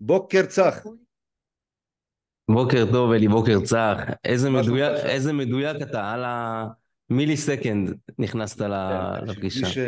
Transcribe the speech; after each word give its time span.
בוקר 0.00 0.46
צח. 0.46 0.82
בוקר 2.50 2.84
טוב, 2.92 3.12
אלי, 3.12 3.28
בוקר 3.28 3.60
צח. 3.64 3.98
איזה 4.24 4.50
מדויק, 4.50 4.92
איזה 5.04 5.32
מדויק 5.32 5.76
אתה, 5.82 6.10
על 6.12 6.24
המילי 6.26 7.36
סקנד 7.36 7.94
נכנסת 8.18 8.58
כן, 8.62 8.70
לפגישה. 9.26 9.66
מי 9.66 9.72
ש... 9.72 9.78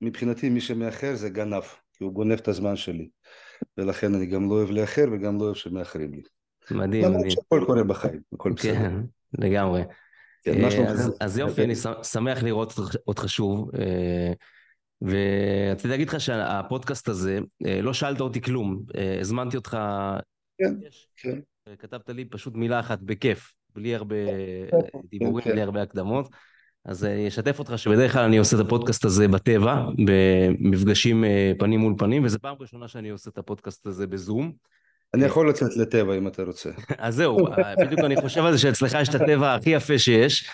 מבחינתי 0.00 0.48
מי 0.48 0.60
שמאחר 0.60 1.14
זה 1.14 1.28
גנב, 1.30 1.62
כי 1.92 2.04
הוא 2.04 2.12
גונב 2.12 2.32
את 2.32 2.48
הזמן 2.48 2.76
שלי. 2.76 3.08
ולכן 3.78 4.14
אני 4.14 4.26
גם 4.26 4.48
לא 4.50 4.54
אוהב 4.54 4.70
לאחר 4.70 5.04
וגם 5.12 5.38
לא 5.38 5.44
אוהב 5.44 5.54
שמאחרים 5.54 6.12
לי. 6.14 6.22
מדהים, 6.70 7.04
למרות 7.04 7.16
מדהים. 7.16 7.30
שהכל 7.30 7.64
קורה 7.66 7.84
בחיים, 7.84 8.20
הכל 8.34 8.52
בסדר. 8.52 8.74
כן, 8.74 8.92
לגמרי. 9.38 9.82
כן, 10.42 10.60
מה 10.62 10.68
אה? 10.68 10.90
אז, 11.20 11.38
יופי, 11.38 11.64
אני 11.64 11.74
שמ- 11.74 12.02
שמח 12.04 12.42
לראות 12.42 12.78
אותך- 12.78 12.96
אותך 13.06 13.24
שוב. 13.28 13.70
אה, 15.08 15.70
ורציתי 15.70 15.88
להגיד 15.88 16.08
לך 16.08 16.20
שהפודקאסט 16.20 17.08
הזה, 17.08 17.38
אה, 17.66 17.82
לא 17.82 17.92
שאלת 17.92 18.20
אותי 18.20 18.40
כלום, 18.40 18.82
אה, 18.96 19.20
הזמנתי 19.20 19.56
אותך, 19.56 19.78
כן, 20.58 20.74
יש, 20.86 21.08
כן. 21.16 21.38
כתבת 21.78 22.10
לי 22.10 22.24
פשוט 22.24 22.54
מילה 22.54 22.80
אחת, 22.80 22.98
בכיף, 23.02 23.52
בלי 23.74 23.94
הרבה 23.94 24.16
דיבורים, 25.10 25.44
כן. 25.44 25.50
בלי 25.50 25.62
הרבה 25.62 25.82
הקדמות. 25.82 26.28
אז 26.84 27.04
אני 27.04 27.28
אשתף 27.28 27.58
אותך 27.58 27.78
שבדרך 27.78 28.12
כלל 28.12 28.24
אני 28.24 28.38
עושה 28.38 28.56
את 28.56 28.60
הפודקאסט 28.60 29.04
הזה 29.04 29.28
בטבע, 29.28 29.86
במפגשים 30.04 31.24
אה, 31.24 31.52
פנים 31.58 31.80
מול 31.80 31.94
פנים, 31.98 32.24
וזו 32.24 32.38
פעם 32.38 32.56
ראשונה 32.60 32.88
שאני 32.88 33.08
עושה 33.08 33.30
את 33.30 33.38
הפודקאסט 33.38 33.86
הזה 33.86 34.06
בזום. 34.06 34.52
אני 35.14 35.24
יכול 35.24 35.48
לצאת 35.48 35.76
לטבע 35.76 36.18
אם 36.18 36.26
אתה 36.26 36.42
רוצה. 36.42 36.70
אז 36.98 37.14
זהו, 37.14 37.46
אה, 37.46 37.74
בדיוק 37.80 38.00
אני 38.00 38.16
חושב 38.16 38.44
על 38.44 38.52
זה 38.52 38.58
שאצלך 38.58 38.96
יש 39.00 39.08
את 39.08 39.14
הטבע 39.14 39.54
הכי 39.54 39.70
יפה 39.70 39.98
שיש. 39.98 40.50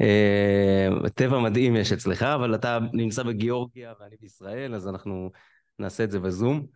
אה, 0.00 1.10
טבע 1.14 1.38
מדהים 1.38 1.76
יש 1.76 1.92
אצלך, 1.92 2.22
אבל 2.22 2.54
אתה 2.54 2.78
נמצא 2.92 3.22
בגיאורגיה 3.22 3.92
ואני 4.00 4.16
בישראל, 4.20 4.74
אז 4.74 4.88
אנחנו 4.88 5.30
נעשה 5.78 6.04
את 6.04 6.10
זה 6.10 6.20
בזום. 6.20 6.66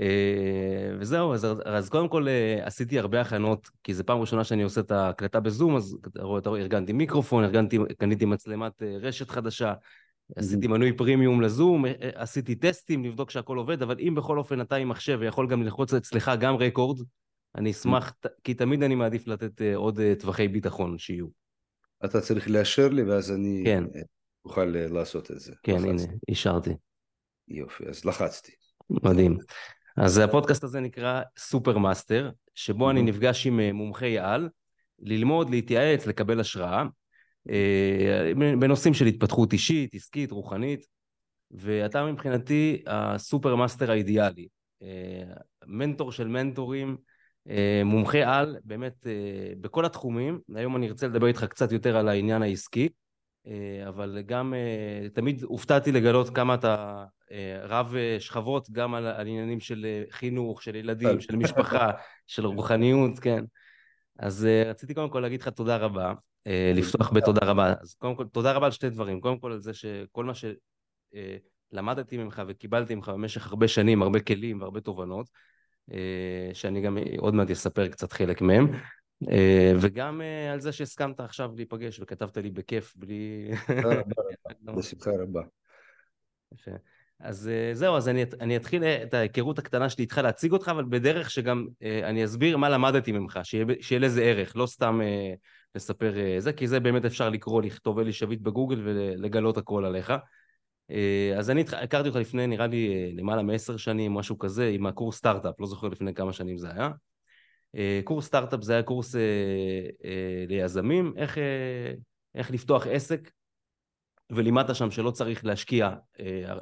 אה, 0.00 0.96
וזהו, 1.00 1.34
אז, 1.34 1.46
אז 1.64 1.88
קודם 1.88 2.08
כל 2.08 2.28
אה, 2.28 2.66
עשיתי 2.66 2.98
הרבה 2.98 3.20
הכנות, 3.20 3.70
כי 3.82 3.94
זו 3.94 4.04
פעם 4.06 4.20
ראשונה 4.20 4.44
שאני 4.44 4.62
עושה 4.62 4.80
את 4.80 4.90
ההקלטה 4.90 5.40
בזום, 5.40 5.76
אז 5.76 5.96
אתה 6.06 6.22
רואה, 6.22 6.38
אתה 6.38 6.48
רואה, 6.48 6.60
ארגנתי 6.60 6.92
מיקרופון, 6.92 7.44
ארגנתי, 7.44 7.78
קניתי 7.98 8.24
מצלמת 8.24 8.82
רשת 8.82 9.30
חדשה, 9.30 9.74
עשיתי 10.36 10.66
מנוי 10.66 10.92
פרימיום 10.92 11.40
לזום, 11.40 11.84
עשיתי 12.14 12.54
טסטים 12.54 13.04
לבדוק 13.04 13.30
שהכל 13.30 13.58
עובד, 13.58 13.82
אבל 13.82 13.96
אם 14.00 14.14
בכל 14.14 14.38
אופן 14.38 14.60
אתה 14.60 14.76
עם 14.76 14.88
מחשב 14.88 15.18
ויכול 15.20 15.48
גם 15.48 15.62
ללחוץ 15.62 15.94
אצלך 15.94 16.30
גם 16.40 16.56
רקורד, 16.56 17.00
אני 17.54 17.70
אשמח, 17.70 18.10
ת- 18.10 18.26
כי 18.44 18.54
תמיד 18.54 18.82
אני 18.82 18.94
מעדיף 18.94 19.26
לתת 19.26 19.60
עוד 19.74 20.00
טווחי 20.18 20.48
ביטחון 20.48 20.98
שיהיו. 20.98 21.43
אתה 22.04 22.20
צריך 22.20 22.50
לאשר 22.50 22.88
לי 22.88 23.02
ואז 23.02 23.32
אני 23.32 23.62
כן. 23.66 23.84
אה, 23.96 24.00
אוכל 24.44 24.76
אה, 24.76 24.86
לעשות 24.88 25.30
את 25.30 25.40
זה. 25.40 25.52
כן, 25.62 25.72
לחצתי. 25.72 25.88
הנה, 25.88 26.02
אישרתי. 26.28 26.70
יופי, 27.48 27.84
אז 27.88 28.04
לחצתי. 28.04 28.52
מדהים. 28.90 29.38
אז 29.96 30.18
הפודקאסט 30.18 30.64
הזה 30.64 30.80
נקרא 30.80 31.22
סופר 31.38 31.78
מאסטר, 31.78 32.30
שבו 32.54 32.90
אני 32.90 33.00
Mhm. 33.00 33.04
נפגש 33.04 33.46
עם 33.46 33.60
אה, 33.60 33.72
מומחי 33.72 34.18
על, 34.18 34.48
ללמוד, 34.98 35.50
להתייעץ, 35.50 36.06
לקבל 36.06 36.40
השראה, 36.40 36.84
אה, 37.50 38.32
בנושאים 38.60 38.94
של 38.94 39.06
התפתחות 39.06 39.52
אישית, 39.52 39.94
עסקית, 39.94 40.30
רוחנית, 40.30 40.86
ואתה 41.50 42.04
מבחינתי 42.04 42.82
הסופר 42.86 43.54
מאסטר 43.56 43.90
האידיאלי. 43.90 44.48
מנטור 45.66 46.12
של 46.12 46.28
מנטורים, 46.28 46.96
מומחה 47.84 48.38
על, 48.38 48.56
באמת 48.64 49.06
אה, 49.06 49.52
בכל 49.60 49.84
התחומים. 49.84 50.40
היום 50.54 50.76
אני 50.76 50.88
ארצה 50.88 51.06
לדבר 51.06 51.26
איתך 51.26 51.44
קצת 51.44 51.72
יותר 51.72 51.96
על 51.96 52.08
העניין 52.08 52.42
העסקי, 52.42 52.88
אה, 53.46 53.88
אבל 53.88 54.22
גם 54.26 54.54
אה, 54.54 55.08
תמיד 55.08 55.42
הופתעתי 55.42 55.92
לגלות 55.92 56.30
כמה 56.30 56.54
אתה 56.54 57.04
אה, 57.32 57.60
רב 57.62 57.94
אה, 57.96 58.16
שכבות, 58.20 58.70
גם 58.70 58.94
על, 58.94 59.06
על 59.06 59.26
עניינים 59.26 59.60
של 59.60 59.84
אה, 59.84 60.02
חינוך, 60.10 60.62
של 60.62 60.74
ילדים, 60.74 61.20
של 61.20 61.36
משפחה, 61.36 61.90
של 62.26 62.46
רוחניות, 62.46 63.18
כן. 63.18 63.44
אז 64.18 64.46
אה, 64.46 64.62
רציתי 64.70 64.94
קודם 64.94 65.10
כל 65.10 65.20
להגיד 65.20 65.40
לך 65.40 65.48
תודה 65.48 65.76
רבה, 65.76 66.12
אה, 66.46 66.72
לפתוח 66.74 67.12
בתודה 67.12 67.46
רבה. 67.46 67.74
אז 67.80 67.94
קודם 67.94 68.16
כל, 68.16 68.26
תודה 68.32 68.52
רבה 68.52 68.66
על 68.66 68.72
שתי 68.72 68.90
דברים. 68.90 69.20
קודם 69.20 69.38
כל 69.38 69.52
על 69.52 69.60
זה 69.60 69.74
שכל 69.74 70.24
מה 70.24 70.32
שלמדתי 71.72 72.16
ממך 72.16 72.42
וקיבלתי 72.48 72.94
ממך 72.94 73.08
במשך 73.08 73.46
הרבה 73.46 73.68
שנים, 73.68 74.02
הרבה 74.02 74.20
כלים 74.20 74.60
והרבה 74.60 74.80
תובנות, 74.80 75.26
אה, 75.26 75.53
שאני 76.52 76.80
גם 76.80 76.98
עוד 77.18 77.34
מעט 77.34 77.50
אספר 77.50 77.88
קצת 77.88 78.12
חלק 78.12 78.40
מהם. 78.40 78.72
אה, 79.30 79.72
וגם 79.80 80.20
אה, 80.20 80.52
על 80.52 80.60
זה 80.60 80.72
שהסכמת 80.72 81.20
עכשיו 81.20 81.50
להיפגש 81.56 82.00
וכתבת 82.00 82.36
לי 82.36 82.50
בכיף, 82.50 82.92
בלי... 82.96 83.50
תודה 83.66 84.00
רבה, 84.00 84.72
בשמחה 84.78 85.10
רבה. 85.22 85.42
אז 87.20 87.48
אה, 87.48 87.74
זהו, 87.74 87.96
אז 87.96 88.08
אני, 88.08 88.24
אני 88.40 88.56
אתחיל 88.56 88.84
אה, 88.84 89.02
את 89.02 89.14
ההיכרות 89.14 89.58
הקטנה 89.58 89.88
שלי 89.88 90.02
איתך 90.02 90.18
להציג 90.18 90.52
אותך, 90.52 90.68
אבל 90.68 90.84
בדרך 90.88 91.30
שגם 91.30 91.66
אה, 91.82 92.08
אני 92.08 92.24
אסביר 92.24 92.56
מה 92.56 92.68
למדתי 92.68 93.12
ממך, 93.12 93.38
שיהיה, 93.42 93.64
שיהיה 93.80 94.00
לזה 94.00 94.22
ערך, 94.22 94.56
לא 94.56 94.66
סתם 94.66 95.00
אה, 95.02 95.34
לספר 95.74 96.18
אה, 96.18 96.40
זה, 96.40 96.52
כי 96.52 96.68
זה 96.68 96.80
באמת 96.80 97.04
אפשר 97.04 97.28
לקרוא, 97.28 97.62
לכתוב 97.62 97.98
אלי 97.98 98.12
שביט 98.12 98.40
בגוגל 98.40 98.80
ולגלות 98.84 99.56
הכל 99.56 99.84
עליך. 99.84 100.12
אה, 100.90 101.34
אז 101.38 101.50
אני 101.50 101.64
הכרתי 101.82 102.08
אותך 102.08 102.20
לפני, 102.20 102.46
נראה 102.46 102.66
לי, 102.66 102.88
אה, 102.94 103.10
למעלה 103.14 103.42
מעשר 103.42 103.76
שנים, 103.76 104.14
משהו 104.14 104.38
כזה, 104.38 104.68
עם 104.68 104.86
הקורס 104.86 105.16
סטארט-אפ, 105.16 105.60
לא 105.60 105.66
זוכר 105.66 105.88
לפני 105.88 106.14
כמה 106.14 106.32
שנים 106.32 106.58
זה 106.58 106.70
היה. 106.70 106.90
אה, 107.76 108.00
קורס 108.04 108.26
סטארט-אפ 108.26 108.62
זה 108.62 108.72
היה 108.72 108.82
קורס 108.82 109.14
ליזמים, 110.48 111.12
איך, 111.16 111.38
איך 112.34 112.50
לפתוח 112.50 112.86
עסק, 112.86 113.30
ולימדת 114.30 114.74
שם 114.74 114.90
שלא 114.90 115.10
צריך 115.10 115.44
להשקיע, 115.44 115.90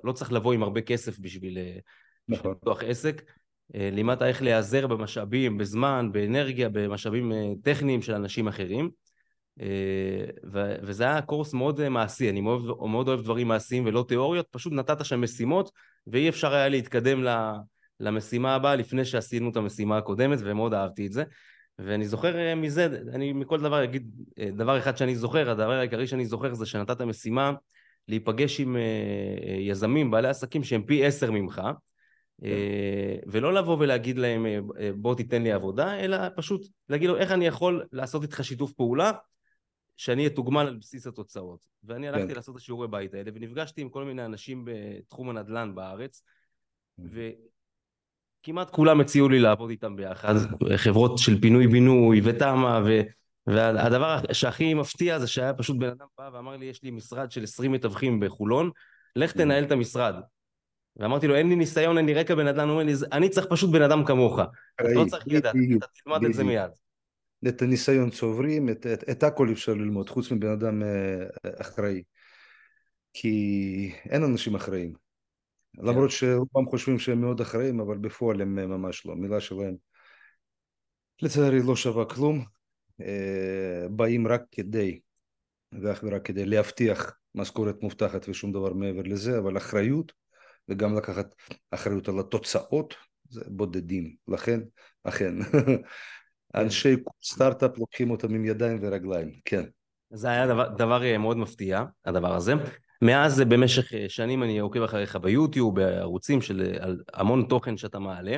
לא 0.04 0.12
צריך 0.12 0.32
לבוא 0.32 0.52
עם 0.52 0.62
הרבה 0.62 0.80
כסף 0.80 1.18
בשביל, 1.18 1.58
בשביל 2.28 2.38
נכון. 2.38 2.52
לפתוח 2.52 2.82
עסק. 2.82 3.22
לימדת 3.74 4.22
איך 4.22 4.42
להיעזר 4.42 4.86
במשאבים, 4.86 5.58
בזמן, 5.58 6.08
באנרגיה, 6.12 6.68
במשאבים 6.68 7.32
טכניים 7.62 8.02
של 8.02 8.14
אנשים 8.14 8.48
אחרים. 8.48 8.90
אה, 9.60 10.26
ו- 10.52 10.74
וזה 10.82 11.04
היה 11.04 11.22
קורס 11.22 11.54
מאוד 11.54 11.80
אה, 11.80 11.88
מעשי, 11.88 12.30
אני 12.30 12.40
מאוד, 12.40 12.88
מאוד 12.88 13.08
אוהב 13.08 13.20
דברים 13.20 13.48
מעשיים 13.48 13.86
ולא 13.86 14.04
תיאוריות, 14.08 14.46
פשוט 14.50 14.72
נתת 14.72 15.04
שם 15.04 15.20
משימות 15.20 15.70
ואי 16.06 16.28
אפשר 16.28 16.54
היה 16.54 16.68
להתקדם 16.68 17.24
למשימה 18.00 18.54
הבאה 18.54 18.76
לפני 18.76 19.04
שעשינו 19.04 19.50
את 19.50 19.56
המשימה 19.56 19.98
הקודמת 19.98 20.38
ומאוד 20.42 20.74
אהבתי 20.74 21.06
את 21.06 21.12
זה. 21.12 21.24
ואני 21.78 22.06
זוכר 22.06 22.38
אה, 22.38 22.54
מזה, 22.54 22.88
אני 23.14 23.32
מכל 23.32 23.60
דבר 23.60 23.84
אגיד 23.84 24.10
דבר 24.38 24.78
אחד 24.78 24.96
שאני 24.96 25.16
זוכר, 25.16 25.50
הדבר 25.50 25.72
העיקרי 25.72 26.06
שאני 26.06 26.26
זוכר 26.26 26.54
זה 26.54 26.66
שנתת 26.66 27.00
משימה 27.00 27.52
להיפגש 28.08 28.60
עם 28.60 28.76
יזמים, 29.58 30.10
בעלי 30.10 30.28
עסקים 30.28 30.64
שהם 30.64 30.82
פי 30.82 31.04
עשר 31.04 31.30
ממך, 31.30 31.62
אה, 32.44 33.16
ולא 33.26 33.54
לבוא 33.54 33.76
ולהגיד 33.80 34.18
להם 34.18 34.46
בוא 34.96 35.14
תיתן 35.14 35.42
לי 35.42 35.52
עבודה, 35.52 36.00
אלא 36.00 36.16
פשוט 36.36 36.66
להגיד 36.88 37.08
לו 37.08 37.16
איך 37.16 37.32
אני 37.32 37.46
יכול 37.46 37.84
לעשות 37.92 38.22
איתך 38.22 38.44
שיתוף 38.44 38.72
פעולה 38.72 39.12
שאני 40.02 40.26
אתוגמל 40.26 40.60
על 40.60 40.76
בסיס 40.76 41.06
התוצאות. 41.06 41.66
ואני 41.84 42.08
הלכתי 42.08 42.28
כן. 42.28 42.34
לעשות 42.34 42.56
את 42.56 42.60
השיעורי 42.60 42.88
בית 42.88 43.14
האלה 43.14 43.30
ונפגשתי 43.34 43.80
עם 43.80 43.88
כל 43.88 44.04
מיני 44.04 44.24
אנשים 44.24 44.64
בתחום 44.64 45.30
הנדל"ן 45.30 45.74
בארץ, 45.74 46.22
וכמעט 46.98 48.70
כולם 48.70 49.00
הציעו 49.00 49.28
לי 49.28 49.38
לעבוד 49.38 49.70
איתם 49.70 49.96
ביחד, 49.96 50.34
חברות 50.76 51.18
של 51.18 51.40
פינוי-בינוי 51.40 52.20
ותמ"א, 52.24 52.80
ו... 52.86 53.00
והדבר 53.46 54.18
שהכי 54.32 54.74
מפתיע 54.74 55.18
זה 55.18 55.26
שהיה 55.26 55.54
פשוט 55.54 55.76
בן 55.76 55.88
אדם 55.88 56.06
בא 56.18 56.30
ואמר 56.32 56.56
לי 56.56 56.66
יש 56.66 56.82
לי 56.82 56.90
משרד 56.90 57.30
של 57.30 57.42
20 57.42 57.72
מתווכים 57.72 58.20
בחולון, 58.20 58.70
לך 59.16 59.32
תנהל 59.32 59.64
את 59.64 59.72
המשרד. 59.72 60.14
ואמרתי 60.96 61.26
לו 61.26 61.34
אין 61.34 61.48
לי 61.48 61.56
ניסיון, 61.56 61.98
אין 61.98 62.06
לי 62.06 62.14
רקע 62.14 62.34
בנדל"ן, 62.34 62.68
הוא 62.68 62.70
אומר 62.70 62.84
לי 62.84 62.92
אני 63.12 63.28
צריך 63.28 63.46
פשוט 63.50 63.70
בן 63.70 63.82
אדם 63.82 64.04
כמוך, 64.04 64.38
אתה 64.80 64.88
לא 64.94 65.04
צריך 65.04 65.24
לדעת, 65.26 65.54
בדיוק, 65.54 65.84
אתה 65.84 65.92
תלמד 66.04 66.24
את 66.24 66.34
זה. 66.34 66.44
מיד. 66.44 66.70
את 67.48 67.62
הניסיון 67.62 68.10
צוברים, 68.10 68.68
את, 68.68 68.86
את, 68.86 69.04
את 69.10 69.22
הכל 69.22 69.48
אפשר 69.52 69.74
ללמוד, 69.74 70.08
חוץ 70.08 70.30
מבן 70.30 70.48
אדם 70.48 70.82
אה, 70.82 71.26
אחראי. 71.60 72.02
כי 73.12 73.92
אין 74.10 74.24
אנשים 74.24 74.54
אחראים. 74.54 74.92
למרות 75.78 76.10
שרובם 76.10 76.66
חושבים 76.70 76.98
שהם 76.98 77.20
מאוד 77.20 77.40
אחראים, 77.40 77.80
אבל 77.80 77.98
בפועל 77.98 78.40
הם 78.40 78.58
אה, 78.58 78.66
ממש 78.66 79.06
לא. 79.06 79.14
מילה 79.16 79.40
שלהם 79.40 79.76
לצערי 81.22 81.62
לא 81.62 81.76
שווה 81.76 82.04
כלום. 82.04 82.44
אה, 83.00 83.88
באים 83.90 84.26
רק 84.26 84.42
כדי, 84.52 85.00
ואך 85.82 86.00
ורק 86.02 86.26
כדי 86.26 86.46
להבטיח 86.46 87.18
משכורת 87.34 87.82
מובטחת 87.82 88.28
ושום 88.28 88.52
דבר 88.52 88.72
מעבר 88.72 89.02
לזה, 89.02 89.38
אבל 89.38 89.56
אחריות, 89.56 90.12
וגם 90.68 90.96
לקחת 90.96 91.34
אחריות 91.70 92.08
על 92.08 92.18
התוצאות, 92.18 92.94
זה 93.28 93.40
בודדים. 93.46 94.16
לכן, 94.28 94.60
אכן, 95.04 95.34
אנשי 96.54 96.96
סטארט-אפ 97.22 97.78
לוקחים 97.78 98.10
אותם 98.10 98.34
עם 98.34 98.44
ידיים 98.44 98.78
ורגליים, 98.82 99.30
כן. 99.44 99.62
זה 100.12 100.28
היה 100.28 100.46
דבר, 100.46 100.68
דבר 100.68 101.04
אה, 101.04 101.18
מאוד 101.18 101.36
מפתיע, 101.36 101.84
הדבר 102.04 102.34
הזה. 102.34 102.54
מאז 103.02 103.40
אה, 103.40 103.44
במשך 103.44 103.94
אה, 103.94 104.04
שנים 104.08 104.42
אני 104.42 104.58
עוקב 104.58 104.82
אחריך 104.82 105.16
ביוטיוב, 105.16 105.74
בערוצים 105.74 106.42
של 106.42 106.74
על 106.80 107.02
המון 107.14 107.46
תוכן 107.48 107.76
שאתה 107.76 107.98
מעלה. 107.98 108.36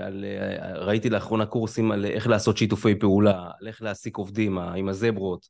על, 0.00 0.24
ראיתי 0.74 1.10
לאחרונה 1.10 1.46
קורסים 1.46 1.92
על 1.92 2.04
איך 2.04 2.26
לעשות 2.26 2.56
שיתופי 2.56 2.94
פעולה, 2.94 3.48
על 3.60 3.68
איך 3.68 3.82
להעסיק 3.82 4.16
עובדים 4.16 4.58
עם 4.58 4.88
הזברות, 4.88 5.46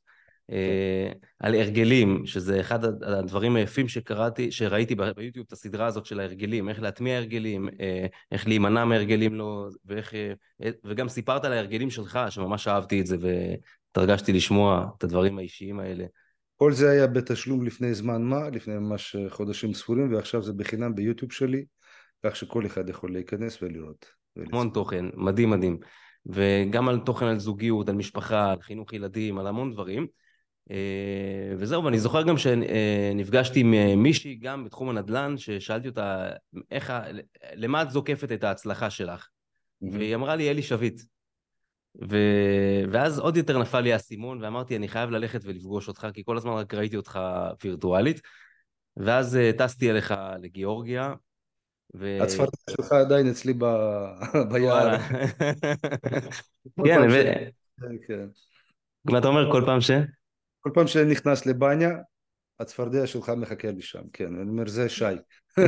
על 1.39 1.55
הרגלים, 1.55 2.25
שזה 2.25 2.59
אחד 2.59 2.85
הדברים 3.03 3.55
היפים 3.55 3.87
שקראתי, 3.87 4.51
שראיתי 4.51 4.95
ביוטיוב 4.95 5.45
את 5.47 5.51
הסדרה 5.51 5.85
הזאת 5.85 6.05
של 6.05 6.19
ההרגלים, 6.19 6.69
איך 6.69 6.81
להטמיע 6.81 7.17
הרגלים, 7.17 7.69
אה, 7.79 8.05
איך 8.31 8.47
להימנע 8.47 8.85
מהרגלים 8.85 9.35
לא, 9.35 9.67
ואיך, 9.85 10.13
אה, 10.13 10.33
וגם 10.83 11.09
סיפרת 11.09 11.45
על 11.45 11.53
ההרגלים 11.53 11.89
שלך, 11.89 12.19
שממש 12.29 12.67
אהבתי 12.67 13.01
את 13.01 13.07
זה 13.07 13.17
והתרגשתי 13.19 14.33
לשמוע 14.33 14.89
את 14.97 15.03
הדברים 15.03 15.37
האישיים 15.37 15.79
האלה. 15.79 16.05
כל 16.55 16.73
זה 16.73 16.91
היה 16.91 17.07
בתשלום 17.07 17.65
לפני 17.65 17.93
זמן 17.93 18.21
מה, 18.21 18.49
לפני 18.49 18.73
ממש 18.73 19.15
חודשים 19.29 19.73
ספורים, 19.73 20.13
ועכשיו 20.13 20.43
זה 20.43 20.53
בחינם 20.53 20.95
ביוטיוב 20.95 21.31
שלי, 21.31 21.65
כך 22.25 22.35
שכל 22.35 22.65
אחד 22.65 22.89
יכול 22.89 23.13
להיכנס 23.13 23.61
ולראות. 23.61 24.05
המון 24.37 24.69
תוכן, 24.73 25.05
מדהים 25.13 25.49
מדהים. 25.49 25.79
וגם 26.25 26.89
על 26.89 26.99
תוכן 26.99 27.25
על 27.25 27.39
זוגיות, 27.39 27.89
על 27.89 27.95
משפחה, 27.95 28.51
על 28.51 28.61
חינוך 28.61 28.93
ילדים, 28.93 29.37
על 29.37 29.47
המון 29.47 29.71
דברים. 29.71 30.07
אה, 30.71 31.53
וזהו, 31.57 31.83
ואני 31.83 31.99
זוכר 31.99 32.23
גם 32.23 32.37
שנפגשתי 32.37 33.59
עם 33.59 34.03
מישהי 34.03 34.35
גם 34.35 34.65
בתחום 34.65 34.89
הנדל"ן, 34.89 35.37
ששאלתי 35.37 35.87
אותה, 35.87 36.29
איך, 36.71 36.93
למה 37.53 37.81
את 37.81 37.91
זוקפת 37.91 38.31
את 38.31 38.43
ההצלחה 38.43 38.89
שלך? 38.89 39.27
Mm-hmm. 39.27 39.87
והיא 39.91 40.15
אמרה 40.15 40.35
לי, 40.35 40.49
אלי 40.49 40.61
שביט. 40.61 41.01
ו... 42.09 42.17
ואז 42.91 43.19
עוד 43.19 43.37
יותר 43.37 43.59
נפל 43.59 43.79
לי 43.79 43.93
האסימון, 43.93 44.43
ואמרתי, 44.43 44.75
אני 44.75 44.87
חייב 44.87 45.09
ללכת 45.09 45.39
ולפגוש 45.43 45.87
אותך, 45.87 46.07
כי 46.13 46.23
כל 46.25 46.37
הזמן 46.37 46.51
רק 46.51 46.73
ראיתי 46.73 46.97
אותך 46.97 47.19
וירטואלית. 47.63 48.21
ואז 48.97 49.35
אה, 49.35 49.51
טסתי 49.57 49.91
אליך 49.91 50.13
לגיאורגיה. 50.41 51.13
ו... 51.95 52.17
הצפרדע 52.21 52.51
שלך 52.69 52.91
עדיין 52.91 53.29
אצלי 53.29 53.53
ב... 53.57 53.65
ביער. 54.51 54.97
כן, 56.85 56.99
ו... 57.11 57.23
כן. 58.07 58.27
מה 59.05 59.17
אתה 59.17 59.27
אומר 59.27 59.51
כל 59.51 59.63
פעם 59.65 59.81
ש? 59.81 59.91
כל 60.61 60.69
פעם 60.73 60.87
שאני 60.87 61.11
נכנס 61.11 61.45
לבניה, 61.45 61.89
הצפרדע 62.59 63.07
שלך 63.07 63.31
מחכה 63.37 63.71
לי 63.71 63.81
שם, 63.81 64.01
כן, 64.13 64.35
אני 64.35 64.49
אומר, 64.49 64.67
זה 64.67 64.89
שי. 64.89 65.05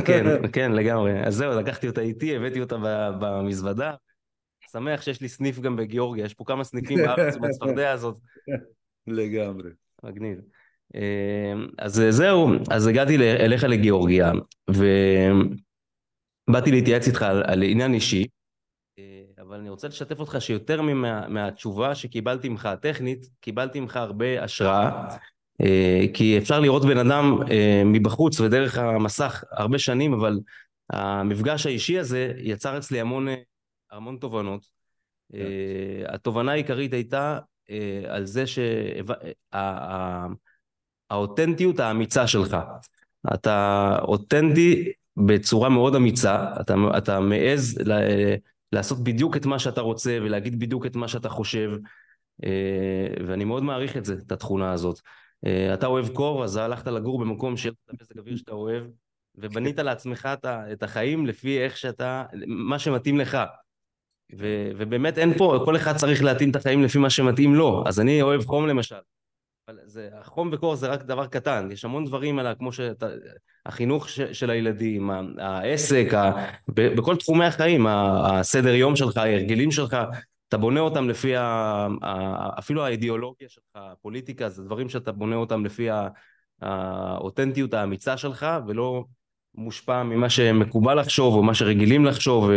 כן, 0.06 0.24
כן, 0.54 0.72
לגמרי. 0.72 1.26
אז 1.26 1.34
זהו, 1.34 1.60
לקחתי 1.60 1.88
אותה 1.88 2.00
איתי, 2.00 2.36
הבאתי 2.36 2.60
אותה 2.60 2.76
במזוודה. 3.20 3.94
שמח 4.72 5.02
שיש 5.02 5.20
לי 5.20 5.28
סניף 5.28 5.60
גם 5.60 5.76
בגיאורגיה, 5.76 6.24
יש 6.24 6.34
פה 6.34 6.44
כמה 6.46 6.64
סניפים 6.64 6.98
בארץ 6.98 7.36
עם 7.36 7.44
הצפרדע 7.44 7.90
הזאת. 7.90 8.16
לגמרי. 9.06 9.70
מגניב. 10.02 10.38
אמ, 10.94 11.66
אז 11.78 12.02
זהו, 12.10 12.48
אז 12.70 12.86
הגעתי 12.86 13.16
אליך 13.16 13.64
לגיאורגיה, 13.64 14.32
ובאתי 14.70 15.50
להתייעץ 16.70 17.06
איתך 17.06 17.22
על, 17.22 17.42
על 17.46 17.62
עניין 17.62 17.94
אישי, 17.94 18.26
אבל 19.48 19.58
אני 19.58 19.70
רוצה 19.70 19.88
לשתף 19.88 20.20
אותך 20.20 20.36
שיותר 20.40 20.82
מה, 20.82 21.28
מהתשובה 21.28 21.94
שקיבלתי 21.94 22.48
ממך 22.48 22.66
הטכנית, 22.66 23.26
קיבלתי 23.40 23.80
ממך 23.80 23.96
הרבה 23.96 24.44
השראה, 24.44 25.08
אה, 25.60 26.04
כי 26.14 26.38
אפשר 26.38 26.60
לראות 26.60 26.84
בן 26.84 26.98
אדם 26.98 27.38
אה, 27.50 27.82
מבחוץ 27.84 28.40
ודרך 28.40 28.78
המסך 28.78 29.44
הרבה 29.50 29.78
שנים, 29.78 30.14
אבל 30.14 30.40
המפגש 30.90 31.66
האישי 31.66 31.98
הזה 31.98 32.32
יצר 32.38 32.78
אצלי 32.78 33.00
המון, 33.00 33.26
המון 33.90 34.16
תובנות. 34.16 34.62
Yeah. 34.62 35.36
אה, 35.36 36.14
התובנה 36.14 36.52
העיקרית 36.52 36.92
הייתה 36.92 37.38
על 38.08 38.26
זה 38.26 38.44
שהאותנטיות 41.10 41.80
האמיצה 41.80 42.26
שלך. 42.26 42.56
אתה 43.34 43.98
אותנטי 44.02 44.92
בצורה 45.16 45.68
מאוד 45.68 45.94
אמיצה, 45.94 46.46
אתה, 46.60 46.74
אתה 46.98 47.20
מעז 47.20 47.78
לעשות 48.74 49.04
בדיוק 49.04 49.36
את 49.36 49.46
מה 49.46 49.58
שאתה 49.58 49.80
רוצה 49.80 50.18
ולהגיד 50.22 50.58
בדיוק 50.58 50.86
את 50.86 50.96
מה 50.96 51.08
שאתה 51.08 51.28
חושב 51.28 51.70
אה, 52.44 53.08
ואני 53.26 53.44
מאוד 53.44 53.62
מעריך 53.62 53.96
את 53.96 54.04
זה, 54.04 54.14
את 54.26 54.32
התכונה 54.32 54.72
הזאת. 54.72 55.00
אה, 55.46 55.74
אתה 55.74 55.86
אוהב 55.86 56.08
קור, 56.08 56.44
אז 56.44 56.56
הלכת 56.56 56.86
לגור 56.86 57.20
במקום 57.20 57.56
שיהיה 57.56 57.72
את 57.84 57.90
המזג 57.90 58.18
אוויר 58.18 58.36
שאתה 58.36 58.52
אוהב 58.52 58.84
ובנית 59.34 59.78
לעצמך 59.78 60.28
את 60.44 60.82
החיים 60.82 61.26
לפי 61.26 61.60
איך 61.60 61.76
שאתה, 61.76 62.24
מה 62.46 62.78
שמתאים 62.78 63.18
לך. 63.18 63.38
ו, 64.38 64.70
ובאמת 64.76 65.18
אין 65.18 65.38
פה, 65.38 65.62
כל 65.64 65.76
אחד 65.76 65.96
צריך 65.96 66.22
להתאים 66.22 66.50
את 66.50 66.56
החיים 66.56 66.82
לפי 66.82 66.98
מה 66.98 67.10
שמתאים 67.10 67.54
לו. 67.54 67.84
אז 67.86 68.00
אני 68.00 68.22
אוהב 68.22 68.44
חום 68.44 68.66
למשל. 68.66 68.96
אבל 69.68 69.78
זה, 69.84 70.08
החום 70.12 70.50
וקור 70.52 70.76
זה 70.76 70.86
רק 70.86 71.02
דבר 71.02 71.26
קטן, 71.26 71.68
יש 71.72 71.84
המון 71.84 72.04
דברים 72.04 72.38
על 72.38 72.54
כמו 72.58 72.72
שאתה, 72.72 73.06
החינוך 73.66 74.08
ש, 74.08 74.20
של 74.20 74.50
הילדים, 74.50 75.10
העסק, 75.38 76.14
ה, 76.14 76.32
ב, 76.68 76.96
בכל 76.96 77.16
תחומי 77.16 77.44
החיים, 77.44 77.86
הסדר 77.86 78.74
יום 78.74 78.96
שלך, 78.96 79.16
ההרגלים 79.16 79.70
שלך, 79.70 79.96
אתה 80.48 80.56
בונה 80.56 80.80
אותם 80.80 81.08
לפי, 81.08 81.36
ה, 81.36 81.86
אפילו 82.58 82.84
האידיאולוגיה 82.84 83.48
שלך, 83.48 83.64
הפוליטיקה, 83.74 84.48
זה 84.48 84.62
דברים 84.62 84.88
שאתה 84.88 85.12
בונה 85.12 85.36
אותם 85.36 85.64
לפי 85.64 85.88
האותנטיות 86.60 87.74
האמיצה 87.74 88.16
שלך, 88.16 88.46
ולא 88.66 89.04
מושפע 89.54 90.02
ממה 90.02 90.30
שמקובל 90.30 91.00
לחשוב 91.00 91.34
או 91.34 91.42
מה 91.42 91.54
שרגילים 91.54 92.04
לחשוב, 92.04 92.50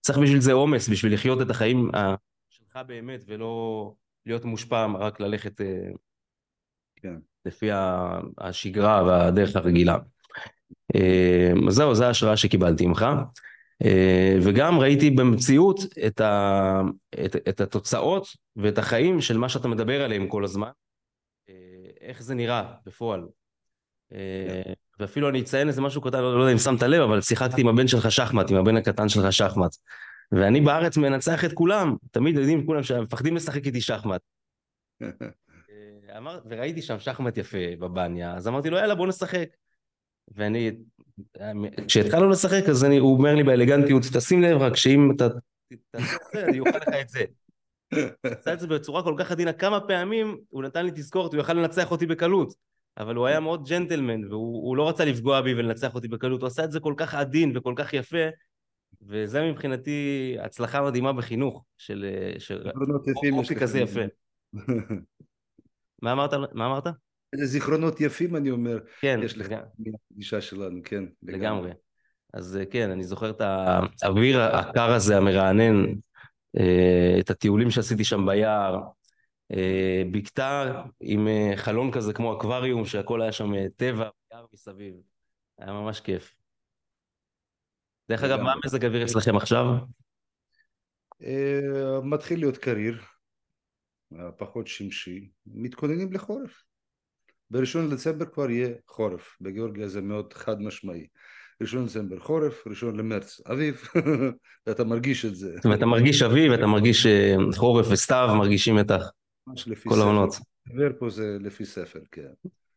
צריך 0.00 0.18
בשביל 0.18 0.40
זה 0.40 0.52
אומץ, 0.52 0.88
בשביל 0.88 1.14
לחיות 1.14 1.40
את 1.40 1.50
החיים 1.50 1.90
שלך 2.50 2.78
באמת, 2.86 3.20
ולא 3.26 3.92
להיות 4.26 4.44
מושפע 4.44 4.86
רק 4.98 5.20
ללכת 5.20 5.60
אה, 5.60 5.90
כן. 7.04 7.14
לפי 7.46 7.68
השגרה 8.38 9.02
והדרך 9.06 9.56
הרגילה. 9.56 9.98
אה, 10.94 11.52
אז 11.68 11.74
זהו, 11.74 11.94
זו 11.94 12.04
ההשראה 12.04 12.36
שקיבלתי 12.36 12.86
ממך. 12.86 13.06
אה, 13.84 14.36
וגם 14.42 14.78
ראיתי 14.78 15.10
במציאות 15.10 15.80
את, 16.06 16.20
ה, 16.20 16.80
את, 17.24 17.36
את 17.48 17.60
התוצאות 17.60 18.26
ואת 18.56 18.78
החיים 18.78 19.20
של 19.20 19.38
מה 19.38 19.48
שאתה 19.48 19.68
מדבר 19.68 20.04
עליהם 20.04 20.28
כל 20.28 20.44
הזמן, 20.44 20.70
אה, 21.48 21.54
איך 22.00 22.22
זה 22.22 22.34
נראה 22.34 22.72
בפועל. 22.86 23.26
כן. 24.10 24.72
ואפילו 25.00 25.28
אני 25.28 25.40
אציין 25.40 25.68
איזה 25.68 25.80
משהו 25.80 26.00
קטן, 26.00 26.20
לא 26.20 26.40
יודע 26.40 26.52
אם 26.52 26.58
שמת 26.58 26.82
לב, 26.82 27.00
אבל 27.00 27.20
שיחקתי 27.20 27.60
עם 27.60 27.68
הבן 27.68 27.88
שלך 27.88 28.12
שחמט, 28.12 28.50
עם 28.50 28.56
הבן 28.56 28.76
הקטן 28.76 29.08
שלך 29.08 29.32
שחמט. 29.32 29.76
ואני 30.32 30.60
בארץ 30.60 30.96
מנצח 30.96 31.44
את 31.44 31.52
כולם, 31.52 31.96
תמיד 32.10 32.36
יודעים 32.36 32.66
כולם 32.66 32.82
שמפחדים 32.82 33.36
לשחק 33.36 33.66
איתי 33.66 33.80
שחמט. 33.80 34.20
אמר, 36.16 36.40
וראיתי 36.48 36.82
שם 36.82 36.98
שחמט 36.98 37.36
יפה 37.36 37.58
בבניה, 37.78 38.34
אז 38.34 38.48
אמרתי 38.48 38.70
לו 38.70 38.76
יאללה 38.76 38.94
בוא 38.94 39.06
נשחק. 39.06 39.48
ואני, 40.28 40.70
כשהתחלנו 41.88 42.28
לשחק 42.28 42.68
אז 42.68 42.84
אני, 42.84 42.98
הוא 42.98 43.16
אומר 43.16 43.34
לי 43.34 43.42
באלגנטיות, 43.42 44.02
תשים 44.16 44.42
לב 44.42 44.62
רק 44.62 44.76
שאם 44.76 45.10
אתה 45.16 45.28
תעשה 45.90 46.14
את 46.14 46.20
זה, 46.32 46.44
אני 46.44 46.60
אוכל 46.60 46.78
לך 46.78 46.88
את 47.00 47.08
זה. 47.08 47.24
עשה 48.24 48.52
את 48.52 48.60
זה 48.60 48.66
בצורה 48.66 49.02
כל 49.02 49.14
כך 49.18 49.32
עדינה, 49.32 49.52
כמה 49.52 49.80
פעמים 49.80 50.36
הוא 50.48 50.62
נתן 50.62 50.84
לי 50.84 50.90
תזכורת, 50.90 51.32
הוא 51.32 51.40
יכל 51.40 51.52
לנצח 51.52 51.90
אותי 51.90 52.06
בקלות. 52.06 52.54
אבל 52.98 53.14
הוא 53.14 53.26
היה 53.26 53.40
מאוד 53.40 53.68
ג'נטלמן, 53.68 54.24
והוא 54.24 54.76
לא 54.76 54.88
רצה 54.88 55.04
לפגוע 55.04 55.40
בי 55.40 55.54
ולנצח 55.54 55.94
אותי 55.94 56.08
בקלות, 56.08 56.40
הוא 56.40 56.46
עשה 56.46 56.64
את 56.64 56.72
זה 56.72 56.80
כל 56.80 56.94
כך 56.96 57.14
עדין 57.14 57.56
וכל 57.56 57.74
כך 57.76 57.92
יפה, 57.92 58.26
וזה 59.02 59.42
מבחינתי 59.42 60.36
הצלחה 60.40 60.82
מדהימה 60.82 61.12
בחינוך, 61.12 61.64
של 61.78 62.06
אופי 63.32 63.54
כזה 63.54 63.80
יפה. 63.80 64.00
מה 66.04 66.12
אמרת? 66.12 66.34
מה 66.52 66.66
אמרת? 66.66 66.86
איזה 67.32 67.46
זיכרונות 67.46 68.00
יפים 68.00 68.36
אני 68.36 68.50
אומר, 68.50 68.78
כן, 69.00 69.20
יש 69.22 69.38
לך 69.38 69.46
בפגישה 69.78 70.40
שלנו, 70.40 70.80
כן. 70.84 71.04
לגמרי. 71.22 71.70
אז 72.32 72.56
אה, 72.56 72.66
כן, 72.66 72.90
אני 72.90 73.04
זוכר 73.04 73.30
את 73.30 73.40
האוויר 74.02 74.40
הקר 74.40 74.90
הזה, 74.90 75.16
המרענן, 75.16 75.84
אה, 76.58 77.16
את 77.20 77.30
הטיולים 77.30 77.70
שעשיתי 77.70 78.04
שם 78.04 78.26
ביער, 78.26 78.80
אה, 79.52 80.02
בקתה 80.10 80.82
עם 81.00 81.28
חלון 81.56 81.92
כזה 81.92 82.12
כמו 82.12 82.36
אקווריום, 82.36 82.84
שהכל 82.84 83.22
היה 83.22 83.32
שם 83.32 83.68
טבע, 83.68 84.08
יער 84.32 84.46
מסביב. 84.54 84.94
היה 85.58 85.72
ממש 85.72 86.00
כיף. 86.00 86.34
דרך 88.08 88.22
אגב, 88.22 88.40
מה 88.40 88.52
המזג 88.52 88.84
אוויר 88.84 89.04
אצלכם 89.04 89.36
עכשיו? 89.36 89.66
מתחיל 92.02 92.38
להיות 92.38 92.56
קריר, 92.56 93.02
פחות 94.38 94.66
שמשי, 94.66 95.28
מתכוננים 95.46 96.12
לחורף. 96.12 96.62
בראשון 97.50 97.88
לדצמבר 97.90 98.26
כבר 98.26 98.50
יהיה 98.50 98.68
חורף, 98.88 99.36
בגיאורגיה 99.40 99.88
זה 99.88 100.00
מאוד 100.00 100.32
חד 100.32 100.60
משמעי. 100.60 101.06
ראשון 101.60 101.82
לדצמבר 101.82 102.18
חורף, 102.20 102.66
ראשון 102.66 102.96
למרץ 102.96 103.40
אביב, 103.46 103.82
ואתה 104.66 104.84
מרגיש 104.84 105.24
את 105.24 105.36
זה. 105.36 105.56
זאת 105.56 105.64
אומרת, 105.64 105.78
אתה 105.78 105.86
מרגיש 105.86 106.22
אביב, 106.22 106.52
אתה 106.52 106.66
מרגיש 106.66 107.06
אה, 107.06 107.36
חורף 107.56 107.86
וסתיו, 107.90 108.34
מרגישים 108.38 108.78
את 108.78 108.90
כל 109.84 110.00
העונות. 110.00 110.34
דבר 110.68 110.90
פה 110.98 111.10
זה 111.10 111.36
לפי 111.40 111.64
ספר, 111.64 112.00
כן. 112.10 112.22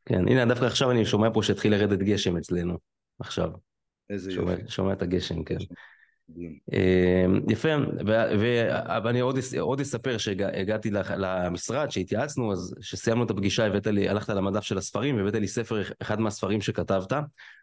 כן, 0.05 0.27
הנה 0.27 0.45
דווקא 0.45 0.65
עכשיו 0.65 0.91
אני 0.91 1.05
שומע 1.05 1.27
פה 1.33 1.43
שהתחיל 1.43 1.71
לרדת 1.71 1.99
גשם 1.99 2.37
אצלנו, 2.37 2.77
עכשיו. 3.19 3.49
איזה 4.09 4.31
שומע, 4.31 4.51
יופי. 4.51 4.63
שומע 4.67 4.93
את 4.93 5.01
הגשם, 5.01 5.43
כן. 5.43 5.57
אמ, 6.35 7.41
יפה, 7.49 7.69
ואני 9.03 9.19
עוד, 9.59 9.79
אספר 9.79 10.17
שהגעתי 10.17 10.89
למשרד, 11.17 11.91
שהתייעצנו, 11.91 12.51
אז 12.51 12.75
כשסיימנו 12.79 13.23
את 13.23 13.29
הפגישה 13.29 13.65
הבאת 13.65 13.87
לי, 13.87 14.09
הלכת 14.09 14.29
למדף 14.29 14.63
של 14.63 14.77
הספרים 14.77 15.17
והבאת 15.17 15.35
לי 15.35 15.47
ספר, 15.47 15.81
אחד 16.01 16.19
מהספרים 16.19 16.61
שכתבת, 16.61 17.13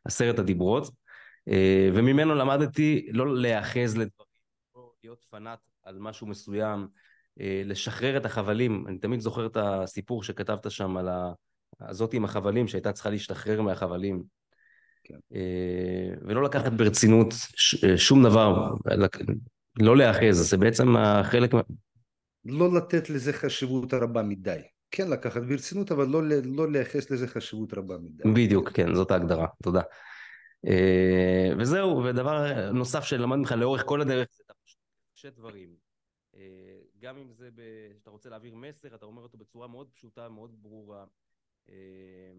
עשרת 0.05 0.39
הדיברות, 0.39 0.91
אה, 1.49 1.89
וממנו 1.95 2.35
למדתי 2.35 3.09
לא 3.13 3.37
להיאחז 3.37 3.97
לדברים, 3.97 4.29
לא 4.77 4.91
להיות 5.05 5.25
פנאט 5.31 5.61
על 5.83 5.99
משהו 5.99 6.27
מסוים, 6.27 6.89
לשחרר 7.65 8.17
את 8.17 8.27
החבלים. 8.27 8.85
אני 8.89 8.99
תמיד 8.99 9.21
זוכר 9.21 9.47
את 9.47 9.57
הסיפור 9.57 10.23
שכתבת 10.23 10.71
שם 10.71 10.97
על 10.97 11.09
הזאת 11.81 12.15
עם 12.15 12.25
החבלים, 12.25 12.69
שהייתה 12.69 12.93
צריכה 12.93 13.11
להשתחרר 13.11 13.63
מהחבלים. 13.63 14.23
כן. 15.05 15.19
ולא 16.23 16.43
לקחת 16.43 16.73
ברצינות 16.73 17.35
שום 17.97 18.25
דבר, 18.25 18.75
לא 19.79 19.97
להיאחז, 19.97 20.51
זה 20.51 20.57
בעצם 20.57 20.87
חלק... 21.23 21.51
לא 22.45 22.75
לתת 22.75 23.11
לזה 23.11 23.33
חשיבות 23.33 23.95
רבה 23.95 24.23
מדי. 24.23 24.61
כן 24.91 25.11
לקחת 25.11 25.43
ברצינות, 25.43 25.93
אבל 25.93 26.07
לא, 26.07 26.23
לא 26.45 26.71
לייחס 26.73 27.11
לזה 27.11 27.29
חשיבות 27.29 27.75
רבה 27.75 27.99
מדי. 27.99 28.23
בדיוק, 28.35 28.71
כן, 28.71 28.95
זאת 28.95 29.11
ההגדרה, 29.11 29.47
תודה. 29.63 29.83
אה, 30.67 31.51
וזהו, 31.59 32.05
ודבר 32.05 32.71
נוסף 32.73 33.05
שלמד 33.05 33.37
ממך 33.37 33.53
לאורך 33.53 33.83
כל 33.87 34.01
הדרך, 34.01 34.29
זה 34.33 34.43
אתה 34.47 34.55
קשה 35.17 35.31
דברים. 35.31 35.69
אה, 36.37 36.79
גם 37.01 37.17
אם 37.17 37.33
זה, 37.33 37.49
שאתה 37.99 38.11
רוצה 38.11 38.31
להעביר 38.31 38.55
מסר, 38.55 38.95
אתה 38.95 39.07
אומר 39.07 39.23
אותו 39.23 39.39
בצורה 39.39 39.69
מאוד 39.69 39.87
פשוטה, 39.95 40.29
מאוד 40.29 40.63
ברורה. 40.63 41.05
אה, 41.69 42.33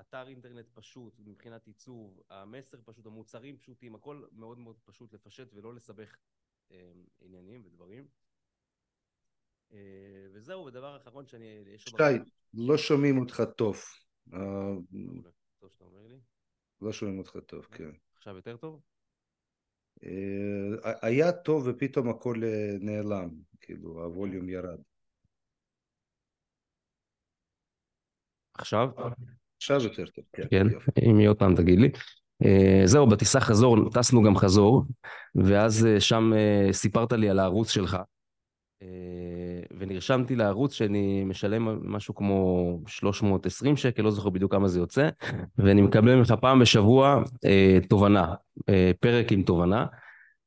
אתר 0.00 0.28
אינטרנט 0.28 0.66
פשוט 0.74 1.18
מבחינת 1.18 1.66
עיצוב, 1.66 2.22
המסר 2.30 2.78
פשוט, 2.84 3.06
המוצרים 3.06 3.58
פשוטים, 3.58 3.94
הכל 3.94 4.24
מאוד 4.32 4.58
מאוד 4.58 4.76
פשוט 4.84 5.12
לפשט 5.12 5.48
ולא 5.54 5.74
לסבך 5.74 6.16
עניינים 7.20 7.62
ודברים. 7.64 8.08
וזהו, 10.32 10.64
ודבר 10.64 10.96
אחרון 10.96 11.26
שאני... 11.26 11.64
שי, 11.76 11.94
לא 12.54 12.76
שומעים 12.76 13.18
אותך 13.18 13.42
טוב. 13.56 13.76
טוב 15.58 15.70
שאתה 15.70 15.84
אומר 15.84 16.06
לי. 16.06 16.20
לא 16.82 16.92
שומעים 16.92 17.18
אותך 17.18 17.36
טוב, 17.46 17.64
כן. 17.64 17.90
עכשיו 18.16 18.36
יותר 18.36 18.56
טוב? 18.56 18.80
אה, 20.04 20.92
היה 21.02 21.32
טוב 21.32 21.66
ופתאום 21.66 22.08
הכל 22.08 22.44
אה, 22.44 22.70
נעלם, 22.80 23.30
כאילו 23.60 24.04
הווליום 24.04 24.48
ירד. 24.48 24.80
עכשיו? 28.54 28.88
עכשיו 29.56 29.82
יותר 29.82 30.04
טוב, 30.06 30.24
כן. 30.32 30.42
כן, 30.50 30.66
אם 31.10 31.20
יהיה 31.20 31.30
עוד 31.30 31.38
פעם 31.38 31.56
תגיד 31.56 31.78
לי. 31.78 31.90
אה, 32.44 32.82
זהו, 32.84 33.06
בטיסה 33.06 33.40
חזור, 33.40 33.90
טסנו 33.90 34.22
גם 34.22 34.36
חזור, 34.36 34.84
ואז 35.34 35.88
שם 35.98 36.32
סיפרת 36.72 37.12
לי 37.12 37.30
על 37.30 37.38
הערוץ 37.38 37.70
שלך. 37.70 37.96
ונרשמתי 39.78 40.36
לערוץ 40.36 40.72
שאני 40.72 41.24
משלם 41.24 41.92
משהו 41.94 42.14
כמו 42.14 42.78
320 42.86 43.76
שקל, 43.76 44.02
לא 44.02 44.10
זוכר 44.10 44.30
בדיוק 44.30 44.52
כמה 44.52 44.68
זה 44.68 44.78
יוצא, 44.80 45.08
ואני 45.58 45.82
מקבל 45.82 46.14
ממך 46.14 46.34
פעם 46.40 46.60
בשבוע 46.60 47.22
אה, 47.44 47.78
תובנה, 47.88 48.34
אה, 48.68 48.90
פרק 49.00 49.32
עם 49.32 49.42
תובנה. 49.42 49.86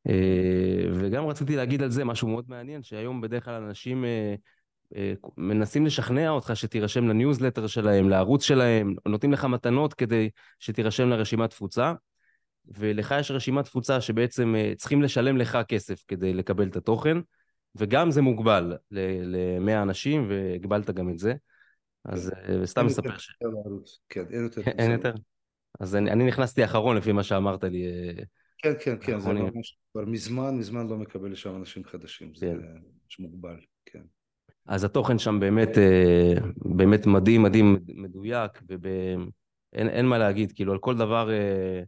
אה, 0.09 0.89
וגם 0.93 1.27
רציתי 1.27 1.55
להגיד 1.55 1.81
על 1.81 1.91
זה 1.91 2.05
משהו 2.05 2.27
מאוד 2.27 2.45
מעניין, 2.47 2.83
שהיום 2.83 3.21
בדרך 3.21 3.45
כלל 3.45 3.63
אנשים 3.63 4.05
אה, 4.05 4.09
אה, 4.09 4.35
מנסים 5.37 5.85
לשכנע 5.85 6.29
אותך 6.29 6.51
שתירשם 6.53 7.07
לניוזלטר 7.07 7.67
שלהם, 7.67 8.09
לערוץ 8.09 8.43
שלהם, 8.43 8.95
נותנים 9.07 9.33
לך 9.33 9.45
מתנות 9.45 9.93
כדי 9.93 10.29
שתירשם 10.59 11.09
לרשימת 11.09 11.49
תפוצה. 11.49 11.93
ולך 12.67 13.15
יש 13.19 13.31
רשימת 13.31 13.65
תפוצה 13.65 14.01
שבעצם 14.01 14.55
אה, 14.55 14.73
צריכים 14.77 15.01
לשלם 15.01 15.37
לך 15.37 15.57
כסף 15.67 16.03
כדי 16.07 16.33
לקבל 16.33 16.67
את 16.67 16.75
התוכן. 16.75 17.17
וגם 17.75 18.11
זה 18.11 18.21
מוגבל 18.21 18.77
ל-100 18.91 19.81
אנשים, 19.81 20.29
והגבלת 20.29 20.89
גם 20.89 21.09
את 21.09 21.19
זה. 21.19 21.33
אז 22.05 22.31
כן. 22.47 22.65
סתם 22.65 22.85
מספר 22.85 23.17
ש... 23.17 23.37
כן, 24.09 24.23
אין 24.31 24.43
יותר. 24.43 24.61
אין 24.79 24.91
יותר? 24.91 25.13
אז 25.79 25.95
אני, 25.95 26.23
נכנסתי 26.23 26.65
אחרון 26.65 26.97
לפי 26.97 27.11
מה 27.11 27.23
שאמרת 27.23 27.63
לי. 27.63 27.85
אה, 27.85 28.23
כן, 28.57 28.73
כן, 28.79 28.95
כן, 29.01 29.19
זה 29.19 29.33
ממש 29.33 29.77
כבר 29.91 30.05
מזמן, 30.05 30.57
מזמן 30.57 30.87
לא 30.87 30.97
מקבל 30.97 31.31
לשם 31.31 31.55
אנשים 31.55 31.83
חדשים, 31.83 32.35
זה 32.35 32.45
כן. 32.45 33.23
מוגבל. 33.23 33.59
אז 34.65 34.83
התוכן 34.83 35.19
שם 35.19 35.39
באמת, 35.39 35.77
אה, 35.77 36.33
באמת 36.55 37.05
מדהים, 37.05 37.43
מדהים, 37.43 37.77
מדויק, 37.87 38.61
ואין 39.73 40.05
מה 40.05 40.17
להגיד, 40.17 40.51
כאילו 40.51 40.73
על 40.73 40.79
כל 40.79 40.97
דבר 40.97 41.31
אה, 41.31 41.83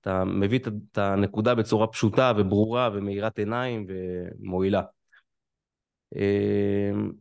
אתה 0.00 0.24
מביא 0.24 0.58
את 0.58 0.98
הנקודה 0.98 1.54
בצורה 1.54 1.86
פשוטה 1.86 2.32
וברורה 2.36 2.90
ומאירת 2.92 3.38
עיניים 3.38 3.86
ומועילה. 3.88 4.82
אמ, 6.16 7.12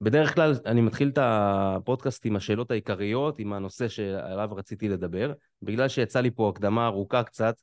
בדרך 0.00 0.34
כלל 0.34 0.54
אני 0.66 0.80
מתחיל 0.80 1.08
את 1.08 1.18
הפודקאסט 1.22 2.26
עם 2.26 2.36
השאלות 2.36 2.70
העיקריות, 2.70 3.38
עם 3.38 3.52
הנושא 3.52 3.88
שעליו 3.88 4.48
רציתי 4.52 4.88
לדבר. 4.88 5.32
בגלל 5.62 5.88
שיצא 5.88 6.20
לי 6.20 6.30
פה 6.30 6.48
הקדמה 6.48 6.86
ארוכה 6.86 7.22
קצת, 7.22 7.54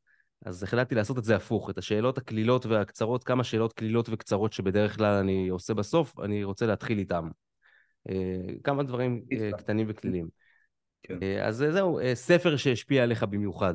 אז 0.46 0.64
החלטתי 0.64 0.96
לעשות 0.96 1.18
את 1.18 1.24
זה 1.24 1.36
הפוך. 1.36 1.70
את 1.70 1.78
השאלות 1.78 2.18
הקלילות 2.18 2.66
והקצרות, 2.66 3.24
כמה 3.24 3.44
שאלות 3.44 3.74
קלילות 3.74 4.10
וקצרות 4.10 4.54
שבדרך 4.54 4.96
כלל 4.96 5.14
אני 5.14 5.50
עושה 5.50 5.74
בסוף, 5.74 6.20
אני 6.20 6.44
רוצה 6.44 6.66
להתחיל 6.66 7.00
איתם. 7.00 7.30
אה, 8.10 8.54
כמה 8.64 8.84
דברים 8.84 9.26
אה, 9.32 9.50
קטנים 9.58 9.86
וקלילים. 9.90 10.28
כן. 11.04 11.20
אה, 11.24 11.48
אז 11.48 11.66
זהו, 11.72 12.00
ספר 12.14 12.58
שהשפיע 12.58 13.04
עליך 13.04 13.24
במיוחד. 13.24 13.74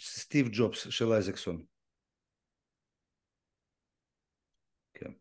סטיב, 0.00 0.48
ג'ובס 0.52 0.88
של 0.90 1.12
אייזקסון. 1.12 1.62
כן. 4.94 5.06
אה, 5.06 5.12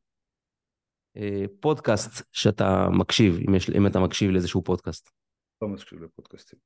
פודקאסט 1.59 2.25
שאתה 2.31 2.87
מקשיב, 2.91 3.39
אם, 3.47 3.55
יש, 3.55 3.69
אם 3.69 3.87
אתה 3.87 3.99
מקשיב 3.99 4.31
לאיזשהו 4.31 4.63
פודקאסט. 4.63 5.09
לא 5.61 5.67
מקשיב 5.67 6.03
לפודקאסטים. 6.03 6.59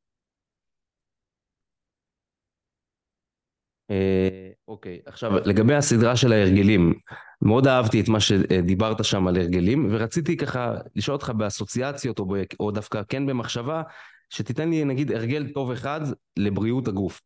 אה, 3.91 4.51
אוקיי, 4.67 5.01
עכשיו 5.05 5.31
לגבי 5.31 5.75
הסדרה 5.75 6.15
של 6.15 6.31
ההרגלים, 6.31 6.93
מאוד 7.41 7.67
אהבתי 7.67 8.01
את 8.01 8.09
מה 8.09 8.19
שדיברת 8.19 9.03
שם 9.03 9.27
על 9.27 9.35
הרגלים, 9.35 9.87
ורציתי 9.91 10.37
ככה 10.37 10.73
לשאול 10.95 11.15
אותך 11.15 11.29
באסוציאציות 11.29 12.19
או, 12.19 12.25
ב, 12.25 12.33
או 12.59 12.71
דווקא 12.71 13.01
כן 13.09 13.25
במחשבה, 13.25 13.83
שתיתן 14.29 14.69
לי 14.69 14.85
נגיד 14.85 15.11
הרגל 15.11 15.51
טוב 15.53 15.71
אחד 15.71 16.01
לבריאות 16.37 16.87
הגוף. 16.87 17.21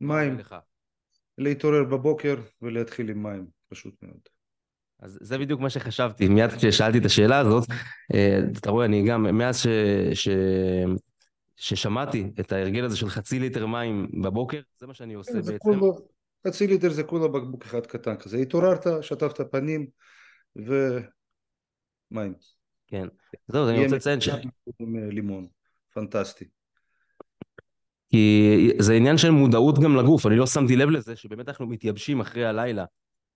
מים. 0.00 0.38
להתעורר 1.38 1.84
בבוקר 1.84 2.34
ולהתחיל 2.62 3.10
עם 3.10 3.22
מים, 3.22 3.46
פשוט 3.68 3.94
מאוד. 4.02 4.33
אז 5.04 5.18
זה 5.20 5.38
בדיוק 5.38 5.60
מה 5.60 5.70
שחשבתי, 5.70 6.28
מיד 6.28 6.50
כששאלתי 6.50 6.98
את 6.98 7.04
השאלה 7.04 7.38
הזאת, 7.38 7.68
אה, 8.14 8.38
אתה 8.58 8.70
רואה, 8.70 8.84
אני 8.86 9.06
גם, 9.08 9.38
מאז 9.38 9.60
ש... 9.60 9.66
ש... 10.14 10.28
ששמעתי 11.56 12.30
את 12.40 12.52
ההרגל 12.52 12.84
הזה 12.84 12.96
של 12.96 13.08
חצי 13.08 13.38
ליטר 13.38 13.66
מים 13.66 14.08
בבוקר, 14.22 14.60
זה 14.78 14.86
מה 14.86 14.94
שאני 14.94 15.14
עושה 15.14 15.32
כן, 15.32 15.38
בעצם. 15.38 15.58
כולו, 15.58 15.98
חצי 16.46 16.66
ליטר 16.66 16.90
זה 16.90 17.02
כולה 17.02 17.28
בקבוק 17.28 17.64
אחד 17.64 17.86
קטן 17.86 18.16
כזה. 18.16 18.36
התעוררת, 18.36 18.86
שטפת 19.00 19.40
פנים 19.52 19.86
ומים. 20.56 22.34
כן. 22.86 23.06
זהו, 23.48 23.68
אני 23.68 23.84
רוצה 23.84 23.96
לציין 23.96 24.20
ש... 24.20 24.28
לימון, 25.10 25.46
פנטסטי. 25.94 26.44
כי 28.08 28.70
זה 28.78 28.94
עניין 28.94 29.18
של 29.18 29.30
מודעות 29.30 29.78
גם 29.78 29.96
לגוף, 29.96 30.26
אני 30.26 30.36
לא 30.36 30.46
שמתי 30.46 30.76
לב 30.76 30.90
לזה 30.90 31.16
שבאמת 31.16 31.48
אנחנו 31.48 31.66
מתייבשים 31.66 32.20
אחרי 32.20 32.46
הלילה. 32.46 32.84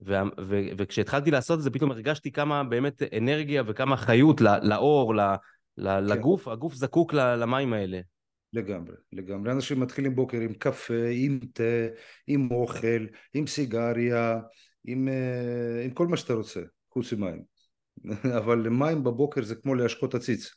ו- 0.07 0.41
ו- 0.41 0.69
וכשהתחלתי 0.79 1.31
לעשות 1.31 1.59
את 1.59 1.63
זה 1.63 1.71
פתאום 1.71 1.91
הרגשתי 1.91 2.33
כמה 2.33 2.65
באמת 2.65 3.03
אנרגיה 3.19 3.63
וכמה 3.67 3.97
חיות 3.97 4.41
לאור, 4.41 5.15
ל- 5.15 5.21
ל- 5.77 5.99
כן. 5.99 6.05
לגוף, 6.05 6.49
הגוף 6.49 6.75
זקוק 6.75 7.15
למים 7.15 7.73
האלה. 7.73 8.01
לגמרי, 8.53 8.95
לגמרי. 9.13 9.53
אנשים 9.53 9.81
מתחילים 9.81 10.15
בוקר 10.15 10.41
עם 10.41 10.55
קפה, 10.55 11.09
עם 11.13 11.39
תה, 11.53 11.63
עם 12.27 12.51
אוכל, 12.51 13.07
עם 13.35 13.47
סיגריה, 13.47 14.39
עם, 14.85 15.09
אה, 15.09 15.85
עם 15.85 15.91
כל 15.91 16.07
מה 16.07 16.17
שאתה 16.17 16.35
רוצה, 16.35 16.61
חוץ 16.93 17.13
ממים. 17.13 17.43
אבל 18.39 18.69
מים 18.69 19.05
בבוקר 19.05 19.43
זה 19.43 19.55
כמו 19.55 19.75
להשקות 19.75 20.15
עציץ. 20.15 20.51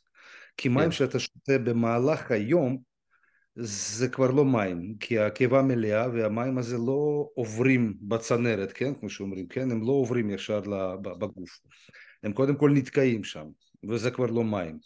כי 0.56 0.68
מים 0.68 0.84
כן. 0.84 0.90
שאתה 0.90 1.18
שותה 1.18 1.58
במהלך 1.58 2.30
היום 2.30 2.78
זה 3.56 4.08
כבר 4.08 4.30
לא 4.30 4.44
מים, 4.44 4.94
כי 5.00 5.18
הקיבה 5.18 5.62
מלאה 5.62 6.08
והמים 6.08 6.58
הזה 6.58 6.78
לא 6.78 7.28
עוברים 7.34 7.94
בצנרת, 8.00 8.72
כן, 8.72 8.94
כמו 8.94 9.10
שאומרים, 9.10 9.46
כן, 9.46 9.70
הם 9.70 9.82
לא 9.82 9.92
עוברים 9.92 10.30
ישר 10.30 10.60
בגוף, 11.02 11.60
הם 12.22 12.32
קודם 12.32 12.56
כל 12.56 12.70
נתקעים 12.70 13.24
שם, 13.24 13.46
וזה 13.88 14.10
כבר 14.10 14.26
לא 14.26 14.44
מים. 14.44 14.78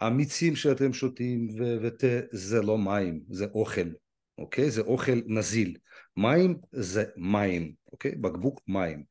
המיצים 0.00 0.56
שאתם 0.56 0.92
שותים 0.92 1.48
ותה 1.82 2.20
זה 2.32 2.62
לא 2.62 2.78
מים, 2.78 3.20
זה 3.30 3.46
אוכל, 3.54 3.88
אוקיי? 4.38 4.70
זה 4.70 4.80
אוכל 4.80 5.20
נזיל. 5.26 5.76
מים 6.16 6.56
זה 6.72 7.04
מים, 7.16 7.72
אוקיי? 7.92 8.14
בקבוק 8.14 8.60
מים. 8.68 9.04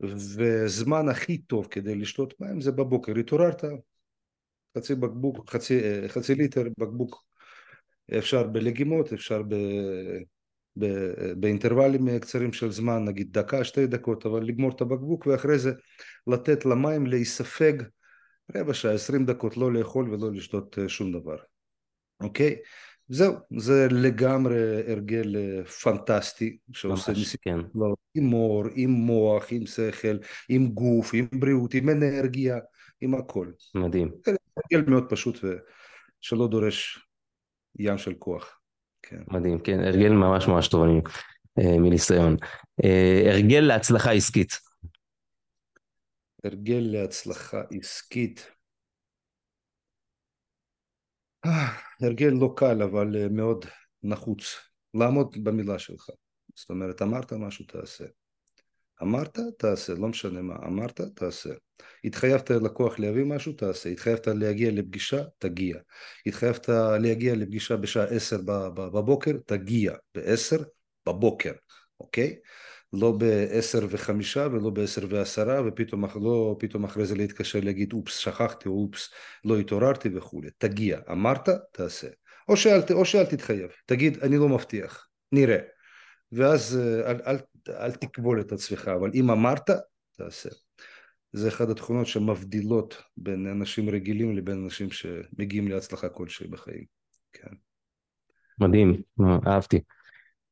וזמן 0.00 1.08
הכי 1.08 1.38
טוב 1.38 1.66
כדי 1.70 1.94
לשתות 1.94 2.40
מים 2.40 2.60
זה 2.60 2.72
בבוקר, 2.72 3.12
התעוררת, 3.12 3.64
חצי 4.78 4.94
בקבוק, 4.94 5.50
חצי, 5.50 5.80
חצי 6.08 6.34
ליטר 6.34 6.62
בקבוק 6.78 7.25
אפשר 8.18 8.42
בלגימות, 8.42 9.12
אפשר 9.12 9.42
ב... 9.42 9.54
ב... 10.78 10.86
באינטרוולים 11.36 12.18
קצרים 12.18 12.52
של 12.52 12.70
זמן, 12.70 13.04
נגיד 13.04 13.38
דקה, 13.38 13.64
שתי 13.64 13.86
דקות, 13.86 14.26
אבל 14.26 14.42
לגמור 14.42 14.70
את 14.70 14.80
הבקבוק 14.80 15.26
ואחרי 15.26 15.58
זה 15.58 15.72
לתת 16.26 16.66
למים 16.66 17.06
להיספג 17.06 17.82
רבע 18.54 18.74
שעה, 18.74 18.92
עשרים 18.92 19.26
דקות, 19.26 19.56
לא 19.56 19.72
לאכול 19.72 20.14
ולא 20.14 20.32
לשתות 20.32 20.78
אה, 20.78 20.88
שום 20.88 21.12
דבר, 21.12 21.36
אוקיי? 22.20 22.56
זהו, 23.08 23.34
זה 23.58 23.88
לגמרי 23.90 24.92
הרגל 24.92 25.36
אה, 25.36 25.64
פנטסטי, 25.64 26.56
שעושה 26.72 27.12
ניסיון, 27.12 27.38
כן. 27.42 27.58
לא, 27.74 27.94
עם 28.14 28.24
מור, 28.24 28.64
עם 28.74 28.90
מוח, 28.90 29.44
עם 29.50 29.66
שכל, 29.66 30.16
עם 30.48 30.68
גוף, 30.68 31.10
עם 31.14 31.26
בריאות, 31.32 31.74
עם 31.74 31.88
אנרגיה, 31.88 32.58
עם 33.00 33.14
הכל. 33.14 33.50
מדהים. 33.74 34.10
הרגל 34.56 34.90
מאוד 34.90 35.04
פשוט 35.08 35.38
ושלא 35.44 36.48
דורש 36.48 37.05
ים 37.78 37.98
של 37.98 38.14
כוח. 38.18 38.60
כן. 39.02 39.22
מדהים, 39.28 39.58
כן, 39.58 39.80
הרגל 39.80 40.08
ממש 40.08 40.48
ממש 40.48 40.68
טוב 40.68 40.82
אני, 40.82 41.00
אה, 41.58 41.78
מניסיון. 41.78 42.36
אה, 42.84 43.22
הרגל 43.32 43.60
להצלחה 43.60 44.12
עסקית. 44.12 44.50
הרגל 46.44 46.80
להצלחה 46.80 47.62
עסקית. 47.78 48.50
אה, 51.46 51.50
הרגל 52.00 52.32
לא 52.40 52.54
קל 52.56 52.82
אבל 52.82 53.28
מאוד 53.30 53.64
נחוץ, 54.02 54.42
לעמוד 54.94 55.36
במילה 55.44 55.78
שלך. 55.78 56.10
זאת 56.54 56.70
אומרת, 56.70 57.02
אמרת 57.02 57.32
משהו 57.32 57.64
תעשה. 57.64 58.04
אמרת 59.02 59.38
תעשה, 59.58 59.94
לא 59.94 60.08
משנה 60.08 60.42
מה, 60.42 60.54
אמרת 60.66 61.00
תעשה. 61.00 61.50
התחייבת 62.04 62.50
ללקוח 62.50 62.98
להביא 62.98 63.24
משהו 63.24 63.52
תעשה, 63.52 63.88
התחייבת 63.88 64.26
להגיע 64.26 64.70
לפגישה 64.70 65.22
תגיע, 65.38 65.76
התחייבת 66.26 66.68
להגיע 67.00 67.34
לפגישה 67.34 67.76
בשעה 67.76 68.04
עשר 68.04 68.38
בבוקר 68.74 69.32
תגיע. 69.46 69.92
בעשר 70.14 70.62
בבוקר, 71.06 71.52
אוקיי? 72.00 72.36
לא 72.92 73.12
בעשר 73.12 73.86
וחמישה 73.90 74.46
ולא 74.52 74.70
בעשר 74.70 75.06
ועשרה 75.10 75.68
ופתאום 75.68 76.04
לא 76.04 76.56
פתאום 76.58 76.84
אחרי 76.84 77.06
זה 77.06 77.14
להתקשר 77.14 77.60
להגיד 77.62 77.92
אופס 77.92 78.16
שכחתי 78.16 78.68
אופס 78.68 79.08
לא 79.44 79.58
התעוררתי 79.58 80.08
וכולי. 80.16 80.48
תגיע. 80.58 81.00
אמרת 81.10 81.48
תעשה. 81.72 82.08
או 82.48 82.56
שאל, 82.56 82.80
או 82.92 83.04
שאל 83.04 83.26
תתחייב. 83.26 83.70
תגיד 83.86 84.18
אני 84.22 84.36
לא 84.36 84.48
מבטיח. 84.48 85.08
נראה 85.32 85.58
ואז 86.36 86.78
אה, 86.78 87.10
אל, 87.10 87.20
אל, 87.26 87.36
אל 87.68 87.92
תקבול 87.92 88.40
את 88.40 88.52
עצמך 88.52 88.88
אבל 88.88 89.10
אם 89.14 89.30
אמרת 89.30 89.70
תעשה 90.16 90.48
זה 91.32 91.48
אחת 91.48 91.68
התכונות 91.68 92.06
שמבדילות 92.06 93.02
בין 93.16 93.46
אנשים 93.46 93.88
רגילים 93.90 94.36
לבין 94.36 94.64
אנשים 94.64 94.90
שמגיעים 94.90 95.68
להצלחה 95.68 96.08
כלשהי 96.08 96.48
בחיים 96.48 96.84
כן. 97.32 97.54
מדהים 98.60 99.02
אהבתי 99.46 99.80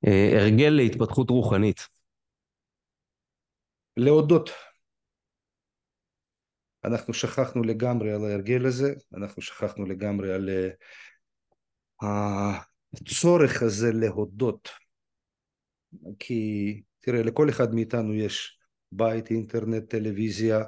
אה, 0.07 0.41
הרגל 0.41 0.69
להתפתחות 0.69 1.31
רוחנית 1.31 1.89
להודות. 3.97 4.51
אנחנו 6.85 7.15
שכחנו 7.15 7.63
לגמרי 7.63 8.13
על 8.13 8.25
ההרגל 8.25 8.67
הזה, 8.67 8.95
אנחנו 9.17 9.43
שכחנו 9.43 9.87
לגמרי 9.87 10.33
על 10.33 10.49
אה, 12.03 12.61
הצורך 12.93 13.63
הזה 13.63 13.93
להודות. 13.93 14.84
כי 16.19 16.83
תראה, 17.01 17.23
לכל 17.23 17.49
אחד 17.49 17.75
מאיתנו 17.75 18.15
יש 18.15 18.59
בית, 18.93 19.31
אינטרנט, 19.31 19.91
טלוויזיה, 19.91 20.63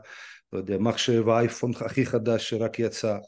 לא 0.53 0.59
יודע, 0.59 0.79
מחשב, 0.79 1.29
אייפון 1.29 1.71
הכי 1.81 2.07
חדש 2.07 2.51
שרק 2.51 2.79
יצא. 2.79 3.19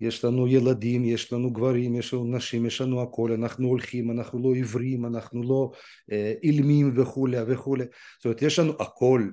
יש 0.00 0.24
לנו 0.24 0.48
ילדים, 0.48 1.04
יש 1.04 1.32
לנו 1.32 1.50
גברים, 1.50 1.94
יש 1.94 2.14
לנו 2.14 2.36
נשים, 2.36 2.66
יש 2.66 2.80
לנו 2.80 3.02
הכל, 3.02 3.32
אנחנו 3.32 3.68
הולכים, 3.68 4.10
אנחנו 4.10 4.42
לא 4.42 4.54
עיוורים, 4.54 5.06
אנחנו 5.06 5.42
לא 5.42 5.70
אה, 6.12 6.34
אילמים 6.42 6.92
וכולי 6.96 7.38
וכולי, 7.46 7.84
זאת 8.16 8.24
אומרת 8.24 8.42
יש 8.42 8.58
לנו 8.58 8.72
הכל, 8.80 9.30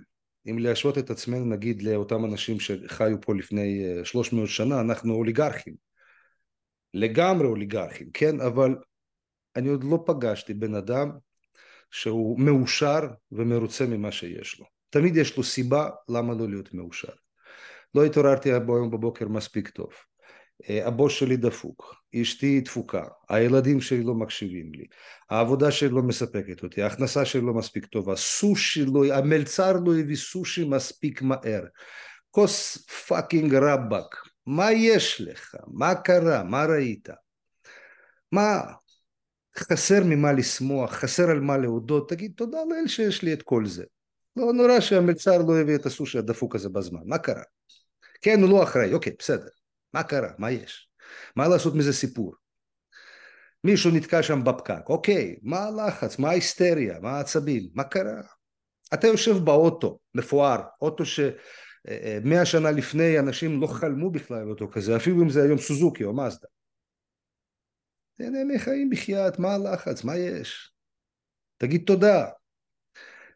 אם 0.49 0.59
להשוות 0.59 0.97
את 0.97 1.09
עצמנו 1.09 1.45
נגיד 1.45 1.81
לאותם 1.81 2.25
אנשים 2.25 2.59
שחיו 2.59 3.21
פה 3.21 3.35
לפני 3.35 3.85
300 4.03 4.43
אה, 4.43 4.47
שנה, 4.47 4.81
אנחנו 4.81 5.13
אוליגרכים, 5.13 5.73
לגמרי 6.93 7.47
אוליגרכים, 7.47 8.09
כן, 8.13 8.41
אבל 8.41 8.75
אני 9.55 9.69
עוד 9.69 9.83
לא 9.83 10.03
פגשתי 10.05 10.53
בן 10.53 10.75
אדם 10.75 11.11
שהוא 11.91 12.39
מאושר 12.39 12.99
ומרוצה 13.31 13.85
ממה 13.85 14.11
שיש 14.11 14.59
לו, 14.59 14.65
תמיד 14.89 15.17
יש 15.17 15.37
לו 15.37 15.43
סיבה 15.43 15.89
למה 16.09 16.33
לא 16.33 16.49
להיות 16.49 16.73
מאושר, 16.73 17.13
לא 17.95 18.05
התעוררתי 18.05 18.51
היום 18.51 18.91
בבוקר 18.91 19.27
מספיק 19.27 19.69
טוב 19.69 19.89
אה, 20.69 20.87
הבוס 20.87 21.13
שלי 21.13 21.37
דפוק, 21.37 21.95
אשתי 22.21 22.61
דפוקה, 22.61 23.03
הילדים 23.29 23.81
שלי 23.81 24.03
לא 24.03 24.13
מקשיבים 24.13 24.71
לי, 24.73 24.85
העבודה 25.29 25.71
שלי 25.71 25.89
לא 25.89 26.01
מספקת 26.01 26.63
אותי, 26.63 26.81
ההכנסה 26.81 27.25
שלי 27.25 27.41
לא 27.41 27.53
מספיק 27.53 27.85
טובה, 27.85 28.15
סושי 28.15 28.85
לא, 28.85 29.13
המלצר 29.13 29.73
לא 29.85 29.97
הביא 29.99 30.15
סושי 30.15 30.65
מספיק 30.69 31.21
מהר, 31.21 31.63
כוס 32.31 32.77
fucking 33.07 33.55
רבאק, 33.55 34.15
מה 34.45 34.71
יש 34.71 35.21
לך? 35.21 35.55
מה 35.67 35.95
קרה? 35.95 36.43
מה 36.43 36.65
ראית? 36.65 37.09
מה? 38.31 38.61
חסר 39.59 40.03
ממה 40.05 40.33
לשמוח, 40.33 40.93
חסר 40.93 41.29
על 41.29 41.39
מה 41.39 41.57
להודות, 41.57 42.09
תגיד 42.09 42.31
תודה 42.35 42.57
לאל 42.69 42.87
שיש 42.87 43.21
לי 43.21 43.33
את 43.33 43.43
כל 43.43 43.65
זה. 43.65 43.83
לא 44.35 44.53
נורא 44.53 44.79
שהמלצר 44.79 45.37
לא 45.37 45.57
הביא 45.57 45.75
את 45.75 45.85
הסושי 45.85 46.17
הדפוק 46.17 46.55
הזה 46.55 46.69
בזמן, 46.69 47.01
מה 47.05 47.17
קרה? 47.17 47.43
כן, 48.21 48.41
הוא 48.41 48.49
לא 48.49 48.63
אחראי, 48.63 48.93
אוקיי, 48.93 49.13
בסדר. 49.19 49.47
מה 49.93 50.03
קרה? 50.03 50.29
מה 50.37 50.51
יש? 50.51 50.89
מה 51.35 51.47
לעשות 51.47 51.75
מזה 51.75 51.93
סיפור? 51.93 52.33
מישהו 53.63 53.91
נתקע 53.91 54.23
שם 54.23 54.43
בפקק, 54.43 54.89
אוקיי, 54.89 55.35
מה 55.41 55.59
הלחץ? 55.59 56.19
מה 56.19 56.29
ההיסטריה? 56.29 56.99
מה 56.99 57.09
העצבים? 57.09 57.69
מה 57.73 57.83
קרה? 57.83 58.21
אתה 58.93 59.07
יושב 59.07 59.37
באוטו, 59.37 59.99
מפואר, 60.15 60.61
אוטו 60.81 61.03
שמאה 61.05 62.45
שנה 62.45 62.71
לפני 62.71 63.19
אנשים 63.19 63.61
לא 63.61 63.67
חלמו 63.67 64.11
בכלל 64.11 64.37
על 64.37 64.49
אוטו 64.49 64.71
כזה, 64.71 64.95
אפילו 64.95 65.23
אם 65.23 65.29
זה 65.29 65.43
היום 65.43 65.57
סוזוקי 65.57 66.03
או 66.03 66.13
מזדה. 66.15 66.47
תהנה 68.17 68.43
מחיים 68.55 68.89
בחייאת, 68.89 69.39
מה 69.39 69.53
הלחץ? 69.53 70.03
מה 70.03 70.17
יש? 70.17 70.73
תגיד 71.57 71.83
תודה. 71.85 72.25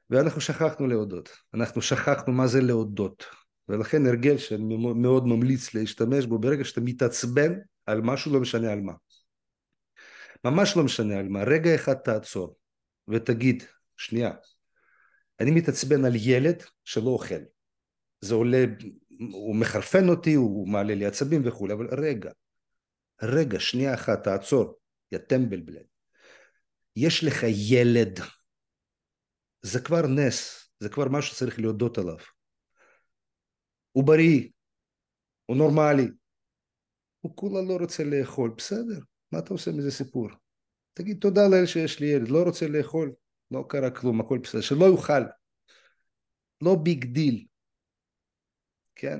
ואנחנו 0.10 0.42
שכחנו 0.42 0.88
להודות, 0.88 1.30
אנחנו 1.54 1.82
שכחנו 1.82 2.34
מה 2.34 2.48
זה 2.48 2.62
להודות. 2.62 3.26
ולכן 3.70 4.06
הרגל 4.06 4.38
שאני 4.38 4.78
מאוד 4.96 5.28
ממליץ 5.28 5.74
להשתמש 5.74 6.26
בו 6.26 6.40
ברגע 6.40 6.64
שאתה 6.64 6.82
מתעצבן 6.82 7.54
על 7.86 8.02
משהו 8.02 8.34
לא 8.34 8.40
משנה 8.40 8.72
על 8.72 8.82
מה 8.82 8.94
ממש 10.46 10.78
לא 10.78 10.84
משנה 10.84 11.20
על 11.20 11.30
מה 11.30 11.44
רגע 11.44 11.76
אחד 11.76 11.94
תעצור 11.94 12.58
ותגיד 13.08 13.64
שנייה 13.98 14.32
אני 15.40 15.52
מתעצבן 15.52 16.06
על 16.06 16.14
ילד 16.16 16.64
שלא 16.86 17.10
אוכל 17.10 17.42
זה 18.22 18.34
עולה 18.34 18.66
הוא 19.32 19.56
מחרפן 19.56 20.10
אותי 20.10 20.34
הוא 20.34 20.68
מעלה 20.68 20.96
לי 20.96 21.06
עצבים 21.06 21.42
וכולי 21.46 21.74
אבל 21.74 21.88
רגע 22.00 22.32
רגע 23.24 23.60
שנייה 23.60 23.94
אחת 23.94 24.24
תעצור. 24.24 24.78
יא 25.12 25.18
טמבל 25.18 25.62
בלד 25.62 25.86
יש 26.96 27.24
לך 27.24 27.44
ילד. 27.44 28.20
זה 29.62 29.82
כבר 29.82 30.08
נס 30.08 30.62
זה 30.82 30.90
כבר 30.90 31.10
משהו 31.10 31.36
שצריך 31.36 31.60
להודות 31.60 31.98
עליו. 31.98 32.18
הוא 33.92 34.04
בריא, 34.04 34.50
הוא 35.46 35.58
נורמלי, 35.58 36.08
הוא 37.22 37.36
כולה 37.36 37.62
לא 37.62 37.78
רוצה 37.82 38.04
לאכול, 38.04 38.54
בסדר, 38.58 39.00
מה 39.32 39.40
אתה 39.40 39.54
עושה 39.54 39.72
מזה 39.72 39.92
סיפור? 39.92 40.30
תגיד 40.94 41.18
תודה 41.22 41.42
לאל 41.48 41.66
שיש 41.66 42.00
לי 42.00 42.08
ילד, 42.08 42.28
לא 42.28 42.44
רוצה 42.44 42.68
לאכול, 42.68 43.14
לא 43.52 43.66
קרה 43.70 43.92
כלום, 43.92 44.22
הכל 44.22 44.38
בסדר, 44.44 44.62
שלא 44.62 44.86
יאכל, 44.96 45.24
לא 46.62 46.76
big 46.84 47.06
deal, 47.06 47.46
כן? 48.96 49.20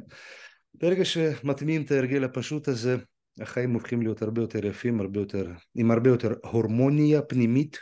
ברגע 0.74 1.06
שמטמיעים 1.06 1.82
את 1.86 1.92
ההרגל 1.92 2.24
הפשוט 2.24 2.68
הזה, 2.68 2.96
החיים 3.40 3.74
הופכים 3.74 4.02
להיות 4.02 4.22
הרבה 4.22 4.42
יותר 4.42 4.66
יפים, 4.66 5.00
הרבה 5.00 5.20
יותר, 5.20 5.52
עם 5.76 5.92
הרבה 5.92 6.10
יותר 6.10 6.34
הורמוניה 6.44 7.22
פנימית 7.22 7.80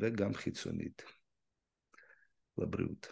וגם 0.00 0.34
חיצונית 0.34 1.02
לבריאות. 2.58 3.08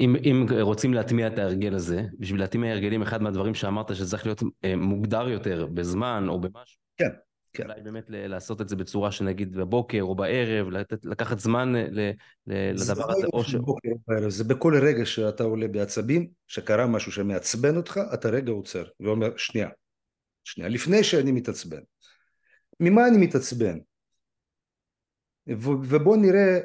אם, 0.00 0.16
אם 0.24 0.46
רוצים 0.60 0.94
להטמיע 0.94 1.26
את 1.26 1.38
ההרגל 1.38 1.74
הזה, 1.74 2.02
בשביל 2.18 2.40
להטמיע 2.40 2.72
הרגלים, 2.72 3.02
אחד 3.02 3.22
מהדברים 3.22 3.54
שאמרת 3.54 3.96
שזה 3.96 4.10
צריך 4.10 4.26
להיות 4.26 4.42
אה, 4.64 4.76
מוגדר 4.76 5.28
יותר 5.28 5.66
בזמן 5.66 6.26
או 6.28 6.40
במשהו. 6.40 6.78
כן, 6.96 7.08
כן. 7.52 7.64
אולי 7.64 7.80
באמת 7.82 8.04
לעשות 8.08 8.60
את 8.60 8.68
זה 8.68 8.76
בצורה 8.76 9.12
שנגיד 9.12 9.56
בבוקר 9.56 10.02
או 10.02 10.14
בערב, 10.14 10.68
לתת, 10.68 11.04
לקחת 11.04 11.38
זמן 11.38 11.72
ל, 11.76 12.10
ל, 12.46 12.70
לדבר 12.70 13.10
הזה. 13.10 13.26
או 13.32 13.44
ש... 13.44 13.54
בבוקר 13.54 13.88
או 13.88 13.98
בערב, 14.08 14.28
זה 14.28 14.44
בכל 14.44 14.74
רגע 14.82 15.06
שאתה 15.06 15.44
עולה 15.44 15.68
בעצבים, 15.68 16.28
שקרה 16.46 16.86
משהו 16.86 17.12
שמעצבן 17.12 17.76
אותך, 17.76 18.00
אתה 18.14 18.28
רגע 18.28 18.52
עוצר 18.52 18.84
ואומר, 19.00 19.36
שנייה, 19.36 19.68
שנייה, 20.44 20.68
לפני 20.70 21.04
שאני 21.04 21.32
מתעצבן. 21.32 21.82
ממה 22.80 23.08
אני 23.08 23.26
מתעצבן? 23.26 23.78
ובוא 25.46 26.16
נראה 26.16 26.58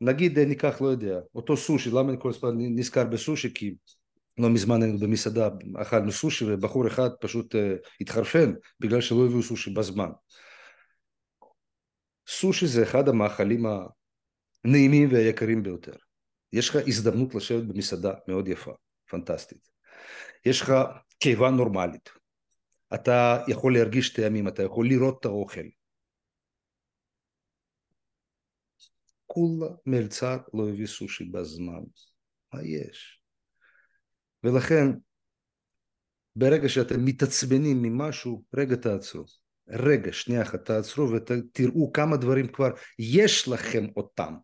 נגיד 0.00 0.38
ניקח, 0.38 0.80
לא 0.80 0.86
יודע, 0.86 1.20
אותו 1.34 1.56
סושי, 1.56 1.90
למה 1.90 2.12
אני 2.12 2.16
כל 2.20 2.28
הזמן 2.28 2.50
נזכר 2.58 3.04
בסושי? 3.04 3.54
כי 3.54 3.74
לא 4.38 4.50
מזמן 4.50 4.82
היינו 4.82 4.98
במסעדה, 4.98 5.48
אכלנו 5.76 6.12
סושי 6.12 6.44
ובחור 6.44 6.86
אחד 6.86 7.10
פשוט 7.20 7.54
uh, 7.54 7.58
התחרפן 8.00 8.52
בגלל 8.80 9.00
שלא 9.00 9.26
הביאו 9.26 9.42
סושי 9.42 9.70
בזמן. 9.70 10.10
סושי 12.28 12.66
זה 12.66 12.82
אחד 12.82 13.08
המאכלים 13.08 13.66
הנעימים 14.64 15.12
והיקרים 15.12 15.62
ביותר. 15.62 15.92
יש 16.52 16.68
לך 16.68 16.76
הזדמנות 16.86 17.34
לשבת 17.34 17.64
במסעדה 17.64 18.12
מאוד 18.28 18.48
יפה, 18.48 18.72
פנטסטית. 19.10 19.68
יש 20.44 20.60
לך 20.60 20.72
קיבה 21.18 21.50
נורמלית. 21.50 22.19
אתה 22.94 23.44
יכול 23.48 23.74
להרגיש 23.74 24.12
טעמים, 24.12 24.48
אתה 24.48 24.62
יכול 24.62 24.88
לראות 24.88 25.20
את 25.20 25.24
האוכל. 25.24 25.66
כולה 29.26 29.66
מלצר 29.86 30.36
לא 30.54 30.68
הביא 30.68 30.86
סושי 30.86 31.24
בזמן. 31.24 31.82
מה 32.54 32.62
יש? 32.62 33.22
ולכן, 34.44 34.86
ברגע 36.36 36.68
שאתם 36.68 37.04
מתעצבנים 37.04 37.82
ממשהו, 37.82 38.44
רגע 38.54 38.76
תעצרו. 38.76 39.24
רגע, 39.68 40.12
שנייה 40.12 40.42
אחת, 40.42 40.64
תעצרו 40.64 41.10
ותראו 41.10 41.92
כמה 41.92 42.16
דברים 42.16 42.48
כבר 42.52 42.70
יש 42.98 43.48
לכם 43.48 43.86
אותם. 43.96 44.34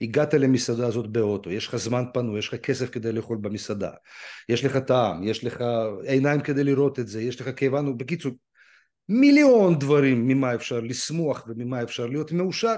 הגעת 0.00 0.34
למסעדה 0.34 0.86
הזאת 0.86 1.06
באוטו, 1.06 1.50
יש 1.50 1.66
לך 1.66 1.76
זמן 1.76 2.04
פנוי, 2.14 2.38
יש 2.38 2.48
לך 2.48 2.54
כסף 2.54 2.90
כדי 2.90 3.12
לאכול 3.12 3.38
במסעדה, 3.40 3.90
יש 4.48 4.64
לך 4.64 4.76
טעם, 4.76 5.22
יש 5.22 5.44
לך 5.44 5.64
עיניים 6.06 6.40
כדי 6.40 6.64
לראות 6.64 6.98
את 6.98 7.08
זה, 7.08 7.22
יש 7.22 7.40
לך 7.40 7.50
כיוון, 7.56 7.98
בקיצור, 7.98 8.32
מיליון 9.08 9.78
דברים 9.78 10.28
ממה 10.28 10.54
אפשר 10.54 10.80
לשמוח 10.80 11.44
וממה 11.48 11.82
אפשר 11.82 12.06
להיות 12.06 12.32
מאושר, 12.32 12.76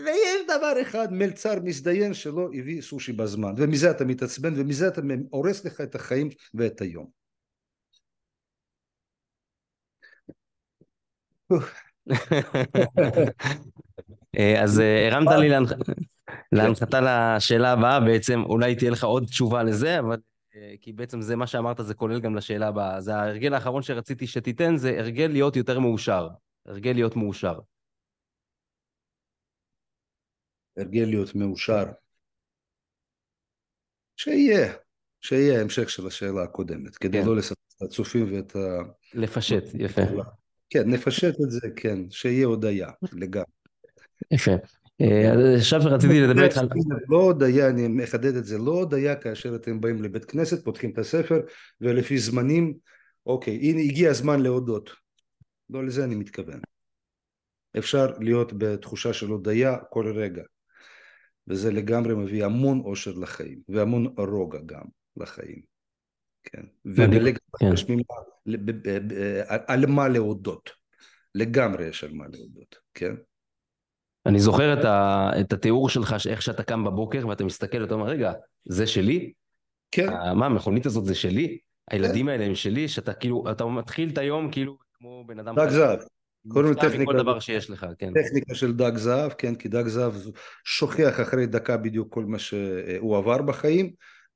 ויש 0.00 0.42
דבר 0.44 0.82
אחד, 0.82 1.12
מלצר 1.12 1.60
מזדיין 1.64 2.14
שלא 2.14 2.48
הביא 2.58 2.82
סושי 2.82 3.12
בזמן, 3.12 3.54
ומזה 3.56 3.90
אתה 3.90 4.04
מתעצבן 4.04 4.60
ומזה 4.60 4.88
אתה 4.88 5.00
הורס 5.30 5.64
לך 5.64 5.80
את 5.80 5.94
החיים 5.94 6.28
ואת 6.54 6.80
היום. 6.80 7.06
אה, 14.36 14.62
אז 14.62 14.80
אה, 14.80 15.08
הרמת 15.08 15.28
לי 15.40 15.48
להנחתה 16.52 17.00
לשאלה 17.00 17.72
הבאה, 17.72 18.00
בעצם 18.00 18.42
אולי 18.42 18.76
תהיה 18.76 18.90
לך 18.90 19.04
עוד 19.04 19.24
תשובה 19.24 19.62
לזה, 19.62 19.98
אבל 19.98 20.16
אה, 20.56 20.74
כי 20.80 20.92
בעצם 20.92 21.20
זה 21.20 21.36
מה 21.36 21.46
שאמרת, 21.46 21.76
זה 21.80 21.94
כולל 21.94 22.20
גם 22.20 22.36
לשאלה 22.36 22.68
הבאה. 22.68 23.00
זה 23.00 23.16
ההרגל 23.16 23.54
האחרון 23.54 23.82
שרציתי 23.82 24.26
שתיתן, 24.26 24.76
זה 24.76 24.98
הרגל 24.98 25.26
להיות 25.26 25.56
יותר 25.56 25.78
מאושר. 25.78 26.28
הרגל 26.66 26.92
להיות 26.92 27.16
מאושר. 27.16 27.58
הרגל 30.76 31.04
להיות 31.04 31.34
מאושר. 31.34 31.84
שיהיה, 34.16 34.72
שיהיה 35.20 35.60
המשך 35.60 35.90
של 35.90 36.06
השאלה 36.06 36.42
הקודמת, 36.42 36.96
כדי 36.96 37.20
כן. 37.20 37.26
לא 37.26 37.36
לספר 37.36 37.54
את 37.76 37.82
הצופים 37.82 38.34
ואת 38.34 38.56
ה... 38.56 38.58
לפשט, 39.14 39.64
יפה. 39.74 40.02
כן, 40.70 40.90
נפשט 40.90 41.34
את 41.44 41.50
זה, 41.50 41.68
כן, 41.76 42.10
שיהיה 42.10 42.46
הודיה, 42.46 42.88
לגמרי. 43.12 43.55
יפה. 44.30 44.52
אה, 45.00 45.54
עכשיו 45.56 45.80
רציתי 45.84 46.20
לדבר 46.20 46.44
איתך 46.44 46.58
על... 46.58 46.68
לא 47.08 47.16
הודיה, 47.16 47.68
אני 47.68 47.88
מחדד 47.88 48.36
את 48.36 48.44
זה, 48.44 48.58
לא 48.58 48.70
הודיה 48.70 49.16
כאשר 49.16 49.56
אתם 49.56 49.80
באים 49.80 50.02
לבית 50.02 50.24
כנסת, 50.24 50.64
פותחים 50.64 50.90
את 50.90 50.98
הספר, 50.98 51.40
ולפי 51.80 52.18
זמנים, 52.18 52.74
אוקיי, 53.26 53.56
הנה 53.56 53.80
הגיע 53.80 54.10
הזמן 54.10 54.40
להודות. 54.40 54.90
לא 55.70 55.84
לזה 55.84 56.04
אני 56.04 56.14
מתכוון. 56.14 56.60
אפשר 57.78 58.06
להיות 58.20 58.52
בתחושה 58.58 59.12
של 59.12 59.26
הודיה 59.26 59.76
כל 59.90 60.12
רגע, 60.16 60.42
וזה 61.48 61.72
לגמרי 61.72 62.14
מביא 62.14 62.44
המון 62.44 62.80
אושר 62.80 63.12
לחיים, 63.12 63.60
והמון 63.68 64.14
רוגע 64.18 64.58
גם 64.66 64.84
לחיים. 65.16 65.62
כן, 66.42 66.62
ובלגמרי 66.84 67.32
כן. 67.58 67.70
על 69.66 69.86
מה 69.86 70.08
להודות, 70.08 70.70
לגמרי 71.34 71.84
יש 71.84 72.04
על 72.04 72.12
מה 72.12 72.24
להודות, 72.32 72.76
כן? 72.94 73.14
אני 74.26 74.38
זוכר 74.38 74.80
את, 74.80 74.84
ה, 74.84 75.30
את 75.40 75.52
התיאור 75.52 75.88
שלך, 75.88 76.16
איך 76.28 76.42
שאתה 76.42 76.62
קם 76.62 76.84
בבוקר 76.84 77.28
ואתה 77.28 77.44
מסתכל 77.44 77.82
ואתה 77.82 77.94
אומר, 77.94 78.06
רגע, 78.06 78.32
זה 78.64 78.86
שלי? 78.86 79.32
כן. 79.90 80.08
מה, 80.34 80.46
המכונית 80.46 80.86
הזאת 80.86 81.04
זה 81.04 81.14
שלי? 81.14 81.58
הילדים 81.90 82.26
כן. 82.26 82.32
האלה 82.32 82.44
הם 82.44 82.54
שלי? 82.54 82.88
שאתה 82.88 83.12
כאילו, 83.12 83.50
אתה 83.50 83.64
מתחיל 83.64 84.10
את 84.12 84.18
היום 84.18 84.50
כאילו 84.50 84.78
כמו 84.94 85.24
בן 85.26 85.38
אדם... 85.38 85.54
דג 85.54 85.68
זהב. 85.68 85.98
קודם 86.48 86.74
כל 86.74 86.80
טכניקה... 86.80 87.12
כל 87.12 87.18
דבר 87.18 87.40
שיש 87.40 87.70
לך, 87.70 87.86
כן. 87.98 88.12
טכניקה 88.22 88.54
של 88.54 88.72
דג 88.72 88.96
זהב, 88.96 89.32
כן, 89.32 89.54
כי 89.54 89.68
דג 89.68 89.86
זהב 89.86 90.14
שוכח 90.64 91.20
אחרי 91.20 91.46
דקה 91.46 91.76
בדיוק 91.76 92.14
כל 92.14 92.24
מה 92.24 92.38
שהוא 92.38 93.16
עבר 93.16 93.42
בחיים. 93.42 93.92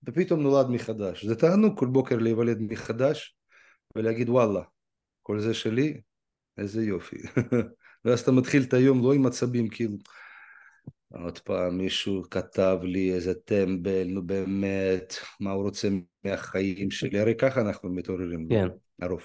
ופתאום 0.09 0.41
נולד 0.41 0.69
מחדש. 0.69 1.25
זה 1.25 1.37
תענוג 1.37 1.79
כל 1.79 1.87
בוקר 1.87 2.17
להיוולד 2.17 2.59
מחדש 2.61 3.37
ולהגיד 3.97 4.29
וואלה, 4.29 4.63
כל 5.23 5.41
זה 5.41 5.55
שלי, 5.55 6.01
איזה 6.59 6.85
יופי. 6.85 7.17
ואז 8.05 8.21
אתה 8.21 8.33
מתחיל 8.33 8.63
את 8.63 8.75
היום 8.75 9.03
לא 9.03 9.15
עם 9.15 9.27
עצבים 9.27 9.69
כאילו 9.69 9.97
עוד 11.13 11.39
פעם 11.39 11.79
מישהו 11.79 12.23
כתב 12.31 12.79
לי 12.83 13.15
איזה 13.15 13.35
טמבל, 13.35 14.07
נו 14.07 14.27
באמת, 14.27 15.15
מה 15.41 15.51
הוא 15.51 15.63
רוצה 15.63 15.89
מהחיים 16.25 16.91
שלי, 16.91 17.21
הרי 17.21 17.35
ככה 17.35 17.61
אנחנו 17.61 17.89
מתעוררים, 17.89 18.49
כן. 18.49 18.69
הרוב. 19.03 19.23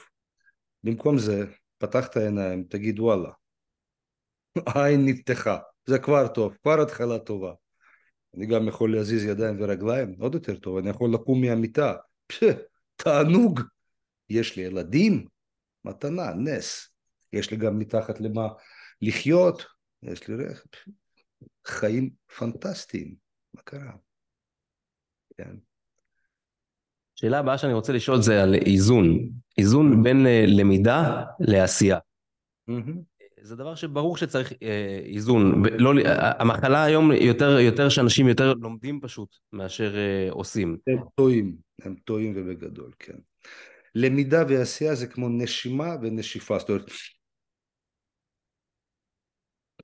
במקום 0.83 1.17
זה, 1.17 1.45
פתח 1.77 2.07
את 2.07 2.17
העיניים, 2.17 2.63
תגיד 2.63 2.99
וואלה, 2.99 3.29
העין 4.67 5.05
נפתחה, 5.05 5.57
זה 5.85 5.99
כבר 5.99 6.27
טוב, 6.27 6.57
כבר 6.61 6.81
התחלה 6.81 7.19
טובה. 7.19 7.53
אני 8.37 8.45
גם 8.45 8.67
יכול 8.67 8.95
להזיז 8.95 9.25
ידיים 9.25 9.55
ורגליים, 9.59 10.15
עוד 10.19 10.33
יותר 10.33 10.55
טוב, 10.55 10.77
אני 10.77 10.89
יכול 10.89 11.13
לקום 11.13 11.41
מהמיטה, 11.41 11.93
תענוג. 12.95 13.61
יש 14.29 14.55
לי 14.55 14.63
ילדים, 14.63 15.25
מתנה, 15.85 16.33
נס. 16.33 16.94
יש 17.35 17.51
לי 17.51 17.57
גם 17.57 17.79
מתחת 17.79 18.19
למה 18.19 18.47
לחיות, 19.01 19.65
יש 20.03 20.27
לי 20.27 20.35
רכב. 20.35 20.69
חיים 21.67 22.09
פנטסטיים, 22.37 23.15
מה 23.53 23.61
קרה? 23.61 23.91
כן. 25.37 25.55
שאלה 27.15 27.39
הבאה 27.39 27.57
שאני 27.57 27.73
רוצה 27.73 27.93
לשאול 27.93 28.21
זה 28.21 28.43
על 28.43 28.55
איזון, 28.55 29.29
איזון 29.57 30.03
בין 30.03 30.27
אה, 30.27 30.45
למידה 30.47 31.23
לעשייה. 31.39 31.97
Mm-hmm. 32.69 33.15
זה 33.41 33.55
דבר 33.55 33.75
שברור 33.75 34.17
שצריך 34.17 34.53
אה, 34.63 34.99
איזון. 35.05 35.63
לא, 35.79 35.91
המחלה 36.39 36.83
היום 36.83 37.11
יותר, 37.11 37.59
יותר 37.59 37.89
שאנשים 37.89 38.27
יותר 38.27 38.53
לומדים 38.53 38.99
פשוט 39.01 39.35
מאשר 39.53 39.95
אה, 39.97 40.27
עושים. 40.31 40.77
הם 40.87 40.97
טועים, 41.15 41.55
הם 41.81 41.95
טועים 42.03 42.33
ובגדול, 42.35 42.91
כן. 42.99 43.15
למידה 43.95 44.43
ועשייה 44.49 44.95
זה 44.95 45.07
כמו 45.07 45.29
נשימה 45.29 45.95
ונשיפה, 46.01 46.59
זאת 46.59 46.69
אומרת, 46.69 46.91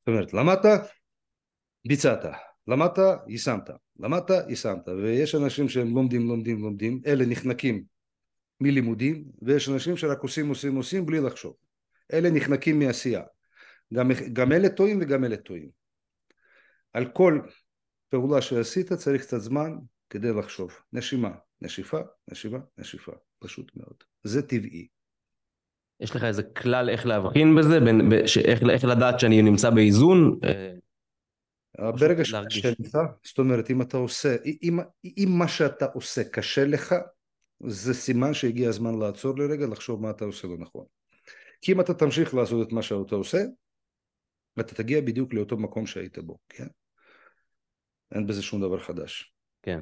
זאת 0.02 0.08
אומרת, 0.08 0.34
למדת, 0.34 0.82
ביצעת, 1.88 2.26
למדת, 2.68 2.98
יישמת, 3.28 3.70
למדת, 4.00 4.30
יישמת, 4.50 4.88
ויש 4.88 5.36
אנשים 5.36 5.70
שהם 5.70 5.96
לומדים, 5.96 6.28
לומדים, 6.28 6.62
לומדים, 6.62 7.02
אלה 7.06 7.26
נחנקים 7.26 7.84
מלימודים, 8.62 9.24
ויש 9.42 9.70
אנשים 9.70 9.98
שרק 9.98 10.20
עושים, 10.20 10.50
עושים, 10.50 10.76
עושים 10.76 11.06
בלי 11.06 11.20
לחשוב. 11.20 11.56
אלה 12.14 12.30
נחנקים 12.32 12.80
מעשייה. 12.80 13.22
גם, 13.94 14.12
גם 14.34 14.52
אלה 14.52 14.70
טועים 14.70 15.00
וגם 15.02 15.24
אלה 15.24 15.38
טועים. 15.38 15.70
על 16.94 17.12
כל 17.14 17.40
פעולה 18.10 18.42
שעשית 18.42 18.94
צריך 18.94 19.22
קצת 19.22 19.40
זמן 19.40 19.72
כדי 20.10 20.34
לחשוב. 20.40 20.72
נשימה, 20.94 21.32
נשיפה, 21.62 22.00
נשימה, 22.28 22.60
נשיפה. 22.78 23.12
פשוט 23.40 23.72
מאוד. 23.76 24.04
זה 24.24 24.42
טבעי. 24.42 24.88
יש 26.02 26.16
לך 26.16 26.24
איזה 26.24 26.44
כלל 26.44 26.90
איך 26.90 27.06
להבחין 27.06 27.56
בזה? 27.56 27.80
בין, 27.80 28.12
ש, 28.26 28.38
איך, 28.38 28.62
איך 28.70 28.84
לדעת 28.84 29.20
שאני 29.20 29.42
נמצא 29.42 29.70
באיזון? 29.70 30.40
אה, 30.44 31.92
ברגע 31.92 32.26
שקשה 32.26 32.70
לך, 32.80 32.98
זאת 33.24 33.40
אומרת 33.40 33.70
אם 33.70 33.82
אתה 33.82 33.98
עושה, 33.98 34.36
אם, 34.64 34.80
אם 35.18 35.30
מה 35.38 35.48
שאתה 35.48 35.86
עושה 35.86 36.24
קשה 36.24 36.66
לך, 36.66 36.96
זה 37.68 37.94
סימן 37.94 38.34
שהגיע 38.34 38.70
הזמן 38.70 39.00
לעצור 39.00 39.38
לרגע, 39.38 39.68
לחשוב 39.68 40.02
מה 40.02 40.10
אתה 40.10 40.26
עושה 40.26 40.48
לא 40.48 40.58
נכון. 40.58 40.86
כי 41.62 41.72
אם 41.72 41.82
אתה 41.82 41.94
תמשיך 41.94 42.34
לעשות 42.34 42.68
את 42.68 42.74
מה 42.74 42.82
שאתה 42.82 43.16
עושה, 43.16 43.38
ואתה 44.58 44.76
תגיע 44.76 45.02
בדיוק 45.02 45.34
לאותו 45.34 45.58
מקום 45.58 45.86
שהיית 45.86 46.20
בו, 46.20 46.38
כן? 46.50 46.68
אין 48.12 48.28
בזה 48.28 48.42
שום 48.42 48.62
דבר 48.62 48.80
חדש. 48.80 49.34
כן. 49.62 49.82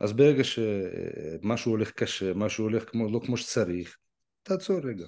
אז 0.00 0.12
ברגע 0.12 0.44
שמשהו 0.44 1.72
הולך 1.72 1.90
קשה, 1.90 2.34
משהו 2.34 2.64
הולך 2.64 2.90
כמו, 2.90 3.10
לא 3.10 3.20
כמו 3.26 3.36
שצריך, 3.36 3.96
תעצור 4.46 4.80
רגע. 4.84 5.06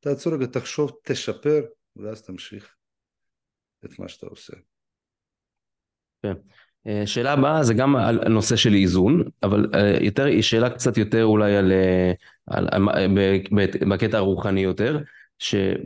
תעצור 0.00 0.34
רגע, 0.34 0.46
תחשוב, 0.46 0.92
תשפר, 1.04 1.60
ואז 1.96 2.22
תמשיך 2.22 2.74
את 3.84 3.98
מה 3.98 4.08
שאתה 4.08 4.26
עושה. 4.26 4.52
כן. 6.22 6.34
אה, 6.86 7.02
שאלה 7.06 7.32
הבאה 7.32 7.62
זה 7.62 7.74
גם 7.74 7.96
על 7.96 8.28
נושא 8.28 8.56
של 8.56 8.74
איזון, 8.74 9.24
אבל 9.42 9.66
אה, 9.74 9.96
יותר, 10.00 10.24
היא 10.24 10.42
שאלה 10.42 10.70
קצת 10.70 10.96
יותר 10.96 11.24
אולי 11.24 11.56
על, 11.56 11.72
אה, 11.72 12.12
על, 12.46 12.68
על 12.72 13.16
בקטע 13.90 14.16
הרוחני 14.16 14.60
יותר, 14.60 14.98
שב... 15.38 15.76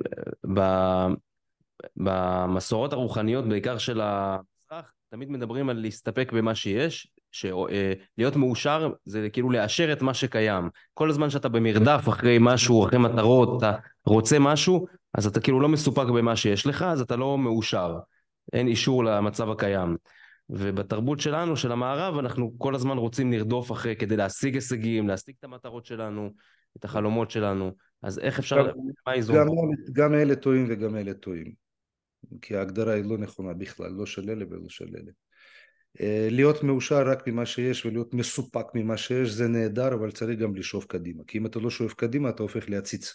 במסורות 1.97 2.93
הרוחניות, 2.93 3.49
בעיקר 3.49 3.79
של 3.79 4.01
המזרח, 4.01 4.93
תמיד 5.09 5.31
מדברים 5.31 5.69
על 5.69 5.77
להסתפק 5.77 6.33
במה 6.33 6.55
שיש, 6.55 7.13
שלהיות 7.35 8.37
מאושר 8.37 8.93
זה 9.05 9.29
כאילו 9.33 9.51
לאשר 9.51 9.93
את 9.93 10.03
מה 10.03 10.15
שקיים. 10.15 10.69
כל 10.95 11.11
הזמן 11.11 11.31
שאתה 11.31 11.49
במרדף 11.49 12.05
אחרי 12.09 12.39
משהו, 12.51 12.87
אחרי 12.87 12.99
מטרות, 12.99 13.59
אתה 13.59 13.77
רוצה 14.07 14.39
משהו, 14.39 14.87
אז 15.15 15.27
אתה 15.27 15.41
כאילו 15.41 15.61
לא 15.61 15.69
מסופק 15.69 16.07
במה 16.07 16.37
שיש 16.37 16.67
לך, 16.67 16.83
אז 16.83 17.01
אתה 17.01 17.17
לא 17.17 17.39
מאושר. 17.39 17.99
אין 18.53 18.67
אישור 18.67 19.05
למצב 19.05 19.51
הקיים. 19.51 19.97
ובתרבות 20.51 21.21
שלנו, 21.21 21.57
של 21.57 21.73
המערב, 21.73 22.19
אנחנו 22.19 22.53
כל 22.59 22.75
הזמן 22.75 22.99
רוצים 22.99 23.33
לרדוף 23.33 23.73
אחרי 23.73 23.97
כדי 23.97 24.17
להשיג 24.17 24.55
הישגים, 24.55 25.09
להשיג 25.09 25.35
את 25.39 25.45
המטרות 25.45 25.87
שלנו, 25.87 26.31
את 26.77 26.85
החלומות 26.85 27.31
שלנו. 27.31 27.73
אז 28.03 28.19
איך 28.19 28.39
אפשר, 28.39 28.57
גם, 28.57 28.77
מה 29.07 29.13
האיזון? 29.13 29.37
גם, 29.37 29.47
גם 29.93 30.15
אלה 30.15 30.37
טועים 30.37 30.67
וגם 30.69 30.97
אלה 30.97 31.15
טועים. 31.15 31.53
כי 32.43 32.57
ההגדרה 32.57 32.93
היא 32.93 33.05
לא 33.05 33.19
נכונה 33.19 33.55
בכלל, 33.55 33.91
לא 33.91 34.07
של 34.07 34.31
אלה 34.31 34.45
ולא 34.51 34.69
של 34.69 34.89
אלה. 34.89 35.11
אה, 35.11 35.24
להיות 36.31 36.63
מאושר 36.63 37.09
רק 37.09 37.29
ממה 37.29 37.47
שיש 37.47 37.87
ולהיות 37.87 38.15
מסופק 38.15 38.67
ממה 38.75 38.97
שיש 38.97 39.29
זה 39.29 39.49
נהדר, 39.49 39.95
אבל 39.95 40.11
צריך 40.11 40.39
גם 40.39 40.57
לשאוף 40.57 40.85
קדימה. 40.85 41.23
כי 41.27 41.39
אם 41.39 41.47
אתה 41.47 41.59
לא 41.59 41.71
שואף 41.71 41.95
קדימה 41.95 42.29
אתה 42.29 42.43
הופך 42.43 42.71
להציץ. 42.71 43.15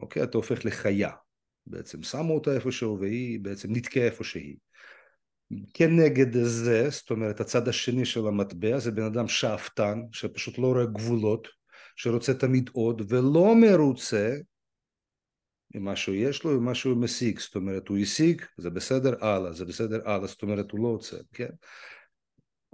אוקיי? 0.00 0.22
אתה 0.22 0.38
הופך 0.38 0.64
לחיה. 0.64 1.10
בעצם 1.66 2.02
שמו 2.02 2.34
אותה 2.34 2.54
איפשהו 2.54 3.00
והיא 3.00 3.40
בעצם 3.40 3.68
נתקעה 3.72 4.04
איפה 4.04 4.24
שהיא. 4.24 4.56
כנגד 5.74 6.42
זה, 6.42 6.90
זאת 6.90 7.10
אומרת 7.10 7.40
הצד 7.40 7.68
השני 7.68 8.04
של 8.04 8.26
המטבע 8.26 8.78
זה 8.78 8.90
בן 8.90 9.02
אדם 9.02 9.28
שאפתן 9.28 10.00
שפשוט 10.12 10.58
לא 10.58 10.66
רואה 10.66 10.86
גבולות, 10.86 11.48
שרוצה 11.96 12.34
תמיד 12.34 12.70
עוד 12.72 13.02
ולא 13.08 13.54
מרוצה 13.60 14.36
ממה 15.74 15.96
שיש 15.96 16.44
לו 16.44 16.50
ומה 16.50 16.74
שהוא 16.74 16.96
משיג, 16.96 17.38
זאת 17.38 17.54
אומרת 17.56 17.88
הוא 17.88 17.98
השיג 17.98 18.42
זה 18.56 18.70
בסדר 18.70 19.24
הלאה, 19.24 19.52
זה 19.52 19.64
בסדר 19.64 20.10
הלאה, 20.10 20.26
זאת 20.26 20.42
אומרת 20.42 20.70
הוא 20.70 20.80
לא 20.80 20.88
עוצר, 20.88 21.20
כן? 21.32 21.50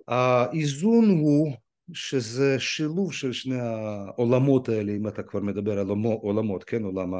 האיזון 0.08 1.08
הוא 1.08 1.56
שזה 1.92 2.60
שילוב 2.60 3.12
של 3.12 3.32
שני 3.32 3.60
העולמות 3.60 4.68
האלה 4.68 4.92
אם 4.92 5.08
אתה 5.08 5.22
כבר 5.22 5.40
מדבר 5.40 5.78
על 5.78 5.88
עולמות, 6.22 6.64
כן? 6.64 6.82
עולם 6.82 7.12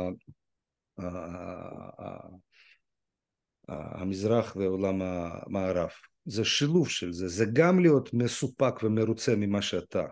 המזרח 3.69 4.57
ועולם 4.57 5.03
המערב. 5.03 5.91
זה 6.27 6.45
שילוב 6.45 6.89
של 6.89 7.13
זה, 7.13 7.29
זה 7.29 7.45
גם 7.53 7.79
להיות 7.79 8.15
מסופק 8.15 8.83
ומרוצה 8.83 9.37
ממה 9.37 9.63
שאתה 9.63 10.05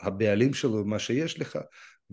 הבעלים 0.00 0.54
שלו 0.54 0.72
ומה 0.72 0.98
שיש 0.98 1.40
לך, 1.40 1.58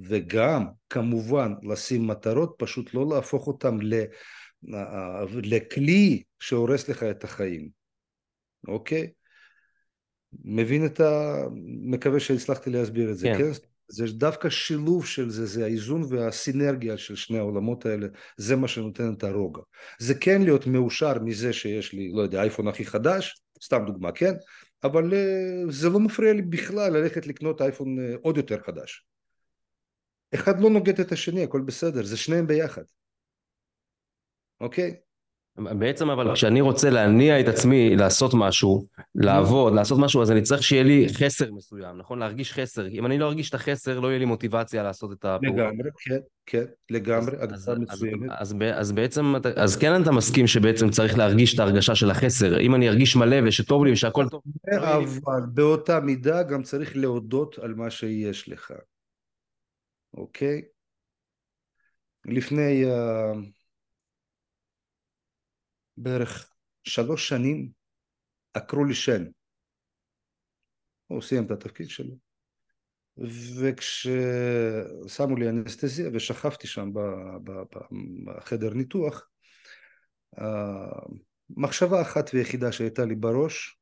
וגם 0.04 0.66
כמובן 0.90 1.54
לשים 1.64 2.08
מטרות, 2.08 2.56
פשוט 2.58 2.94
לא 2.94 3.10
להפוך 3.10 3.48
אותם 3.48 3.78
לכלי 5.44 6.24
שהורס 6.40 6.90
לך 6.90 7.04
את 7.04 7.24
החיים, 7.24 7.70
אוקיי? 8.68 9.12
מבין 10.44 10.86
את 10.86 11.00
ה... 11.00 11.44
מקווה 11.82 12.20
שהצלחתי 12.20 12.70
להסביר 12.70 13.12
את 13.12 13.18
זה, 13.18 13.28
כן? 13.28 13.38
כן? 13.38 13.52
זה 13.88 14.06
דווקא 14.08 14.50
שילוב 14.50 15.06
של 15.06 15.30
זה, 15.30 15.46
זה 15.46 15.64
האיזון 15.64 16.04
והסינרגיה 16.10 16.98
של 16.98 17.16
שני 17.16 17.38
העולמות 17.38 17.86
האלה, 17.86 18.08
זה 18.38 18.56
מה 18.56 18.68
שנותן 18.68 19.14
את 19.14 19.24
הרוגע. 19.24 19.62
זה 20.00 20.16
כן 20.16 20.42
להיות 20.42 20.68
מאושר 20.68 21.20
מזה 21.20 21.54
שיש 21.54 21.94
לי, 21.94 22.12
לא 22.14 22.22
יודע, 22.22 22.42
אייפון 22.42 22.68
הכי 22.68 22.86
חדש, 22.86 23.42
סתם 23.64 23.84
דוגמה, 23.86 24.12
כן? 24.12 24.34
אבל 24.84 25.14
אה, 25.14 25.72
זה 25.72 25.90
לא 25.90 26.00
מפריע 26.00 26.34
לי 26.34 26.42
בכלל 26.42 26.94
ללכת 26.94 27.28
לקנות 27.28 27.62
אייפון 27.62 28.00
אה, 28.00 28.16
עוד 28.22 28.38
יותר 28.38 28.58
חדש. 28.66 29.06
אחד 30.34 30.60
לא 30.60 30.70
נוגד 30.70 31.00
את 31.00 31.12
השני, 31.12 31.44
הכל 31.44 31.62
בסדר, 31.62 32.04
זה 32.04 32.18
שניהם 32.18 32.48
ביחד. 32.48 32.84
אוקיי? 34.62 34.96
בעצם 35.58 36.10
אבל 36.10 36.34
כשאני 36.34 36.62
רוצה 36.62 36.90
להניע 36.90 37.40
את 37.40 37.48
עצמי 37.48 37.96
לעשות 37.96 38.32
משהו, 38.34 38.86
לעבוד, 39.16 39.74
לעשות 39.74 40.00
משהו, 40.00 40.22
אז 40.22 40.32
אני 40.32 40.42
צריך 40.42 40.64
שיהיה 40.64 40.84
לי 40.84 41.08
חסר 41.14 41.52
מסוים, 41.52 41.98
נכון? 41.98 42.20
להרגיש 42.20 42.54
חסר. 42.54 42.88
אם 42.88 43.06
אני 43.06 43.18
לא 43.18 43.26
ארגיש 43.26 43.50
את 43.50 43.54
החסר, 43.54 44.00
לא 44.00 44.08
יהיה 44.08 44.20
לי 44.20 44.26
מוטיבציה 44.26 44.84
לעשות 44.84 45.12
את 45.12 45.26
הפעולה. 45.26 45.64
לגמרי, 45.64 45.90
כן, 46.06 46.20
כן, 46.46 46.64
לגמרי, 46.90 47.38
הגדרה 47.40 47.76
מצוינת. 47.76 48.30
אז, 48.30 48.54
אז, 48.54 48.56
אז 48.74 48.92
בעצם, 48.92 49.34
אז 49.56 49.78
כן 49.78 50.02
אתה 50.02 50.12
מסכים 50.12 50.48
שבעצם 50.48 50.90
צריך 50.90 51.18
להרגיש 51.18 51.56
את 51.56 51.60
ההרגשה 51.60 51.96
של 51.96 52.12
החסר. 52.12 52.60
אם 52.60 52.76
אני 52.76 52.90
ארגיש 52.90 53.16
מלא 53.16 53.38
ושטוב 53.48 53.86
לי 53.86 53.92
ושהכול 53.92 54.30
טוב. 54.30 54.42
אבל 54.78 55.42
באותה 55.54 56.00
מידה 56.00 56.44
גם 56.44 56.64
צריך 56.64 56.98
להודות 56.98 57.60
על 57.60 57.74
מה 57.74 57.90
שיש 57.90 58.50
לך. 58.50 58.74
אוקיי? 60.14 60.62
לפני... 62.26 62.84
Uh... 62.86 63.62
בערך 65.98 66.54
שלוש 66.84 67.30
שנים 67.30 67.72
עקרו 68.54 68.86
לי 68.86 68.94
שן. 68.94 69.26
הוא 71.08 71.22
סיים 71.22 71.46
את 71.46 71.52
התפקיד 71.52 71.90
שלו. 71.90 72.16
וכששמו 73.62 75.36
לי 75.36 75.50
אנסטזיה 75.50 76.10
ושכבתי 76.14 76.68
שם 76.68 76.90
בחדר 78.26 78.74
ניתוח, 78.74 79.30
מחשבה 81.50 82.02
אחת 82.02 82.30
ויחידה 82.34 82.72
שהייתה 82.72 83.06
לי 83.06 83.16
בראש, 83.16 83.80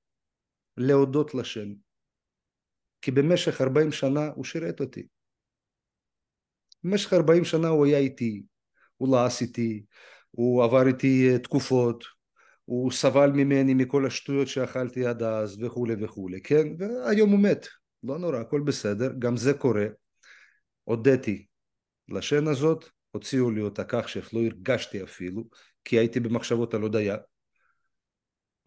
להודות 0.77 1.35
לשם. 1.35 1.73
כי 3.01 3.11
במשך 3.11 3.61
40 3.61 3.91
שנה 3.91 4.27
הוא 4.35 4.45
שירת 4.45 4.79
אותי. 4.79 5.07
במשך 6.83 7.13
40 7.13 7.45
שנה 7.45 7.67
הוא 7.67 7.85
היה 7.85 7.97
איתי, 7.97 8.43
הוא 8.97 9.15
לעס 9.15 9.41
איתי, 9.41 9.83
הוא 10.31 10.63
עבר 10.63 10.87
איתי 10.87 11.29
אה, 11.33 11.39
תקופות, 11.39 12.03
הוא 12.65 12.91
סבל 12.91 13.31
ממני 13.31 13.73
מכל 13.73 14.05
השטויות 14.05 14.47
שאכלתי 14.47 15.05
עד 15.05 15.23
אז 15.23 15.63
וכולי 15.63 16.03
וכולי, 16.03 16.41
כן? 16.41 16.67
והיום 16.77 17.29
הוא 17.29 17.39
מת, 17.39 17.67
לא 18.03 18.19
נורא, 18.19 18.37
הכל 18.37 18.61
בסדר, 18.61 19.11
גם 19.19 19.37
זה 19.37 19.53
קורה. 19.53 19.85
הודיתי 20.83 21.45
לשן 22.09 22.47
הזאת, 22.47 22.85
הוציאו 23.11 23.51
לי 23.51 23.61
אותה 23.61 23.83
כך 23.83 24.09
שאיך 24.09 24.33
לא 24.33 24.39
הרגשתי 24.39 25.03
אפילו, 25.03 25.43
כי 25.83 25.99
הייתי 25.99 26.19
במחשבות 26.19 26.73
על 26.73 26.81
הודיה, 26.81 27.17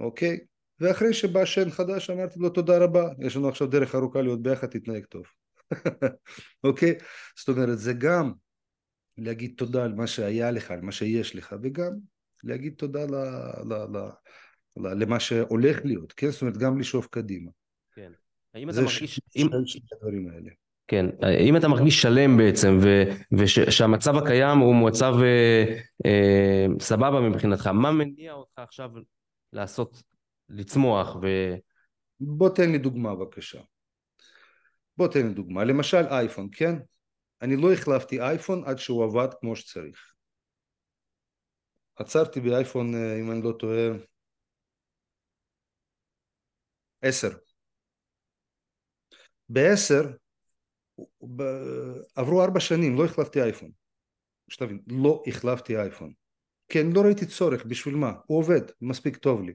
אוקיי? 0.01 0.38
ואחרי 0.81 1.14
שבא 1.14 1.44
שן 1.44 1.70
חדש 1.70 2.11
אמרתי 2.11 2.38
לו 2.38 2.51
תודה 2.51 2.79
רבה, 2.79 3.09
יש 3.18 3.37
לנו 3.37 3.48
עכשיו 3.48 3.66
דרך 3.66 3.94
ארוכה 3.94 4.22
להיות 4.22 4.42
ביחד, 4.42 4.66
תתנהג 4.66 5.05
טוב. 5.05 5.25
אוקיי? 6.65 6.95
זאת 7.39 7.49
אומרת, 7.49 7.79
זה 7.79 7.93
גם 7.93 8.33
להגיד 9.19 9.55
תודה 9.57 9.85
על 9.85 9.95
מה 9.95 10.07
שהיה 10.07 10.51
לך, 10.51 10.71
על 10.71 10.81
מה 10.81 10.93
שיש 10.93 11.37
לך, 11.37 11.55
וגם 11.63 11.93
להגיד 12.45 12.75
תודה 12.77 13.05
ל, 13.05 13.15
ל, 13.65 13.75
ל, 13.75 14.09
ל, 14.77 15.03
למה 15.03 15.21
שהולך 15.21 15.85
להיות, 15.85 16.13
כן? 16.13 16.31
זאת 16.31 16.43
אומרת, 16.43 16.57
גם 16.57 16.81
לשאוף 16.81 17.07
קדימה. 17.07 17.51
כן. 17.95 18.13
האם 18.55 18.71
אתה 18.71 18.81
מרגיש... 18.81 19.21
אם... 19.37 19.49
שני 19.65 19.83
הדברים 19.93 20.29
האלה. 20.29 20.51
כן, 20.87 21.07
אם 21.41 21.57
אתה 21.57 21.69
מרגיש 21.69 22.03
שלם 22.03 22.37
בעצם, 22.37 22.79
ושהמצב 23.33 24.17
הקיים 24.17 24.59
הוא 24.59 24.75
מצב 24.75 25.15
אה, 25.23 25.79
אה, 26.07 26.67
סבבה 26.81 27.21
מבחינתך, 27.21 27.67
מה 27.67 27.93
מניע 27.93 28.33
אותך 28.33 28.59
עכשיו 28.59 28.91
לעשות, 29.53 30.03
לצמוח 30.49 31.17
ו... 31.17 31.27
בוא 32.21 32.49
תן 32.49 32.73
לי 32.73 32.79
דוגמה 32.79 33.15
בבקשה. 33.15 33.61
בוא 34.96 35.09
תן 35.09 35.26
לי 35.26 35.35
דוגמה, 35.35 35.64
למשל 35.64 36.07
אייפון, 36.11 36.48
כן? 36.52 36.74
אני 37.42 37.57
לא 37.57 37.72
החלפתי 37.72 38.20
אייפון 38.20 38.64
עד 38.64 38.78
שהוא 38.78 39.05
עבד 39.05 39.28
כמו 39.40 39.57
שצריך. 39.57 40.12
עצרתי 41.96 42.40
באייפון, 42.40 42.94
אה, 42.94 43.20
אם 43.20 43.31
אני 43.31 43.42
לא 43.42 43.52
טועה, 43.59 43.88
עשר. 47.02 47.31
בעשר 49.48 50.02
עברו 52.14 52.42
ארבע 52.42 52.61
שנים, 52.61 52.96
לא 52.96 53.05
החלפתי 53.05 53.42
אייפון. 53.42 53.70
שתבין, 54.48 54.83
לא 54.87 55.22
החלפתי 55.26 55.76
אייפון. 55.76 56.12
כן, 56.68 56.87
לא 56.94 57.00
ראיתי 57.00 57.26
צורך, 57.26 57.64
בשביל 57.64 57.94
מה? 57.94 58.12
הוא 58.26 58.38
עובד, 58.38 58.61
מספיק 58.81 59.16
טוב 59.16 59.42
לי. 59.42 59.55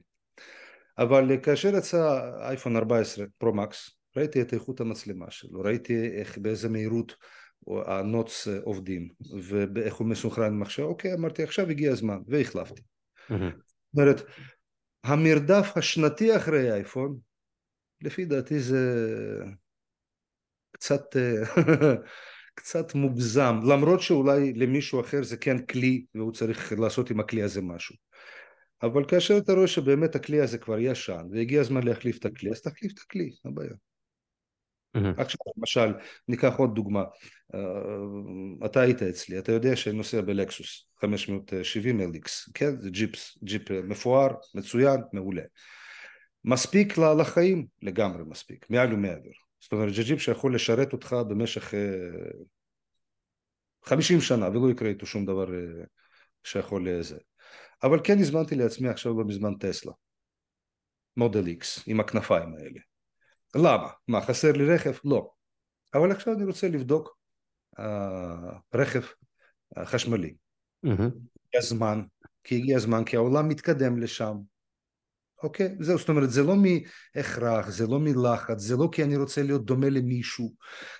אבל 0.98 1.24
כאשר 1.42 1.68
יצא 1.78 2.30
אייפון 2.40 2.76
14 2.76 3.24
Pro 3.38 3.63
Max, 3.63 3.97
ראיתי 4.16 4.42
את 4.42 4.54
איכות 4.54 4.80
המצלמה 4.80 5.30
שלו, 5.30 5.60
ראיתי 5.60 6.08
איך, 6.08 6.38
באיזה 6.38 6.68
מהירות 6.68 7.16
ה 7.86 7.96
Notes 7.96 8.48
אה, 8.48 8.58
עובדים 8.62 9.08
ואיך 9.42 9.94
הוא 9.94 10.06
מסונכרן 10.06 10.46
עם 10.46 10.60
מחשב, 10.60 10.82
אוקיי, 10.82 11.14
אמרתי 11.14 11.42
עכשיו 11.42 11.70
הגיע 11.70 11.92
הזמן 11.92 12.18
והחלפתי. 12.26 12.82
זאת 13.28 13.96
אומרת, 13.96 14.22
המרדף 15.04 15.72
השנתי 15.76 16.36
אחרי 16.36 16.70
האייפון, 16.70 17.18
לפי 18.02 18.24
דעתי 18.24 18.60
זה 18.60 19.04
קצת, 20.72 21.16
אה, 21.16 21.42
קצת 22.54 22.94
מוגזם, 22.94 23.60
למרות 23.68 24.00
שאולי 24.00 24.52
למישהו 24.52 25.00
אחר 25.00 25.22
זה 25.22 25.36
כן 25.36 25.66
כלי 25.66 26.04
והוא 26.14 26.32
צריך 26.32 26.72
לעשות 26.78 27.10
עם 27.10 27.20
הכלי 27.20 27.42
הזה 27.42 27.62
משהו. 27.62 27.96
אבל 28.82 29.04
כאשר 29.08 29.38
אתה 29.38 29.52
רואה 29.52 29.66
שבאמת 29.66 30.14
הכלי 30.14 30.40
הזה 30.40 30.58
כבר 30.58 30.78
ישן 30.78 31.26
והגיע 31.32 31.60
הזמן 31.60 31.82
להחליף 31.82 32.18
את 32.18 32.24
הכלי, 32.24 32.50
אז 32.50 32.60
תחליף 32.60 32.92
את 32.92 32.98
הכלי, 32.98 33.30
מה 33.44 33.50
הבעיה? 33.50 33.74
Mm-hmm. 34.96 35.20
עכשיו 35.20 35.38
למשל, 35.56 35.94
ניקח 36.28 36.54
עוד 36.56 36.74
דוגמה, 36.74 37.04
uh, 37.52 38.66
אתה 38.66 38.80
היית 38.80 39.02
אצלי, 39.02 39.38
אתה 39.38 39.52
יודע 39.52 39.76
שאני 39.76 39.96
נוסע 39.96 40.20
בלקסוס 40.20 40.88
570 41.00 42.00
LX, 42.00 42.52
כן? 42.54 42.80
זה 42.80 42.90
ג'יפס, 42.90 43.38
ג'יפ 43.44 43.70
מפואר, 43.70 44.28
מצוין, 44.54 45.00
מעולה. 45.12 45.42
מספיק 46.44 46.98
לחיים? 46.98 47.66
לגמרי 47.82 48.22
מספיק, 48.26 48.70
מעל 48.70 48.94
ומעבר. 48.94 49.30
זאת 49.60 49.72
אומרת, 49.72 49.94
זה 49.94 50.02
ג'יפ 50.02 50.20
שיכול 50.20 50.54
לשרת 50.54 50.92
אותך 50.92 51.16
במשך 51.28 51.74
uh, 51.74 52.44
50 53.84 54.20
שנה 54.20 54.48
ולא 54.48 54.70
יקרה 54.70 54.88
איתו 54.88 55.06
שום 55.06 55.26
דבר 55.26 55.46
uh, 55.46 55.86
שיכול 56.44 56.88
לזה. 56.88 57.18
אבל 57.82 58.00
כן 58.04 58.18
הזמנתי 58.18 58.54
לעצמי 58.54 58.88
עכשיו 58.88 59.18
לא 59.18 59.24
מזמן 59.24 59.54
טסלה, 59.54 59.92
מודל 61.16 61.44
X, 61.44 61.82
עם 61.86 62.00
הכנפיים 62.00 62.54
האלה. 62.54 62.80
למה? 63.56 63.88
מה, 64.08 64.20
חסר 64.20 64.52
לי 64.52 64.74
רכב? 64.74 64.92
לא. 65.04 65.30
אבל 65.94 66.10
עכשיו 66.10 66.34
אני 66.34 66.44
רוצה 66.44 66.68
לבדוק 66.68 67.18
רכב 68.74 69.02
חשמלי. 69.84 70.34
Mm-hmm. 70.86 70.90
הגיע 70.90 71.60
הזמן, 71.60 72.02
כי 72.44 72.56
הגיע 72.56 72.76
הזמן, 72.76 73.04
כי 73.04 73.16
העולם 73.16 73.48
מתקדם 73.48 73.98
לשם. 73.98 74.36
אוקיי? 75.42 75.76
זהו, 75.80 75.98
זאת 75.98 76.08
אומרת, 76.08 76.30
זה 76.30 76.42
לא 76.42 76.54
מהכרח, 76.56 77.70
זה 77.70 77.86
לא 77.86 77.98
מלחץ, 78.00 78.58
זה 78.58 78.76
לא 78.76 78.88
כי 78.92 79.04
אני 79.04 79.16
רוצה 79.16 79.42
להיות 79.42 79.64
דומה 79.64 79.88
למישהו, 79.88 80.54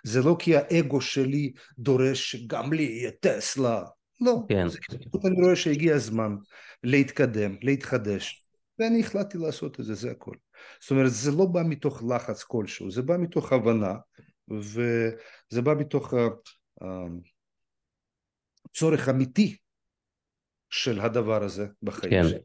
זה 0.04 0.22
לא 0.22 0.36
כי 0.38 0.56
האגו 0.56 1.00
שלי 1.00 1.52
דורש 1.78 2.32
שגם 2.32 2.72
לי 2.72 2.82
יהיה 2.82 3.10
טסלה, 3.20 3.84
לא, 4.20 4.38
כן. 4.48 4.68
זה 4.68 4.78
כאילו 4.80 5.20
אני 5.24 5.42
רואה 5.42 5.56
שהגיע 5.56 5.94
הזמן 5.94 6.36
להתקדם, 6.82 7.56
להתחדש, 7.62 8.44
ואני 8.78 9.00
החלטתי 9.00 9.38
לעשות 9.38 9.80
את 9.80 9.84
זה, 9.84 9.94
זה 9.94 10.10
הכל. 10.10 10.34
זאת 10.80 10.90
אומרת, 10.90 11.10
זה 11.10 11.30
לא 11.30 11.46
בא 11.46 11.62
מתוך 11.64 12.02
לחץ 12.10 12.42
כלשהו, 12.42 12.90
זה 12.90 13.02
בא 13.02 13.16
מתוך 13.16 13.52
הבנה, 13.52 13.94
וזה 14.48 15.62
בא 15.62 15.74
מתוך 15.74 16.14
צורך 18.72 19.08
אמיתי 19.08 19.56
של 20.70 21.00
הדבר 21.00 21.42
הזה 21.44 21.66
בחיים 21.82 22.12
כן. 22.12 22.28
שלי. 22.28 22.38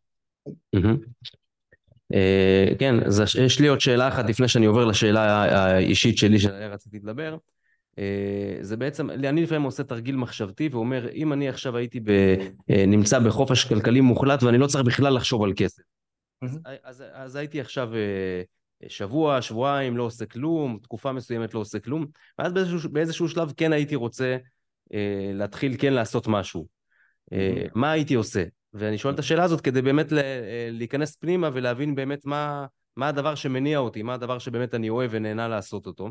Uh, 2.13 2.77
כן, 2.79 2.95
יש 3.45 3.59
לי 3.59 3.67
עוד 3.67 3.79
שאלה 3.81 4.07
אחת 4.07 4.29
לפני 4.29 4.47
שאני 4.47 4.65
עובר 4.65 4.85
לשאלה 4.85 5.21
האישית 5.23 6.17
שלי 6.17 6.39
שעליה 6.39 6.67
רציתי 6.67 6.99
לדבר. 6.99 7.37
זה 8.61 8.77
בעצם, 8.77 9.09
אני 9.09 9.43
לפעמים 9.43 9.63
עושה 9.63 9.83
תרגיל 9.83 10.15
מחשבתי 10.15 10.69
ואומר, 10.71 11.09
אם 11.11 11.33
אני 11.33 11.49
עכשיו 11.49 11.77
הייתי 11.77 11.99
ב, 11.99 12.11
נמצא 12.69 13.19
בחופש 13.19 13.65
כלכלי 13.65 14.01
מוחלט 14.01 14.43
ואני 14.43 14.57
לא 14.57 14.67
צריך 14.67 14.85
בכלל 14.85 15.15
לחשוב 15.15 15.43
על 15.43 15.53
כסף. 15.55 15.81
אז, 16.45 16.59
אז, 16.83 17.03
אז 17.13 17.35
הייתי 17.35 17.61
עכשיו 17.61 17.89
uh, 17.93 18.89
שבוע, 18.89 19.41
שבועיים, 19.41 19.97
לא 19.97 20.03
עושה 20.03 20.25
כלום, 20.25 20.79
תקופה 20.83 21.11
מסוימת 21.11 21.53
לא 21.53 21.59
עושה 21.59 21.79
כלום, 21.79 22.05
ואז 22.39 22.53
באיזשהו, 22.53 22.89
באיזשהו 22.89 23.29
שלב 23.29 23.53
כן 23.57 23.73
הייתי 23.73 23.95
רוצה 23.95 24.37
uh, 24.85 24.95
להתחיל 25.33 25.75
כן 25.79 25.93
לעשות 25.93 26.27
משהו. 26.27 26.67
מה 27.75 27.91
הייתי 27.91 28.13
עושה? 28.13 28.43
ואני 28.73 28.97
שואל 28.97 29.13
את 29.13 29.19
השאלה 29.19 29.43
הזאת 29.43 29.61
כדי 29.61 29.81
באמת 29.81 30.13
אה, 30.13 30.69
להיכנס 30.71 31.15
פנימה 31.15 31.49
ולהבין 31.53 31.95
באמת 31.95 32.25
מה, 32.25 32.65
מה 32.95 33.07
הדבר 33.07 33.35
שמניע 33.35 33.77
אותי, 33.77 34.03
מה 34.03 34.13
הדבר 34.13 34.39
שבאמת 34.39 34.75
אני 34.75 34.89
אוהב 34.89 35.09
ונהנה 35.13 35.47
לעשות 35.47 35.85
אותו. 35.85 36.09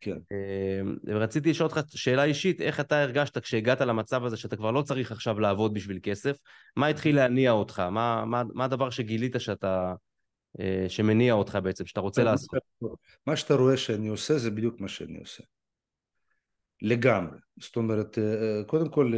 כן. 0.00 0.18
אה, 0.32 0.80
ורציתי 1.04 1.50
לשאול 1.50 1.68
אותך 1.68 1.80
שאלה 1.88 2.24
אישית, 2.24 2.60
איך 2.60 2.80
אתה 2.80 3.02
הרגשת 3.02 3.38
כשהגעת 3.38 3.80
למצב 3.80 4.24
הזה 4.24 4.36
שאתה 4.36 4.56
כבר 4.56 4.70
לא 4.70 4.82
צריך 4.82 5.12
עכשיו 5.12 5.40
לעבוד 5.40 5.74
בשביל 5.74 5.98
כסף? 6.02 6.36
מה 6.76 6.86
התחיל 6.86 7.16
להניע 7.16 7.50
אותך? 7.50 7.80
מה, 7.80 8.24
מה, 8.24 8.42
מה 8.54 8.64
הדבר 8.64 8.90
שגילית 8.90 9.34
שאתה, 9.38 9.94
אה, 10.60 10.84
שמניע 10.88 11.32
אותך 11.32 11.58
בעצם, 11.62 11.86
שאתה 11.86 12.00
רוצה 12.00 12.22
לעשות? 12.22 12.50
מה 13.26 13.36
שאתה 13.36 13.54
רואה 13.54 13.76
שאני 13.76 14.08
עושה 14.08 14.38
זה 14.38 14.50
בדיוק 14.50 14.80
מה 14.80 14.88
שאני 14.88 15.18
עושה. 15.18 15.42
לגמרי. 16.82 17.38
זאת 17.60 17.76
אומרת, 17.76 18.18
קודם 18.66 18.88
כל 18.88 19.12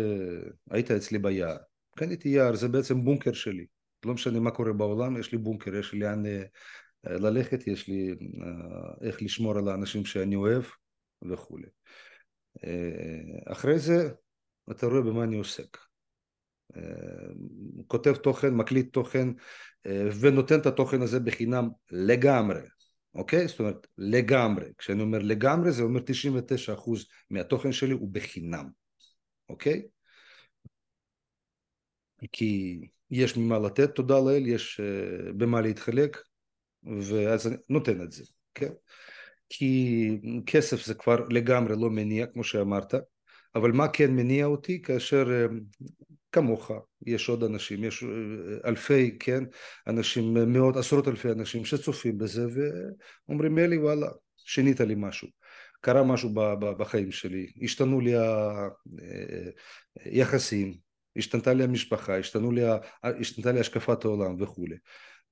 היית 0.71 0.91
אצלי 0.91 1.19
ביער. 1.19 1.57
קניתי 1.97 2.29
יער, 2.29 2.55
זה 2.55 2.69
בעצם 2.69 3.05
בונקר 3.05 3.33
שלי. 3.33 3.67
לא 4.05 4.15
משנה 4.15 4.41
מה 4.41 4.51
קורה 4.51 4.73
בעולם, 4.73 5.17
יש 5.17 5.33
לי 5.33 5.39
בונקר, 5.39 5.75
יש 5.75 5.93
לי 5.93 5.99
לאן 5.99 6.27
אה, 6.27 6.43
ללכת, 7.05 7.67
יש 7.67 7.89
לי 7.89 8.11
אה, 8.11 9.07
איך 9.09 9.23
לשמור 9.23 9.59
על 9.59 9.69
האנשים 9.69 10.05
שאני 10.05 10.37
אוהב 10.37 10.63
וכולי. 11.31 11.67
אה, 12.65 13.53
אחרי 13.53 13.79
זה 13.79 14.11
אתה 14.71 14.87
רואה 14.87 15.03
במה 15.03 15.25
אני 15.25 15.37
עוסק. 15.37 15.77
כותב 17.87 18.15
תוכן, 18.15 18.55
מקליט 18.55 18.93
תוכן 18.93 19.29
ונותן 20.21 20.61
את 20.61 20.67
התוכן 20.67 21.03
הזה 21.03 21.21
בחינם 21.21 21.69
לגמרי, 21.91 22.61
אוקיי? 23.15 23.49
זאת 23.49 23.61
אומרת 23.61 23.87
לגמרי. 23.99 24.67
כשאני 24.79 25.03
אומר 25.03 25.19
לגמרי 25.19 25.73
זה 25.73 25.83
אומר 25.83 26.01
99% 26.01 27.07
מהתוכן 27.31 27.73
שלי 27.73 27.93
הוא 27.93 28.09
בחינם, 28.13 28.69
אוקיי? 29.49 29.83
כי 32.33 32.81
יש 33.11 33.37
ממה 33.37 33.59
לתת, 33.59 33.95
תודה 33.95 34.19
לאל, 34.21 34.47
יש 34.47 34.81
במה 35.37 35.61
להתחלק, 35.61 36.17
ואז 36.85 37.47
אני 37.47 37.57
נותן 37.69 38.03
את 38.03 38.13
זה, 38.13 38.25
כן? 38.55 38.73
כי 39.49 40.09
כסף 40.47 40.87
זה 40.87 40.95
כבר 40.95 41.25
לגמרי 41.31 41.75
לא 41.79 41.91
מניע, 41.91 42.27
כמו 42.27 42.45
שאמרת, 42.45 42.95
אבל 43.55 43.73
מה 43.73 43.89
כן 43.89 44.11
מניע 44.11 44.47
אותי 44.47 44.83
כאשר 44.83 45.27
uh, 45.27 45.79
כמוך, 46.33 46.71
יש 47.07 47.29
עוד 47.29 47.45
אנשים, 47.45 47.85
יש 47.85 48.03
uh, 48.03 48.07
אלפי, 48.69 49.17
כן, 49.21 49.45
אנשים, 49.87 50.53
מאות, 50.53 50.77
עשרות 50.77 51.09
אלפי 51.09 51.31
אנשים 51.31 51.65
שצופים 51.65 52.19
בזה 52.19 52.47
ואומרים 53.29 53.59
לי 53.59 53.79
וואלה, 53.79 54.09
שינית 54.37 54.81
לי 54.81 54.95
משהו. 54.97 55.29
קרה 55.81 56.03
משהו 56.03 56.31
בחיים 56.79 57.13
שלי, 57.13 57.47
השתנו 57.63 58.01
לי 58.01 58.13
היחסים, 60.05 60.75
השתנתה 61.17 61.53
לי 61.53 61.65
המשפחה, 61.65 62.19
השתנתה 63.21 63.53
לי 63.53 63.61
השקפת 63.61 64.05
העולם 64.05 64.43
וכולי. 64.43 64.77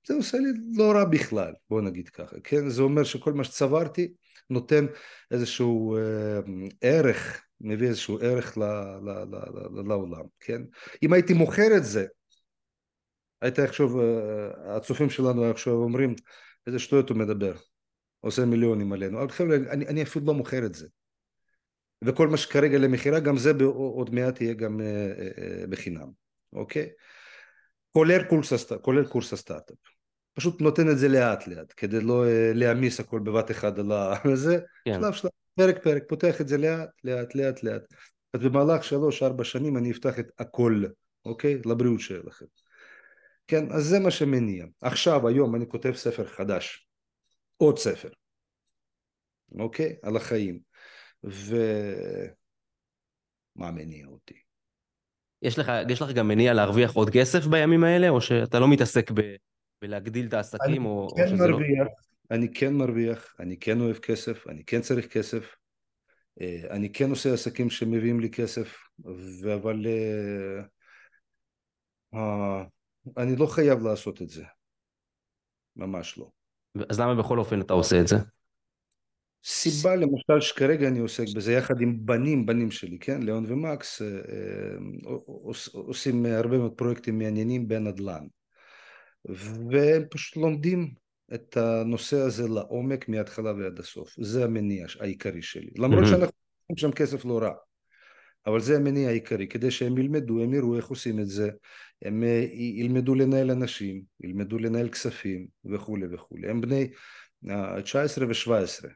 זה 0.09 0.14
עושה 0.14 0.38
לי 0.38 0.49
לא 0.77 0.92
רע 0.92 1.05
בכלל, 1.05 1.53
בוא 1.71 1.83
נגיד 1.83 2.09
ככה, 2.09 2.37
כן? 2.44 2.68
זה 2.68 2.83
אומר 2.83 3.05
שכל 3.05 3.33
מה 3.33 3.44
שצברתי 3.44 4.12
נותן 4.51 4.87
איזשהו 5.31 5.97
אה, 5.97 6.38
ערך, 6.81 7.44
מביא 7.61 7.88
איזשהו 7.88 8.18
ערך 8.23 8.59
ל, 8.59 8.62
ל, 9.05 9.11
ל, 9.11 9.37
ל, 9.75 9.88
לעולם, 9.88 10.25
כן? 10.40 10.62
אם 11.03 11.12
הייתי 11.12 11.33
מוכר 11.35 11.77
את 11.77 11.85
זה, 11.85 12.07
היית 13.40 13.59
עכשיו, 13.59 14.01
אה, 14.01 14.77
הצופים 14.77 15.11
שלנו 15.11 15.44
עכשיו 15.44 15.73
אומרים, 15.73 16.14
איזה 16.66 16.79
שטויות 16.79 17.11
הוא 17.11 17.18
מדבר, 17.18 17.53
עושה 18.21 18.44
מיליונים 18.44 18.92
עלינו, 18.92 19.18
אבל 19.18 19.31
חבר'ה, 19.31 19.57
אני, 19.57 19.87
אני 19.87 20.03
אפילו 20.03 20.27
לא 20.27 20.35
מוכר 20.35 20.66
את 20.66 20.75
זה. 20.75 20.87
וכל 22.05 22.29
מה 22.29 22.37
שכרגע 22.37 22.79
למכירה 22.79 23.21
גם 23.21 23.37
זה 23.37 23.53
עוד 23.64 24.14
מעט 24.14 24.40
יהיה 24.40 24.55
גם 24.55 24.81
אה, 24.81 25.12
אה, 25.38 25.66
בחינם, 25.66 26.09
אוקיי? 26.53 26.88
כולל 27.92 28.25
קורס 29.09 29.33
הסטארט-אפ. 29.33 29.97
פשוט 30.38 30.61
נותן 30.61 30.90
את 30.90 30.98
זה 30.98 31.09
לאט 31.09 31.46
לאט, 31.46 31.74
כדי 31.77 32.01
לא 32.01 32.24
להעמיס 32.55 33.01
הכל 33.01 33.20
בבת 33.20 33.51
אחד 33.51 33.79
על 33.79 33.92
זה, 34.35 34.59
כן. 34.85 35.01
שלב 35.01 35.12
שלב, 35.12 35.31
פרק 35.55 35.83
פרק, 35.83 36.03
פותח 36.09 36.40
את 36.40 36.48
זה 36.48 36.59
לאט 36.59 36.88
לאט 37.05 37.35
לאט 37.35 37.62
לאט. 37.62 37.83
אז 38.33 38.40
במהלך 38.40 38.85
שלוש 38.85 39.22
ארבע 39.22 39.44
שנים 39.44 39.77
אני 39.77 39.90
אפתח 39.90 40.18
את 40.18 40.31
הכל, 40.38 40.85
אוקיי? 41.24 41.59
לבריאות 41.64 42.01
שלכם. 42.01 42.44
כן, 43.46 43.72
אז 43.72 43.85
זה 43.85 43.98
מה 43.98 44.11
שמניע. 44.11 44.66
עכשיו, 44.81 45.29
היום 45.29 45.55
אני 45.55 45.68
כותב 45.68 45.92
ספר 45.94 46.27
חדש, 46.27 46.88
עוד 47.57 47.79
ספר, 47.79 48.09
אוקיי? 49.59 49.96
על 50.03 50.16
החיים. 50.16 50.61
ומה 51.24 52.31
מניע 53.70 54.07
אותי. 54.07 54.35
יש 55.42 55.59
לך, 55.59 55.72
יש 55.88 56.03
לך 56.03 56.11
גם 56.11 56.29
מניע 56.29 56.55
להרוויח 56.55 56.92
עוד 56.92 57.11
כסף 57.11 57.46
בימים 57.46 57.85
האלה, 57.85 58.09
או 58.09 58.20
שאתה 58.20 58.59
לא 58.59 58.68
מתעסק 58.68 59.11
ב, 59.11 59.20
בלהגדיל 59.82 60.26
את 60.26 60.34
העסקים, 60.34 60.84
או, 60.84 61.08
כן 61.16 61.22
או 61.22 61.28
שזה 61.28 61.46
לא- 61.46 61.58
מרוויח, 61.58 61.86
לא... 61.86 62.36
אני 62.36 62.54
כן 62.54 62.74
מרוויח, 62.74 63.34
אני 63.40 63.58
כן 63.58 63.80
אוהב 63.80 63.96
כסף, 63.96 64.48
אני 64.48 64.64
כן 64.64 64.80
צריך 64.80 65.06
כסף, 65.06 65.54
אה, 66.40 66.62
אני 66.70 66.92
כן 66.92 67.10
עושה 67.10 67.34
עסקים 67.34 67.70
שמביאים 67.70 68.20
לי 68.20 68.30
כסף, 68.30 68.78
אבל 69.54 69.86
uh, 69.86 70.64
uh, 72.14 72.18
אני 73.16 73.36
לא 73.36 73.46
חייב 73.46 73.82
לעשות 73.82 74.22
את 74.22 74.28
זה, 74.28 74.44
ממש 75.76 76.18
לא. 76.18 76.30
אז 76.90 77.00
למה 77.00 77.14
בכל 77.14 77.38
אופן 77.38 77.60
אתה 77.60 77.72
עושה 77.72 78.00
את 78.00 78.08
זה? 78.08 78.16
סיבה 79.44 79.96
למשל 79.96 80.40
שכרגע 80.40 80.88
אני 80.88 80.98
עוסק 80.98 81.24
בזה 81.36 81.52
יחד 81.52 81.80
עם 81.80 82.06
בנים, 82.06 82.46
בנים 82.46 82.70
שלי, 82.70 82.98
כן? 82.98 83.22
ליאון 83.22 83.44
ומקס, 83.48 84.02
אה, 84.02 84.06
אה, 84.06 85.14
עושים 85.72 86.26
הרבה 86.26 86.58
מאוד 86.58 86.72
פרויקטים 86.72 87.18
מעניינים 87.18 87.68
בנדל"ן. 87.68 88.26
והם 89.70 90.02
פשוט 90.11 90.37
לומדים 90.37 90.94
את 91.35 91.57
הנושא 91.57 92.16
הזה 92.16 92.48
לעומק 92.48 93.09
מההתחלה 93.09 93.52
ועד 93.52 93.78
הסוף. 93.78 94.14
זה 94.18 94.44
המניע 94.44 94.87
העיקרי 95.00 95.42
שלי. 95.42 95.70
למרות 95.76 96.04
mm-hmm. 96.04 96.07
שאנחנו 96.07 96.33
עושים 96.66 96.76
שם 96.76 96.92
כסף 96.92 97.24
לא 97.24 97.38
רע. 97.38 97.54
אבל 98.46 98.61
זה 98.61 98.76
המניע 98.76 99.09
העיקרי, 99.09 99.48
כדי 99.48 99.70
שהם 99.70 99.98
ילמדו, 99.98 100.42
הם 100.42 100.54
יראו 100.54 100.76
איך 100.76 100.87
עושים 100.87 101.20
את 101.20 101.28
זה, 101.28 101.50
הם 102.02 102.22
אה, 102.22 102.46
ילמדו 102.52 103.14
לנהל 103.14 103.50
אנשים, 103.50 104.02
ילמדו 104.20 104.59
לנהל 104.59 104.88
כספים 104.88 105.46
וכולי 105.64 106.07
וכולי. 106.14 106.50
הם 106.50 106.61
בני 106.61 106.90
19 107.85 108.26
ו-17. 108.26 108.88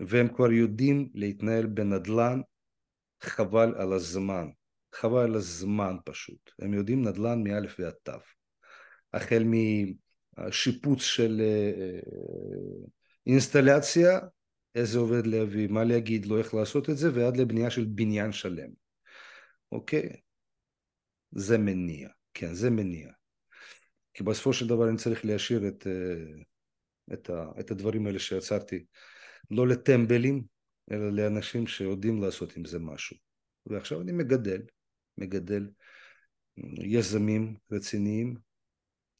והם 0.00 0.28
כבר 0.28 0.52
יודעים 0.52 1.08
להתנהל 1.14 1.66
בנדל"ן 1.66 2.40
חבל 3.22 3.74
על 3.76 3.92
הזמן, 3.92 4.48
חבל 4.94 5.20
על 5.20 5.34
הזמן 5.34 5.96
פשוט, 6.04 6.50
הם 6.58 6.74
יודעים 6.74 7.08
נדל"ן 7.08 7.42
מאלף 7.42 7.76
ועד 7.78 7.94
תו, 8.02 8.12
החל 9.14 9.44
משיפוץ 10.38 11.02
של 11.02 11.40
אה, 11.40 11.70
אה, 11.76 12.86
אינסטלציה, 13.26 14.18
איזה 14.74 14.98
עובד 14.98 15.26
להביא, 15.26 15.68
מה 15.68 15.84
להגיד 15.84 16.26
לו, 16.26 16.38
איך 16.38 16.54
לעשות 16.54 16.90
את 16.90 16.96
זה, 16.96 17.14
ועד 17.14 17.36
לבנייה 17.36 17.70
של 17.70 17.84
בניין 17.84 18.32
שלם, 18.32 18.70
אוקיי? 19.72 20.08
זה 21.30 21.58
מניע, 21.58 22.08
כן, 22.34 22.54
זה 22.54 22.70
מניע. 22.70 23.10
כי 24.14 24.22
בסופו 24.22 24.52
של 24.52 24.66
דבר 24.66 24.88
אני 24.88 24.96
צריך 24.96 25.24
להשאיר 25.24 25.68
את, 25.68 25.86
אה, 25.86 26.42
את, 27.14 27.30
את 27.60 27.70
הדברים 27.70 28.06
האלה 28.06 28.18
שיצרתי 28.18 28.84
לא 29.50 29.68
לטמבלים, 29.68 30.44
אלא 30.92 31.12
לאנשים 31.12 31.66
שיודעים 31.66 32.22
לעשות 32.22 32.56
עם 32.56 32.64
זה 32.64 32.78
משהו. 32.78 33.16
ועכשיו 33.66 34.00
אני 34.00 34.12
מגדל, 34.12 34.62
מגדל 35.18 35.68
יזמים 36.82 37.56
רציניים, 37.72 38.36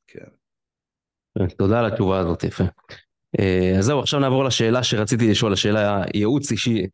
כן. 0.09 1.47
תודה 1.59 1.79
על 1.79 1.87
התשובה 1.87 2.19
הזאת, 2.19 2.45
יפה. 2.45 2.65
אה, 3.41 3.75
אז 3.79 3.85
זהו, 3.85 4.01
עכשיו 4.01 4.21
נעבור 4.21 4.45
לשאלה 4.45 4.83
שרציתי 4.83 5.31
לשאול, 5.31 5.53
השאלה 5.53 6.03
ייעוץ 6.15 6.51
אישי 6.51 6.87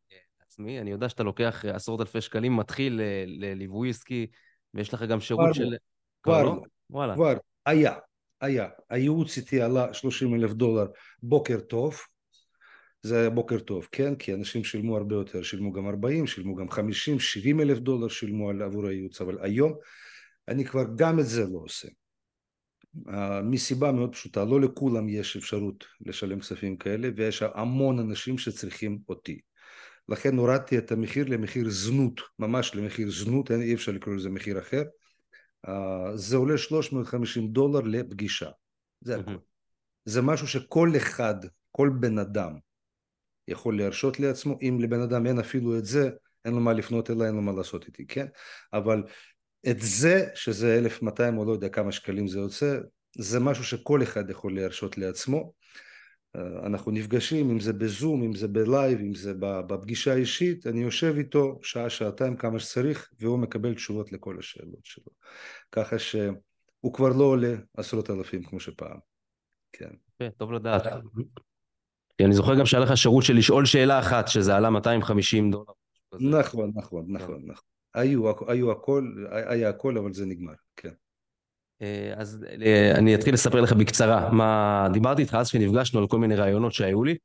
עצמי. 0.54 0.80
אני 0.80 0.90
יודע 0.90 1.08
שאתה 1.08 1.22
לוקח 1.22 1.64
עשרות 1.64 2.00
אלפי 2.00 2.20
שקלים, 2.20 2.56
מתחיל 2.56 3.00
לליווי 3.26 3.90
עסקי, 3.90 4.26
ויש 4.74 4.94
לך 4.94 5.02
גם 5.02 5.20
שירות 5.20 5.44
כבר 5.44 5.52
של... 5.52 5.64
לא. 5.64 5.76
כבר 6.22 6.42
לא? 6.42 6.50
לא. 6.50 6.62
וואלה. 6.90 7.14
כבר 7.14 7.34
היה, 7.66 7.94
היה. 8.40 8.68
הייעוץ 8.90 9.36
איתי 9.36 9.62
עלה 9.62 9.94
30 9.94 10.34
אלף 10.34 10.52
דולר 10.52 10.86
בוקר 11.22 11.60
טוב, 11.60 12.00
זה 13.02 13.20
היה 13.20 13.30
בוקר 13.30 13.58
טוב, 13.58 13.88
כן? 13.92 14.14
כי 14.14 14.34
אנשים 14.34 14.64
שילמו 14.64 14.96
הרבה 14.96 15.14
יותר, 15.14 15.42
שילמו 15.42 15.72
גם 15.72 15.88
40, 15.88 16.26
שילמו 16.26 16.54
גם 16.54 16.70
50, 16.70 17.20
70 17.20 17.60
אלף 17.60 17.78
דולר 17.78 18.08
שילמו 18.08 18.50
עבור 18.50 18.86
הייעוץ, 18.86 19.20
אבל 19.20 19.38
היום 19.40 19.74
אני 20.48 20.64
כבר 20.64 20.84
גם 20.96 21.20
את 21.20 21.26
זה 21.26 21.42
לא 21.42 21.58
עושה. 21.58 21.88
Uh, 23.06 23.10
מסיבה 23.42 23.92
מאוד 23.92 24.12
פשוטה, 24.12 24.44
לא 24.44 24.60
לכולם 24.60 25.08
יש 25.08 25.36
אפשרות 25.36 25.84
לשלם 26.00 26.40
כספים 26.40 26.76
כאלה 26.76 27.08
ויש 27.16 27.42
המון 27.54 27.98
אנשים 27.98 28.38
שצריכים 28.38 28.98
אותי. 29.08 29.40
לכן 30.08 30.36
הורדתי 30.36 30.78
את 30.78 30.92
המחיר 30.92 31.26
למחיר 31.28 31.70
זנות, 31.70 32.20
ממש 32.38 32.74
למחיר 32.74 33.10
זנות, 33.10 33.50
אי 33.50 33.74
אפשר 33.74 33.92
לקרוא 33.92 34.14
לזה 34.14 34.30
מחיר 34.30 34.58
אחר. 34.58 34.82
Uh, 35.66 35.70
זה 36.14 36.36
עולה 36.36 36.58
350 36.58 37.48
דולר 37.48 37.80
לפגישה, 37.80 38.50
זה 39.00 39.16
הכל. 39.16 39.36
זה 40.04 40.22
משהו 40.22 40.46
שכל 40.48 40.92
אחד, 40.96 41.34
כל 41.70 41.90
בן 42.00 42.18
אדם 42.18 42.52
יכול 43.48 43.78
להרשות 43.78 44.20
לעצמו, 44.20 44.58
אם 44.62 44.78
לבן 44.80 45.00
אדם 45.00 45.26
אין 45.26 45.38
אפילו 45.38 45.78
את 45.78 45.84
זה, 45.84 46.10
אין 46.44 46.54
לו 46.54 46.60
מה 46.60 46.72
לפנות 46.72 47.10
אליי, 47.10 47.26
אין 47.26 47.34
לו 47.34 47.42
מה 47.42 47.52
לעשות 47.52 47.86
איתי, 47.86 48.06
כן? 48.06 48.26
אבל 48.72 49.02
את 49.70 49.76
זה, 49.80 50.26
שזה 50.34 50.78
1200 50.78 51.38
או 51.38 51.44
לא 51.44 51.52
יודע 51.52 51.68
כמה 51.68 51.92
שקלים 51.92 52.28
זה 52.28 52.38
יוצא, 52.38 52.78
זה 53.18 53.40
משהו 53.40 53.64
שכל 53.64 54.02
אחד 54.02 54.30
יכול 54.30 54.56
להרשות 54.56 54.98
לעצמו. 54.98 55.52
אנחנו 56.66 56.92
נפגשים, 56.92 57.50
אם 57.50 57.60
זה 57.60 57.72
בזום, 57.72 58.22
אם 58.22 58.34
זה 58.34 58.48
בלייב, 58.48 58.98
אם 59.00 59.14
זה 59.14 59.34
בפגישה 59.38 60.14
אישית, 60.14 60.66
אני 60.66 60.82
יושב 60.82 61.14
איתו 61.18 61.58
שעה, 61.62 61.90
שעתיים, 61.90 62.36
כמה 62.36 62.58
שצריך, 62.58 63.10
והוא 63.20 63.38
מקבל 63.38 63.74
תשובות 63.74 64.12
לכל 64.12 64.36
השאלות 64.38 64.84
שלו. 64.84 65.12
ככה 65.72 65.98
שהוא 65.98 66.92
כבר 66.94 67.08
לא 67.08 67.24
עולה 67.24 67.54
עשרות 67.76 68.10
אלפים 68.10 68.42
כמו 68.42 68.60
שפעם. 68.60 68.98
כן. 69.72 69.90
טוב 70.36 70.52
לדעת. 70.52 70.82
כי 72.18 72.24
אני 72.24 72.34
זוכר 72.34 72.54
גם 72.54 72.66
שהיה 72.66 72.84
לך 72.84 72.96
שירות 72.96 73.24
של 73.24 73.36
לשאול 73.36 73.66
שאלה 73.66 73.98
אחת, 73.98 74.28
שזה 74.28 74.56
עלה 74.56 74.70
250 74.70 75.50
דולר. 75.50 75.72
נכון, 76.20 76.72
נכון, 76.74 77.04
נכון, 77.08 77.42
נכון. 77.46 77.73
היו, 77.94 78.32
היו 78.48 78.72
הכל, 78.72 79.12
היה 79.30 79.68
הכל, 79.68 79.98
אבל 79.98 80.12
זה 80.12 80.26
נגמר, 80.26 80.52
כן. 80.76 80.92
אז 82.16 82.44
אני 82.94 83.14
אתחיל 83.14 83.34
לספר 83.34 83.60
לך 83.60 83.72
בקצרה 83.72 84.32
מה 84.32 84.86
דיברתי 84.92 85.22
איתך 85.22 85.34
אז 85.34 85.48
כשנפגשנו 85.48 86.00
על 86.00 86.06
כל 86.06 86.18
מיני 86.18 86.36
רעיונות 86.36 86.72
שהיו 86.72 87.04
לי. 87.04 87.16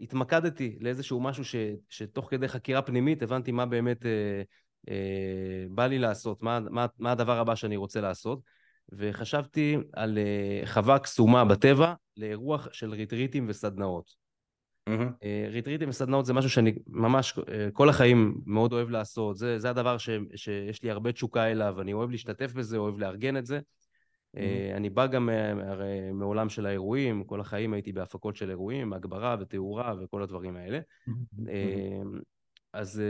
התמקדתי 0.00 0.78
לאיזשהו 0.80 1.20
משהו 1.20 1.44
ש, 1.44 1.56
שתוך 1.88 2.30
כדי 2.30 2.48
חקירה 2.48 2.82
פנימית 2.82 3.22
הבנתי 3.22 3.52
מה 3.52 3.66
באמת 3.66 4.06
אה, 4.06 4.42
אה, 4.88 5.64
בא 5.70 5.86
לי 5.86 5.98
לעשות, 5.98 6.42
מה, 6.42 6.60
מה, 6.60 6.86
מה 6.98 7.12
הדבר 7.12 7.38
הבא 7.38 7.54
שאני 7.54 7.76
רוצה 7.76 8.00
לעשות. 8.00 8.40
וחשבתי 8.92 9.76
על 9.92 10.18
אה, 10.18 10.66
חווה 10.66 10.98
קסומה 10.98 11.44
בטבע 11.44 11.94
לאירוח 12.16 12.68
של 12.72 12.90
ריטריטים 12.90 13.46
וסדנאות. 13.48 14.25
Mm-hmm. 14.88 15.26
ריטריטים 15.50 15.88
וסדנאות 15.88 16.26
זה 16.26 16.34
משהו 16.34 16.50
שאני 16.50 16.72
ממש 16.86 17.38
אה, 17.48 17.68
כל 17.72 17.88
החיים 17.88 18.40
מאוד 18.46 18.72
אוהב 18.72 18.90
לעשות, 18.90 19.36
זה, 19.36 19.58
זה 19.58 19.70
הדבר 19.70 19.98
ש, 19.98 20.10
שיש 20.36 20.82
לי 20.82 20.90
הרבה 20.90 21.12
תשוקה 21.12 21.44
אליו, 21.44 21.80
אני 21.80 21.92
אוהב 21.92 22.10
להשתתף 22.10 22.52
בזה, 22.52 22.76
אוהב 22.76 22.98
לארגן 22.98 23.36
את 23.36 23.46
זה. 23.46 23.58
Mm-hmm. 23.58 24.76
אני 24.76 24.90
בא 24.90 25.06
גם 25.06 25.28
מעולם 26.12 26.48
של 26.48 26.66
האירועים, 26.66 27.24
כל 27.24 27.40
החיים 27.40 27.72
הייתי 27.72 27.92
בהפקות 27.92 28.36
של 28.36 28.50
אירועים, 28.50 28.92
הגברה 28.92 29.36
ותאורה 29.40 29.94
וכל 30.02 30.22
הדברים 30.22 30.56
האלה. 30.56 30.78
Mm-hmm. 31.08 31.50
אז 32.72 33.02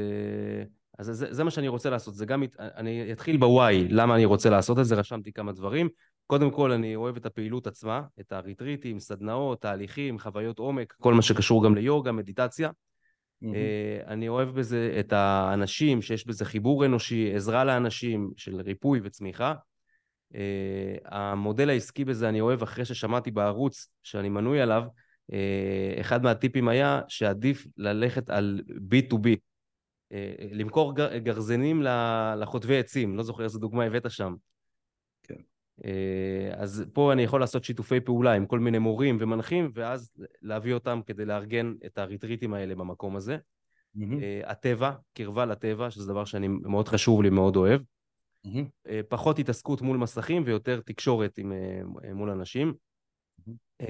אז 0.98 1.06
זה, 1.06 1.32
זה 1.34 1.44
מה 1.44 1.50
שאני 1.50 1.68
רוצה 1.68 1.90
לעשות, 1.90 2.14
זה 2.14 2.26
גם, 2.26 2.42
אני 2.58 3.12
אתחיל 3.12 3.36
בוואי, 3.36 3.88
למה 3.88 4.14
אני 4.14 4.24
רוצה 4.24 4.50
לעשות 4.50 4.78
את 4.78 4.84
זה, 4.84 4.94
רשמתי 4.94 5.32
כמה 5.32 5.52
דברים. 5.52 5.88
קודם 6.26 6.50
כל, 6.50 6.72
אני 6.72 6.96
אוהב 6.96 7.16
את 7.16 7.26
הפעילות 7.26 7.66
עצמה, 7.66 8.02
את 8.20 8.32
הריטריטים, 8.32 8.98
סדנאות, 8.98 9.60
תהליכים, 9.60 10.18
חוויות 10.18 10.58
עומק, 10.58 10.94
כל 11.00 11.14
מה 11.14 11.22
שקשור 11.22 11.64
גם 11.64 11.74
ליוגה, 11.74 12.12
מדיטציה. 12.12 12.70
Mm-hmm. 13.44 14.06
אני 14.06 14.28
אוהב 14.28 14.48
בזה 14.48 14.96
את 15.00 15.12
האנשים, 15.12 16.02
שיש 16.02 16.26
בזה 16.26 16.44
חיבור 16.44 16.86
אנושי, 16.86 17.34
עזרה 17.34 17.64
לאנשים 17.64 18.30
של 18.36 18.60
ריפוי 18.60 19.00
וצמיחה. 19.04 19.54
אה, 20.34 20.96
המודל 21.04 21.70
העסקי 21.70 22.04
בזה 22.04 22.28
אני 22.28 22.40
אוהב 22.40 22.62
אחרי 22.62 22.84
ששמעתי 22.84 23.30
בערוץ 23.30 23.88
שאני 24.02 24.28
מנוי 24.28 24.60
עליו, 24.60 24.82
אה, 25.32 26.00
אחד 26.00 26.22
מהטיפים 26.22 26.68
היה 26.68 27.00
שעדיף 27.08 27.66
ללכת 27.76 28.30
על 28.30 28.62
B2B, 28.68 29.28
אה, 30.12 30.32
למכור 30.50 30.94
גרזנים 31.18 31.82
לחוטבי 32.36 32.78
עצים, 32.78 33.16
לא 33.16 33.22
זוכר 33.22 33.44
איזה 33.44 33.58
דוגמה 33.58 33.84
הבאת 33.84 34.10
שם. 34.10 34.34
אה, 35.84 36.50
אז 36.54 36.84
פה 36.92 37.12
אני 37.12 37.22
יכול 37.22 37.40
לעשות 37.40 37.64
שיתופי 37.64 38.00
פעולה 38.00 38.32
עם 38.32 38.46
כל 38.46 38.58
מיני 38.58 38.78
מורים 38.78 39.16
ומנחים, 39.20 39.70
ואז 39.74 40.12
להביא 40.42 40.74
אותם 40.74 41.00
כדי 41.06 41.24
לארגן 41.24 41.74
את 41.86 41.98
הריטריטים 41.98 42.54
האלה 42.54 42.74
במקום 42.74 43.16
הזה. 43.16 43.36
Mm-hmm. 43.96 44.00
הטבע, 44.44 44.92
קרבה 45.14 45.44
לטבע, 45.44 45.90
שזה 45.90 46.08
דבר 46.08 46.24
שאני 46.24 46.48
מאוד 46.48 46.88
חשוב 46.88 47.22
לי, 47.22 47.30
מאוד 47.30 47.56
אוהב. 47.56 47.80
Mm-hmm. 48.46 48.90
פחות 49.08 49.38
התעסקות 49.38 49.82
מול 49.82 49.96
מסכים 49.96 50.42
ויותר 50.46 50.80
תקשורת 50.80 51.38
עם, 51.38 51.52
מול 52.14 52.30
אנשים. 52.30 52.74
Mm-hmm. 53.40 53.84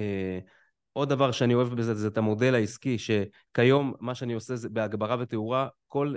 עוד 0.92 1.08
דבר 1.08 1.32
שאני 1.32 1.54
אוהב 1.54 1.68
בזה 1.68 1.94
זה 1.94 2.08
את 2.08 2.18
המודל 2.18 2.54
העסקי, 2.54 2.96
שכיום 2.98 3.94
מה 4.00 4.14
שאני 4.14 4.32
עושה 4.32 4.56
זה 4.56 4.68
בהגברה 4.68 5.16
ותאורה, 5.20 5.68
כל 5.86 6.14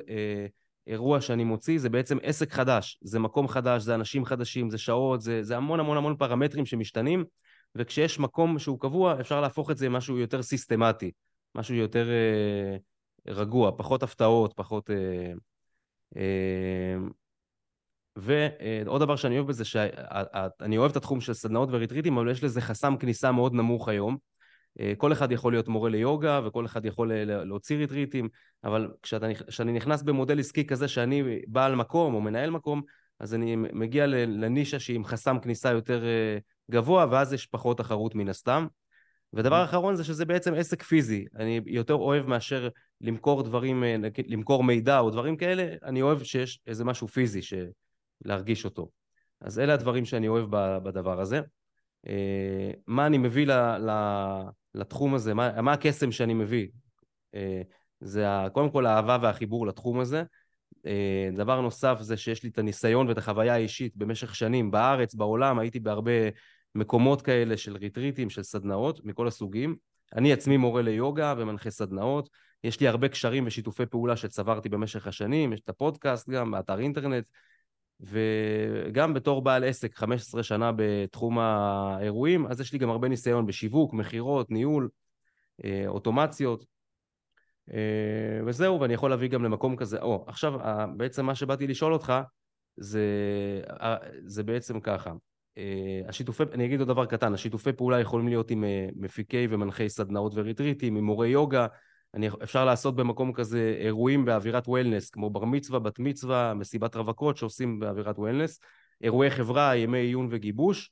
אירוע 0.90 1.22
שאני 1.22 1.44
מוציא 1.44 1.80
זה 1.80 1.90
בעצם 1.90 2.18
עסק 2.24 2.54
חדש, 2.54 3.00
זה 3.02 3.20
מקום 3.20 3.48
חדש, 3.48 3.84
זה 3.84 3.96
אנשים 3.96 4.26
חדשים, 4.26 4.70
זה 4.70 4.78
שעות, 4.78 5.22
זה, 5.22 5.44
זה 5.44 5.58
המון 5.58 5.80
המון 5.80 5.98
המון 5.98 6.16
פרמטרים 6.16 6.66
שמשתנים, 6.66 7.26
וכשיש 7.76 8.20
מקום 8.20 8.60
שהוא 8.60 8.80
קבוע 8.80 9.22
אפשר 9.22 9.42
להפוך 9.42 9.72
את 9.72 9.78
זה 9.78 9.86
למשהו 9.86 10.18
יותר 10.18 10.42
סיסטמטי, 10.42 11.12
משהו 11.56 11.76
יותר 11.76 12.10
אה, 12.10 12.78
רגוע, 13.34 13.72
פחות 13.78 14.04
הפתעות, 14.04 14.54
פחות... 14.56 14.90
אה, 14.90 15.34
אה, 16.18 16.98
ועוד 18.16 19.02
דבר 19.02 19.16
שאני 19.16 19.38
אוהב 19.38 19.48
בזה, 19.48 19.66
שאני 19.66 20.78
אוהב 20.78 20.92
את 20.92 20.98
התחום 20.98 21.22
של 21.22 21.34
סדנאות 21.34 21.70
וריטריטים, 21.72 22.18
אבל 22.18 22.32
יש 22.32 22.44
לזה 22.44 22.62
חסם 22.62 22.98
כניסה 22.98 23.32
מאוד 23.32 23.54
נמוך 23.54 23.90
היום. 23.90 24.18
אה, 24.80 24.93
כל 24.97 25.13
אחד 25.13 25.32
יכול 25.32 25.53
להיות 25.53 25.67
מורה 25.67 25.89
ליוגה 25.89 26.41
וכל 26.45 26.65
אחד 26.65 26.86
יכול 26.86 27.11
אה, 27.11 27.25
להוציא 27.25 27.77
ריטריטים, 27.77 28.30
אבל 28.63 28.91
כשאני 29.47 29.71
נכנס 29.71 30.01
במודל 30.01 30.39
עסקי 30.39 30.67
כזה 30.67 30.88
שאני 30.88 31.41
בעל 31.47 31.75
מקום 31.75 32.13
או 32.13 32.21
מנהל 32.21 32.49
מקום, 32.49 32.82
אז 33.19 33.34
אני 33.34 33.55
מגיע 33.55 34.07
לנישה 34.07 34.80
שהיא 34.80 34.95
עם 34.95 35.05
חסם 35.05 35.39
כניסה 35.39 35.71
יותר 35.71 36.05
אה, 36.05 36.38
גבוה, 36.71 37.05
ואז 37.11 37.34
יש 37.34 37.45
פחות 37.45 37.77
תחרות 37.77 38.15
מן 38.15 38.30
הסתם. 38.30 38.67
ודבר. 39.34 39.63
אחרון 39.63 39.95
זה 39.95 40.03
שזה 40.03 40.25
בעצם 40.25 40.53
עסק 40.53 40.84
פיזי. 40.84 41.25
אני 41.36 41.61
יותר 41.65 41.93
אוהב 41.93 42.25
מאשר 42.25 42.69
למכור 43.01 43.43
דברים, 43.43 43.84
למכור 44.27 44.63
מידע 44.63 44.99
או 44.99 45.09
דברים 45.09 45.38
כאלה, 45.38 45.75
אני 45.84 46.01
אוהב 46.01 46.23
שיש 46.23 46.59
איזה 46.67 46.86
משהו 46.86 47.07
פיזי, 47.07 47.39
להרגיש 48.25 48.65
אותו. 48.65 48.89
אז 49.41 49.59
אלה 49.59 49.73
הדברים 49.73 50.05
שאני 50.05 50.27
אוהב 50.27 50.45
בדבר 50.84 51.21
הזה. 51.21 51.41
מה 52.88 53.05
אני 53.05 53.17
מביא 53.17 53.47
ל, 53.47 53.51
ל, 53.77 53.91
לתחום 54.80 55.15
הזה, 55.15 55.34
מה, 55.34 55.61
מה 55.61 55.73
הקסם 55.73 56.11
שאני 56.11 56.34
מביא? 56.34 56.67
אה, 57.36 57.61
זה 57.99 58.25
קודם 58.53 58.69
כל 58.69 58.86
האהבה 58.86 59.17
והחיבור 59.21 59.67
לתחום 59.67 59.99
הזה. 59.99 60.23
אה, 60.86 61.30
דבר 61.36 61.61
נוסף 61.61 61.97
זה 62.01 62.17
שיש 62.17 62.43
לי 62.43 62.49
את 62.49 62.57
הניסיון 62.57 63.07
ואת 63.07 63.17
החוויה 63.17 63.53
האישית 63.53 63.97
במשך 63.97 64.36
שנים 64.36 64.71
בארץ, 64.71 65.15
בעולם, 65.15 65.59
הייתי 65.59 65.80
בהרבה 65.80 66.11
מקומות 66.75 67.21
כאלה 67.21 67.57
של 67.57 67.77
ריטריטים, 67.77 68.30
של 68.30 68.43
סדנאות 68.43 69.05
מכל 69.05 69.27
הסוגים. 69.27 69.75
אני 70.15 70.34
עצמי 70.34 70.57
מורה 70.57 70.82
ליוגה 70.82 71.34
ומנחה 71.38 71.69
סדנאות. 71.69 72.30
יש 72.63 72.80
לי 72.80 72.88
הרבה 72.88 73.07
קשרים 73.07 73.47
ושיתופי 73.47 73.86
פעולה 73.86 74.15
שצברתי 74.15 74.69
במשך 74.69 75.07
השנים, 75.07 75.53
יש 75.53 75.59
את 75.59 75.69
הפודקאסט 75.69 76.30
גם, 76.30 76.51
באתר 76.51 76.80
אינטרנט, 76.80 77.30
וגם 78.00 79.14
בתור 79.14 79.41
בעל 79.41 79.64
עסק 79.64 79.95
15 79.95 80.43
שנה 80.43 80.72
בתחום 80.76 81.39
האירועים, 81.39 82.47
אז 82.47 82.62
יש 82.62 82.74
לי 82.74 82.80
גם 82.80 82.89
הרבה 82.89 83.08
ניסיון 83.08 83.45
בשיווק, 83.45 83.93
מכירות, 83.93 84.52
ניהול, 84.52 84.89
אה, 85.64 85.84
אוטומציות, 85.88 86.66
אה, 87.74 88.39
וזהו, 88.45 88.80
ואני 88.80 88.93
יכול 88.93 89.10
להביא 89.10 89.30
גם 89.30 89.43
למקום 89.43 89.76
כזה. 89.76 90.02
או, 90.02 90.26
עכשיו, 90.28 90.54
בעצם 90.97 91.26
מה 91.26 91.36
שבאתי 91.36 91.68
לשאול 91.68 91.93
אותך, 91.93 92.14
זה, 92.78 93.04
אה, 93.82 93.97
זה 94.26 94.43
בעצם 94.43 94.80
ככה. 94.80 95.12
השיתופי, 96.08 96.43
אני 96.54 96.66
אגיד 96.66 96.80
עוד 96.80 96.88
דבר 96.88 97.06
קטן, 97.06 97.34
השיתופי 97.34 97.74
פעולה 97.74 98.00
יכולים 98.00 98.28
להיות 98.28 98.52
עם 98.52 98.64
מפיקי 98.95 99.47
ומנחי 99.50 99.89
סדנאות 99.89 100.32
וריטריטים, 100.36 100.95
עם 100.95 101.04
מורי 101.04 101.30
יוגה, 101.30 101.68
אני, 102.14 102.30
אפשר 102.43 102.66
לעשות 102.66 102.95
במקום 102.95 103.34
כזה 103.34 103.76
אירועים 103.80 104.26
באווירת 104.26 104.68
וולנס, 104.68 105.10
כמו 105.10 105.30
בר 105.30 105.45
מצווה, 105.45 105.80
בת 105.80 105.99
מצווה, 105.99 106.53
מסיבת 106.53 106.95
רווקות 106.95 107.38
שעושים 107.38 107.80
באווירת 107.80 108.20
וולנס, 108.20 108.60
אירועי 109.01 109.30
חברה, 109.30 109.76
ימי 109.76 109.97
עיון 109.97 110.28
וגיבוש, 110.32 110.91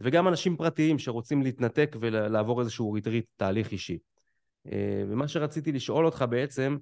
וגם 0.00 0.28
אנשים 0.28 0.56
פרטיים 0.56 0.98
שרוצים 0.98 1.42
להתנתק 1.42 1.96
ולעבור 2.00 2.60
איזשהו 2.60 2.92
ריטריט, 2.92 3.26
תהליך 3.36 3.72
אישי. 3.72 3.98
אה, 4.72 5.04
ומה 5.08 5.28
שרציתי 5.28 5.72
לשאול 5.72 6.06
אותך 6.06 6.24
בעצם, 6.30 6.76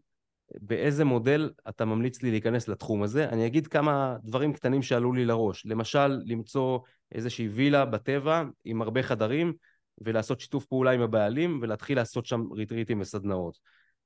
באיזה 0.60 1.04
מודל 1.04 1.50
אתה 1.68 1.84
ממליץ 1.84 2.22
לי 2.22 2.30
להיכנס 2.30 2.68
לתחום 2.68 3.02
הזה? 3.02 3.28
אני 3.28 3.46
אגיד 3.46 3.66
כמה 3.66 4.16
דברים 4.24 4.52
קטנים 4.52 4.82
שעלו 4.82 5.12
לי 5.12 5.24
לראש. 5.24 5.66
למשל, 5.66 6.20
למצוא 6.24 6.78
איזושהי 7.12 7.48
וילה 7.48 7.84
בטבע 7.84 8.42
עם 8.64 8.82
הרבה 8.82 9.02
חדרים, 9.02 9.52
ולעשות 9.98 10.40
שיתוף 10.40 10.66
פעולה 10.66 10.90
עם 10.90 11.00
הבעלים, 11.00 11.58
ולהתחיל 11.62 11.98
לעשות 11.98 12.26
שם 12.26 12.52
ריטריטים 12.52 13.00
וסדנאות. 13.00 13.58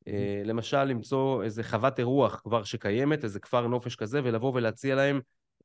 אה, 0.08 0.42
למשל, 0.44 0.84
למצוא 0.84 1.42
איזה 1.42 1.62
חוות 1.62 1.98
אירוח 1.98 2.40
כבר 2.44 2.64
שקיימת, 2.64 3.24
איזה 3.24 3.40
כפר 3.40 3.66
נופש 3.66 3.96
כזה, 3.96 4.20
ולבוא 4.24 4.52
ולהציע 4.54 4.94
להם 4.94 5.20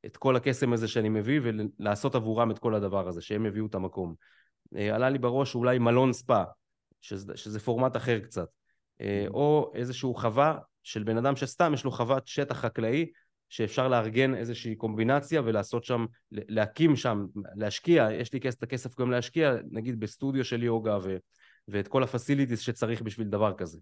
את 0.06 0.18
כל 0.18 0.36
הקסם 0.36 0.74
הזה 0.74 0.88
שאני 0.88 1.10
מביא, 1.10 1.42
ולעשות 1.44 2.16
עבורם 2.16 2.52
את 2.52 2.60
כל 2.60 2.76
הדבר 2.76 3.08
הזה, 3.08 3.22
שהם 3.22 3.46
יביאו 3.46 3.66
את 3.66 3.76
המקום. 3.76 4.16
אה, 4.76 4.96
עלה 4.96 5.10
לי 5.10 5.20
בראש 5.20 5.56
אולי 5.56 5.80
מלון 5.80 6.14
ספא, 6.14 6.44
שזה, 7.02 7.38
שזה 7.38 7.60
פורמט 7.60 7.96
אחר 7.98 8.20
קצת. 8.20 8.48
אה, 9.02 9.26
או 9.28 9.72
איזשהו 9.76 10.14
חווה 10.14 10.58
של 10.84 11.04
בן 11.04 11.18
אדם 11.18 11.36
שסתם 11.36 11.74
יש 11.74 11.84
לו 11.84 11.92
חוות 11.92 12.28
שטח 12.28 12.60
חקלאי 12.60 13.06
שאפשר 13.50 13.88
לארגן 13.88 14.36
איזושהי 14.36 14.76
קומבינציה 14.76 15.42
ולעשות 15.46 15.84
שם, 15.84 16.06
להקים 16.32 16.96
שם, 16.96 17.26
להשקיע, 17.56 18.08
יש 18.12 18.34
לי 18.34 18.40
את 18.40 18.64
הכסף 18.64 19.00
גם 19.00 19.12
להשקיע, 19.12 19.56
נגיד 19.72 20.00
בסטודיו 20.00 20.46
של 20.46 20.64
יוגה 20.64 20.98
ו, 21.04 21.18
ואת 21.68 21.88
כל 21.88 22.04
הפסיליטיס 22.04 22.60
שצריך 22.60 23.02
בשביל 23.02 23.28
דבר 23.28 23.54
כזה. 23.54 23.80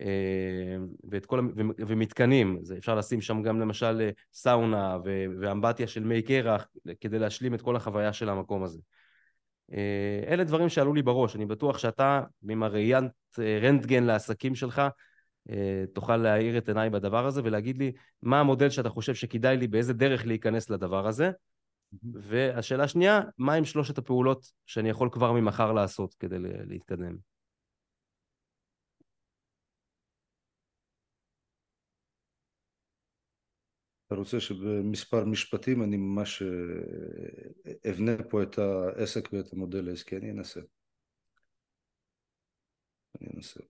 אה, 0.00 0.76
ואת 1.10 1.26
כל, 1.26 1.48
ומתקנים, 1.78 2.58
זה 2.62 2.76
אפשר 2.78 2.94
לשים 2.94 3.20
שם 3.20 3.42
גם 3.42 3.60
למשל 3.60 4.00
אה, 4.00 4.10
סאונה 4.32 4.98
ואמבטיה 5.40 5.86
של 5.86 6.04
מי 6.04 6.22
קרח 6.22 6.68
כדי 7.00 7.18
להשלים 7.18 7.54
את 7.54 7.62
כל 7.62 7.76
החוויה 7.76 8.12
של 8.12 8.28
המקום 8.28 8.62
הזה. 8.62 8.80
אה, 9.72 10.22
אלה 10.26 10.44
דברים 10.44 10.68
שעלו 10.68 10.94
לי 10.94 11.02
בראש, 11.02 11.36
אני 11.36 11.46
בטוח 11.46 11.78
שאתה 11.78 12.22
עם 12.50 12.62
הראיית 12.62 13.04
רנטגן 13.38 14.04
לעסקים 14.04 14.54
שלך 14.54 14.82
תוכל 15.94 16.16
להאיר 16.16 16.58
את 16.58 16.68
עיניי 16.68 16.90
בדבר 16.90 17.26
הזה 17.26 17.40
ולהגיד 17.44 17.78
לי 17.78 17.92
מה 18.22 18.40
המודל 18.40 18.70
שאתה 18.70 18.88
חושב 18.88 19.14
שכדאי 19.14 19.56
לי, 19.56 19.68
באיזה 19.68 19.92
דרך 19.92 20.26
להיכנס 20.26 20.70
לדבר 20.70 21.06
הזה. 21.06 21.30
והשאלה 22.02 22.84
השנייה, 22.84 23.20
מה 23.38 23.54
עם 23.54 23.64
שלושת 23.64 23.98
הפעולות 23.98 24.52
שאני 24.66 24.88
יכול 24.88 25.08
כבר 25.12 25.32
ממחר 25.32 25.72
לעשות 25.72 26.14
כדי 26.14 26.36
להתקדם? 26.40 27.16
אתה 34.06 34.18
רוצה 34.18 34.40
שבמספר 34.40 35.24
משפטים 35.24 35.82
אני 35.82 35.96
ממש 35.96 36.42
אה, 36.42 37.90
אבנה 37.90 38.12
פה 38.30 38.42
את 38.42 38.58
העסק 38.58 39.28
ואת 39.32 39.52
המודל 39.52 39.88
העסקי, 39.88 40.16
אני 40.16 40.30
אנסה. 40.30 40.60
אני 43.20 43.28
אנסה. 43.36 43.60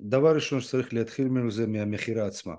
דבר 0.00 0.34
ראשון 0.34 0.60
שצריך 0.60 0.94
להתחיל 0.94 1.28
ממנו 1.28 1.50
זה 1.50 1.66
מהמכירה 1.66 2.26
עצמה. 2.26 2.54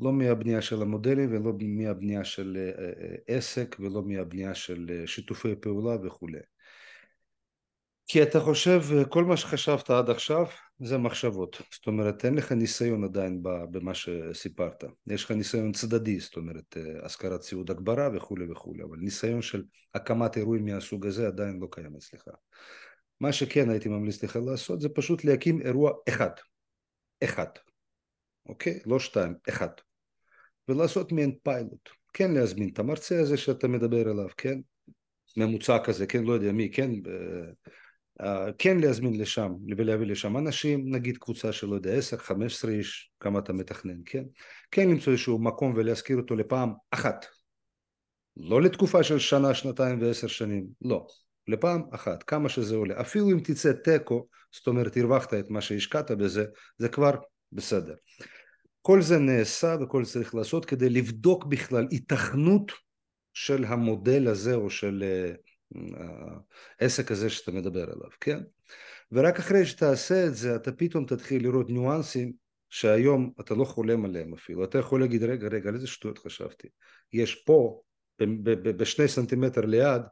לא 0.00 0.12
מהבנייה 0.12 0.62
של 0.62 0.82
המודלים 0.82 1.32
ולא 1.32 1.52
מהבנייה 1.60 2.24
של 2.24 2.56
אה, 2.56 2.84
אה, 2.84 3.36
עסק 3.36 3.76
ולא 3.80 4.02
מהבנייה 4.02 4.54
של 4.54 5.02
שיתופי 5.06 5.54
פעולה 5.60 6.06
וכולי. 6.06 6.38
כי 8.06 8.22
אתה 8.22 8.40
חושב, 8.40 8.82
כל 9.08 9.24
מה 9.24 9.36
שחשבת 9.36 9.90
עד 9.90 10.10
עכשיו 10.10 10.46
זה 10.80 10.98
מחשבות, 10.98 11.62
זאת 11.72 11.86
אומרת 11.86 12.24
אין 12.24 12.34
לך 12.34 12.52
ניסיון 12.52 13.04
עדיין 13.04 13.42
במה 13.42 13.94
שסיפרת, 13.94 14.84
יש 15.06 15.24
לך 15.24 15.30
ניסיון 15.30 15.72
צדדי, 15.72 16.20
זאת 16.20 16.36
אומרת 16.36 16.76
השכרת 17.02 17.40
ציוד 17.40 17.70
הגברה 17.70 18.08
וכולי 18.14 18.52
וכולי, 18.52 18.82
אבל 18.82 18.96
ניסיון 18.96 19.42
של 19.42 19.64
הקמת 19.94 20.36
אירועים 20.36 20.64
מהסוג 20.64 21.06
הזה 21.06 21.26
עדיין 21.26 21.60
לא 21.60 21.68
קיים 21.70 21.96
אצלך. 21.96 22.28
מה 23.22 23.32
שכן 23.32 23.70
הייתי 23.70 23.88
ממליץ 23.88 24.22
לך 24.22 24.38
לעשות 24.46 24.80
זה 24.80 24.88
פשוט 24.88 25.24
להקים 25.24 25.60
אירוע 25.60 25.92
אחד, 26.08 26.30
אחד, 27.24 27.46
אוקיי? 28.46 28.80
לא 28.86 28.98
שתיים, 28.98 29.34
אחד, 29.48 29.68
ולעשות 30.68 31.12
מעין 31.12 31.34
פיילוט, 31.42 31.88
כן 32.12 32.34
להזמין 32.34 32.68
את 32.72 32.78
המרצה 32.78 33.20
הזה 33.20 33.36
שאתה 33.36 33.68
מדבר 33.68 34.08
עליו, 34.08 34.28
כן? 34.36 34.60
ממוצע 35.36 35.78
כזה, 35.84 36.06
כן, 36.06 36.24
לא 36.24 36.32
יודע 36.32 36.52
מי, 36.52 36.70
כן, 36.70 36.90
אה, 38.20 38.52
כן 38.58 38.78
להזמין 38.78 39.20
לשם 39.20 39.52
ולהביא 39.76 40.06
לשם 40.06 40.36
אנשים, 40.36 40.94
נגיד 40.94 41.18
קבוצה 41.18 41.52
של 41.52 41.66
לא 41.66 41.74
יודע 41.74 41.98
10-15 41.98 42.68
איש, 42.68 43.12
כמה 43.20 43.38
אתה 43.38 43.52
מתכנן, 43.52 44.00
כן? 44.04 44.24
כן 44.70 44.88
למצוא 44.88 45.12
איזשהו 45.12 45.38
מקום 45.38 45.72
ולהזכיר 45.76 46.16
אותו 46.16 46.36
לפעם 46.36 46.72
אחת, 46.90 47.26
לא 48.36 48.62
לתקופה 48.62 49.02
של 49.02 49.18
שנה, 49.18 49.54
שנתיים 49.54 50.02
ועשר 50.02 50.26
שנים, 50.26 50.66
לא, 50.82 51.06
לפעם 51.48 51.82
אחת, 51.90 52.22
כמה 52.22 52.48
שזה 52.48 52.76
עולה, 52.76 53.00
אפילו 53.00 53.30
אם 53.30 53.40
תצא 53.44 53.72
תיקו, 53.72 54.26
זאת 54.52 54.66
אומרת 54.66 54.96
הרווחת 54.96 55.34
את 55.34 55.50
מה 55.50 55.60
שהשקעת 55.60 56.10
בזה, 56.10 56.44
זה 56.78 56.88
כבר 56.88 57.14
בסדר. 57.52 57.94
כל 58.82 59.02
זה 59.02 59.18
נעשה 59.18 59.76
וכל 59.80 60.04
זה 60.04 60.12
צריך 60.12 60.34
לעשות 60.34 60.64
כדי 60.64 60.90
לבדוק 60.90 61.44
בכלל 61.44 61.86
התכנות 61.92 62.72
של 63.34 63.64
המודל 63.64 64.28
הזה 64.28 64.54
או 64.54 64.70
של 64.70 65.04
אה, 65.04 65.32
העסק 66.80 67.10
הזה 67.10 67.30
שאתה 67.30 67.52
מדבר 67.52 67.82
עליו, 67.82 68.10
כן? 68.20 68.40
ורק 69.12 69.38
אחרי 69.38 69.66
שתעשה 69.66 70.26
את 70.26 70.34
זה 70.34 70.56
אתה 70.56 70.72
פתאום 70.72 71.06
תתחיל 71.06 71.42
לראות 71.42 71.70
ניואנסים 71.70 72.32
שהיום 72.70 73.32
אתה 73.40 73.54
לא 73.54 73.64
חולם 73.64 74.04
עליהם 74.04 74.34
אפילו, 74.34 74.64
אתה 74.64 74.78
יכול 74.78 75.00
להגיד 75.00 75.22
רגע 75.22 75.48
רגע 75.48 75.68
על 75.68 75.74
איזה 75.74 75.86
שטויות 75.86 76.18
חשבתי, 76.18 76.68
יש 77.12 77.34
פה 77.34 77.80
בשני 78.76 79.08
סנטימטר 79.08 79.60
ליד 79.60 80.02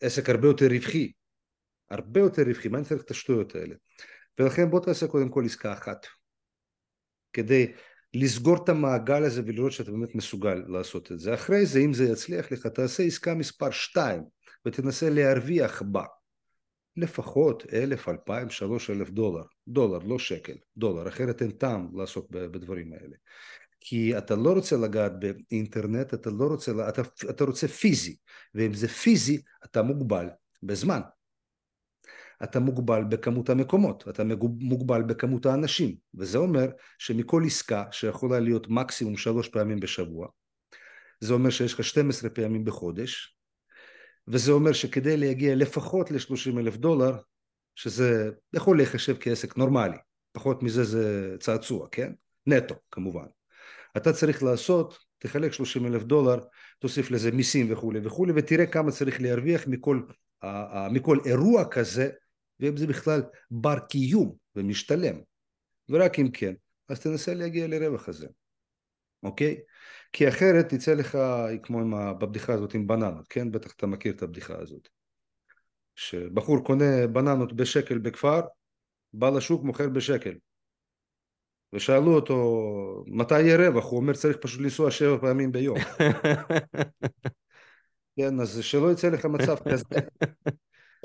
עסק 0.00 0.30
הרבה 0.30 0.48
יותר 0.48 0.66
רווחי, 0.66 1.12
הרבה 1.90 2.20
יותר 2.20 2.42
רווחי, 2.42 2.68
מה 2.68 2.78
אני 2.78 2.86
צריך 2.86 3.02
את 3.02 3.10
השטויות 3.10 3.54
האלה? 3.54 3.74
ולכן 4.38 4.70
בוא 4.70 4.80
תעשה 4.80 5.06
קודם 5.06 5.28
כל 5.28 5.44
עסקה 5.44 5.72
אחת 5.72 6.06
כדי 7.32 7.72
לסגור 8.14 8.64
את 8.64 8.68
המעגל 8.68 9.24
הזה 9.24 9.42
ולראות 9.46 9.72
שאתה 9.72 9.90
באמת 9.90 10.14
מסוגל 10.14 10.62
לעשות 10.68 11.12
את 11.12 11.20
זה. 11.20 11.34
אחרי 11.34 11.66
זה, 11.66 11.78
אם 11.78 11.92
זה 11.92 12.04
יצליח 12.04 12.52
לך, 12.52 12.66
תעשה 12.66 13.02
עסקה 13.02 13.34
מספר 13.34 13.70
2 13.70 14.22
ותנסה 14.66 15.10
להרוויח 15.10 15.82
בה 15.82 16.04
לפחות 16.96 17.62
אלף, 17.72 18.08
אלפיים, 18.08 18.50
שלוש 18.50 18.90
אלף 18.90 19.10
דולר, 19.10 19.42
דולר, 19.68 19.98
לא 19.98 20.18
שקל, 20.18 20.56
דולר, 20.76 21.08
אחרת 21.08 21.42
אין 21.42 21.50
טעם 21.50 21.88
לעסוק 21.98 22.30
בדברים 22.30 22.92
האלה. 22.92 23.16
כי 23.86 24.18
אתה 24.18 24.34
לא 24.34 24.52
רוצה 24.52 24.76
לגעת 24.76 25.12
באינטרנט, 25.18 26.14
אתה 26.14 26.30
לא 26.30 26.44
רוצה, 26.44 26.72
אתה, 26.88 27.02
אתה 27.30 27.44
רוצה 27.44 27.68
פיזי, 27.68 28.16
ואם 28.54 28.74
זה 28.74 28.88
פיזי, 28.88 29.42
אתה 29.64 29.82
מוגבל 29.82 30.26
בזמן. 30.62 31.00
אתה 32.42 32.60
מוגבל 32.60 33.04
בכמות 33.04 33.50
המקומות, 33.50 34.08
אתה 34.08 34.22
מוגבל 34.60 35.02
בכמות 35.02 35.46
האנשים, 35.46 35.96
וזה 36.14 36.38
אומר 36.38 36.66
שמכל 36.98 37.42
עסקה 37.46 37.84
שיכולה 37.90 38.40
להיות 38.40 38.66
מקסימום 38.68 39.16
שלוש 39.16 39.48
פעמים 39.48 39.80
בשבוע, 39.80 40.28
זה 41.20 41.34
אומר 41.34 41.50
שיש 41.50 41.74
לך 41.74 41.84
12 41.84 42.30
פעמים 42.30 42.64
בחודש, 42.64 43.38
וזה 44.28 44.52
אומר 44.52 44.72
שכדי 44.72 45.16
להגיע 45.16 45.54
לפחות 45.54 46.10
ל-30 46.10 46.58
אלף 46.58 46.76
דולר, 46.76 47.16
שזה 47.74 48.30
יכול 48.52 48.76
להיחשב 48.76 49.16
כעסק 49.20 49.56
נורמלי, 49.56 49.96
פחות 50.32 50.62
מזה 50.62 50.84
זה 50.84 51.36
צעצוע, 51.40 51.88
כן? 51.92 52.12
נטו 52.46 52.74
כמובן. 52.90 53.26
אתה 53.96 54.12
צריך 54.12 54.42
לעשות, 54.42 54.98
תחלק 55.18 55.52
30 55.52 55.86
אלף 55.86 56.02
דולר, 56.02 56.38
תוסיף 56.78 57.10
לזה 57.10 57.32
מיסים 57.32 57.72
וכולי 57.72 58.00
וכולי, 58.04 58.32
ותראה 58.36 58.66
כמה 58.66 58.90
צריך 58.90 59.20
להרוויח 59.20 59.66
מכל, 59.66 60.02
מכל 60.90 61.18
אירוע 61.26 61.64
כזה 61.70 62.10
ואם 62.60 62.76
זה 62.76 62.86
בכלל 62.86 63.22
בר 63.50 63.78
קיום 63.78 64.34
ומשתלם 64.56 65.16
ורק 65.88 66.18
אם 66.18 66.30
כן 66.30 66.54
אז 66.88 67.00
תנסה 67.00 67.34
להגיע 67.34 67.66
לרווח 67.66 68.08
הזה 68.08 68.26
אוקיי? 69.22 69.60
כי 70.12 70.28
אחרת 70.28 70.74
תצא 70.74 70.94
לך 70.94 71.18
כמו 71.62 71.80
עם, 71.80 72.18
בבדיחה 72.18 72.52
הזאת 72.52 72.74
עם 72.74 72.86
בננות 72.86 73.28
כן? 73.28 73.50
בטח 73.50 73.72
אתה 73.76 73.86
מכיר 73.86 74.12
את 74.12 74.22
הבדיחה 74.22 74.54
הזאת 74.58 74.88
שבחור 75.96 76.64
קונה 76.64 77.06
בננות 77.06 77.52
בשקל 77.52 77.98
בכפר 77.98 78.40
בא 79.12 79.30
לשוק 79.30 79.64
מוכר 79.64 79.88
בשקל 79.88 80.34
ושאלו 81.74 82.14
אותו 82.14 83.04
מתי 83.06 83.40
יהיה 83.40 83.56
רווח? 83.56 83.84
הוא 83.84 84.00
אומר 84.00 84.14
צריך 84.14 84.36
פשוט 84.36 84.60
לנסוע 84.60 84.90
שבע 84.90 85.18
פעמים 85.20 85.52
ביום. 85.52 85.78
כן 88.16 88.40
אז 88.40 88.58
שלא 88.62 88.92
יצא 88.92 89.08
לך 89.08 89.24
מצב 89.24 89.56
כזה. 89.70 89.84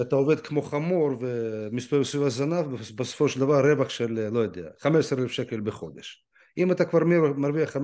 אתה 0.01 0.15
עובד 0.15 0.39
כמו 0.39 0.61
חמור 0.61 1.09
ומסתובב 1.19 2.03
סביב 2.03 2.23
הזנב 2.23 2.73
ובסופו 2.73 3.29
של 3.29 3.39
דבר 3.39 3.71
רווח 3.71 3.89
של 3.89 4.29
לא 4.31 4.39
יודע 4.39 4.69
15 4.79 5.19
אלף 5.19 5.31
שקל 5.31 5.61
בחודש. 5.61 6.25
אם 6.57 6.71
אתה 6.71 6.85
כבר 6.85 6.99
מרוויח 7.37 7.75
15-20 7.75 7.79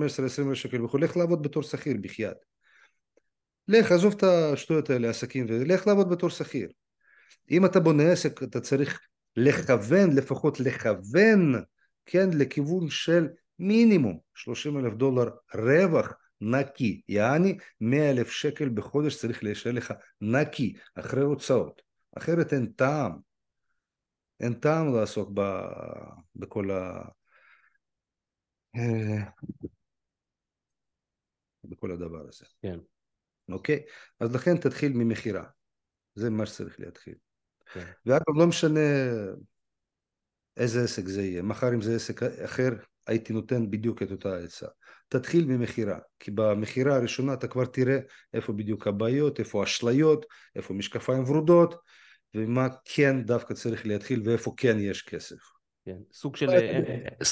אלף 0.48 0.54
שקל 0.54 0.84
וכו' 0.84 0.98
לך 0.98 1.16
לעבוד 1.16 1.42
בתור 1.42 1.62
שכיר 1.62 1.96
בחייאת. 2.00 2.36
לך 3.68 3.92
עזוב 3.92 4.14
את 4.16 4.22
השטויות 4.22 4.90
האלה 4.90 5.10
עסקים 5.10 5.46
ולך 5.48 5.86
לעבוד 5.86 6.10
בתור 6.10 6.30
שכיר. 6.30 6.68
אם 7.50 7.64
אתה 7.64 7.80
בונה 7.80 8.12
עסק 8.12 8.42
אתה 8.42 8.60
צריך 8.60 9.00
לכוון, 9.36 10.16
לפחות 10.16 10.60
לכוון, 10.60 11.54
כן, 12.06 12.28
לכיוון 12.38 12.90
של 12.90 13.28
מינימום 13.58 14.18
30 14.34 14.78
אלף 14.78 14.94
דולר 14.94 15.30
רווח 15.54 16.14
נקי, 16.40 17.02
יעני 17.08 17.58
100 17.80 18.10
אלף 18.10 18.30
שקל 18.30 18.68
בחודש 18.68 19.16
צריך 19.16 19.44
להישאר 19.44 19.72
לך 19.72 19.94
נקי, 20.20 20.76
אחרי 20.94 21.22
הוצאות, 21.22 21.82
אחרת 22.18 22.52
אין 22.52 22.66
טעם, 22.66 23.12
אין 24.40 24.54
טעם 24.54 24.94
לעסוק 24.94 25.30
ב, 25.34 25.40
בכל 26.36 26.70
ה... 26.70 27.04
בכל 31.64 31.92
הדבר 31.92 32.28
הזה. 32.28 32.44
כן. 32.62 32.78
אוקיי? 33.48 33.82
אז 34.20 34.34
לכן 34.34 34.56
תתחיל 34.56 34.92
ממכירה, 34.92 35.44
זה 36.14 36.30
מה 36.30 36.46
שצריך 36.46 36.80
להתחיל. 36.80 37.14
כן. 37.72 37.84
ואגב, 38.06 38.36
לא 38.36 38.46
משנה 38.46 38.80
איזה 40.56 40.84
עסק 40.84 41.06
זה 41.06 41.22
יהיה, 41.22 41.42
מחר 41.42 41.74
אם 41.74 41.80
זה 41.80 41.96
עסק 41.96 42.22
אחר, 42.22 42.70
הייתי 43.06 43.32
נותן 43.32 43.70
בדיוק 43.70 44.02
את 44.02 44.10
אותה 44.10 44.36
עצה. 44.36 44.66
תתחיל 45.08 45.44
ממכירה, 45.46 45.98
כי 46.20 46.30
במכירה 46.30 46.96
הראשונה 46.96 47.32
אתה 47.32 47.48
כבר 47.48 47.64
תראה 47.64 47.98
איפה 48.34 48.52
בדיוק 48.52 48.86
הבעיות, 48.86 49.38
איפה 49.38 49.64
אשליות, 49.64 50.26
איפה 50.56 50.74
משקפיים 50.74 51.22
ורודות, 51.22 51.74
ומה 52.34 52.68
כן 52.84 53.22
דווקא 53.22 53.54
צריך 53.54 53.86
להתחיל 53.86 54.22
ואיפה 54.24 54.54
כן 54.56 54.76
יש 54.80 55.02
כסף. 55.02 55.36
כן, 55.86 55.96
סוג 56.12 56.36
של, 56.36 56.50
אה, 56.50 56.80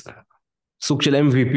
אה, 0.09 0.13
סוג 0.83 1.03
של 1.03 1.15
MVP. 1.15 1.57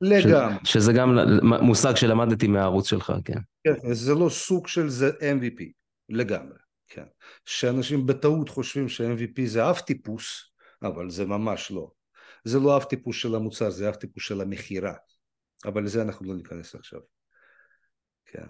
לגמרי. 0.00 0.54
ש, 0.64 0.72
שזה 0.72 0.92
גם 0.92 1.18
מושג 1.40 1.94
שלמדתי 1.96 2.46
מהערוץ 2.46 2.88
שלך, 2.88 3.12
כן. 3.24 3.38
כן, 3.64 3.94
זה 3.94 4.14
לא 4.14 4.28
סוג 4.28 4.68
של 4.68 4.88
זה 4.88 5.10
MVP, 5.10 5.64
לגמרי, 6.08 6.58
כן. 6.88 7.04
שאנשים 7.44 8.06
בטעות 8.06 8.48
חושבים 8.48 8.88
ש-MVP 8.88 9.46
זה 9.46 9.70
אף 9.70 9.80
טיפוס, 9.80 10.47
אבל 10.82 11.10
זה 11.10 11.26
ממש 11.26 11.70
לא. 11.70 11.90
זה 12.44 12.58
לא 12.58 12.76
אף 12.76 12.84
טיפוס 12.84 13.16
של 13.16 13.34
המוצר, 13.34 13.70
זה 13.70 13.88
אף 13.88 13.96
טיפוס 13.96 14.22
של 14.22 14.40
המכירה. 14.40 14.94
אבל 15.64 15.84
לזה 15.84 16.02
אנחנו 16.02 16.26
לא 16.26 16.36
ניכנס 16.36 16.74
עכשיו. 16.74 17.00
כן. 18.26 18.48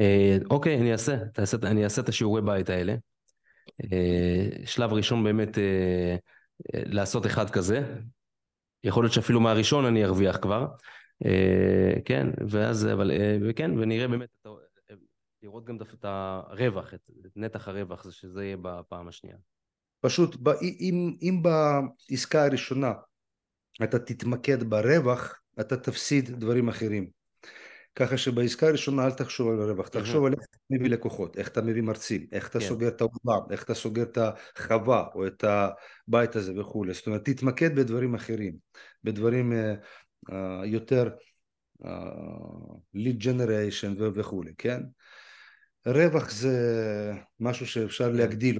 אה, 0.00 0.36
אוקיי, 0.50 0.80
אני 0.80 0.92
אעשה, 0.92 1.16
אני 1.62 1.84
אעשה 1.84 2.02
את 2.02 2.08
השיעורי 2.08 2.42
בית 2.42 2.70
האלה. 2.70 2.94
אה, 3.92 4.66
שלב 4.66 4.92
ראשון 4.92 5.24
באמת 5.24 5.58
אה, 5.58 6.16
לעשות 6.74 7.26
אחד 7.26 7.50
כזה. 7.50 7.94
יכול 8.84 9.04
להיות 9.04 9.14
שאפילו 9.14 9.40
מהראשון 9.40 9.84
אני 9.84 10.04
ארוויח 10.04 10.36
כבר. 10.36 10.66
כן, 12.04 12.26
ואז, 12.48 12.86
אבל, 12.86 13.10
וכן, 13.48 13.78
ונראה 13.78 14.08
באמת, 14.08 14.28
לראות 15.42 15.64
גם 15.64 15.76
את 15.94 16.04
הרווח, 16.04 16.94
את 16.94 17.10
נתח 17.36 17.68
הרווח, 17.68 18.10
שזה 18.10 18.44
יהיה 18.44 18.56
בפעם 18.62 19.08
השנייה. 19.08 19.36
פשוט 20.02 20.36
אם, 20.62 21.14
אם 21.22 21.42
בעסקה 21.42 22.44
הראשונה 22.44 22.92
אתה 23.82 23.98
תתמקד 23.98 24.64
ברווח, 24.64 25.40
אתה 25.60 25.76
תפסיד 25.76 26.30
דברים 26.30 26.68
אחרים. 26.68 27.06
ככה 27.96 28.18
שבעסקה 28.18 28.68
הראשונה 28.68 29.06
אל 29.06 29.10
תחשוב 29.10 29.48
על 29.48 29.60
הרווח, 29.60 29.88
תחשוב 29.88 30.24
על 30.24 30.32
איך 30.32 30.40
אתה 30.50 30.58
מביא 30.70 30.90
לקוחות, 30.90 31.38
איך 31.38 31.48
אתה 31.48 31.62
מביא 31.62 31.82
מרצים, 31.82 32.26
איך 32.32 32.48
אתה 32.48 32.60
כן. 32.60 32.66
סוגר 32.66 32.88
את 32.88 33.00
האולם, 33.00 33.40
איך 33.50 33.62
אתה 33.62 33.74
סוגר 33.74 34.02
את 34.02 34.18
החווה 34.56 35.06
או 35.14 35.26
את 35.26 35.44
הבית 36.08 36.36
הזה 36.36 36.60
וכולי. 36.60 36.94
זאת 36.94 37.06
אומרת, 37.06 37.24
תתמקד 37.24 37.76
בדברים 37.76 38.14
אחרים, 38.14 38.56
בדברים 39.04 39.52
uh, 39.52 40.30
uh, 40.30 40.34
יותר 40.64 41.10
uh, 41.82 41.86
lead 42.96 43.22
generation 43.22 44.02
וכולי, 44.14 44.52
כן? 44.58 44.80
רווח 45.86 46.30
זה 46.30 47.12
משהו 47.40 47.66
שאפשר 47.66 48.10
כן. 48.10 48.16
להגדיל 48.16 48.58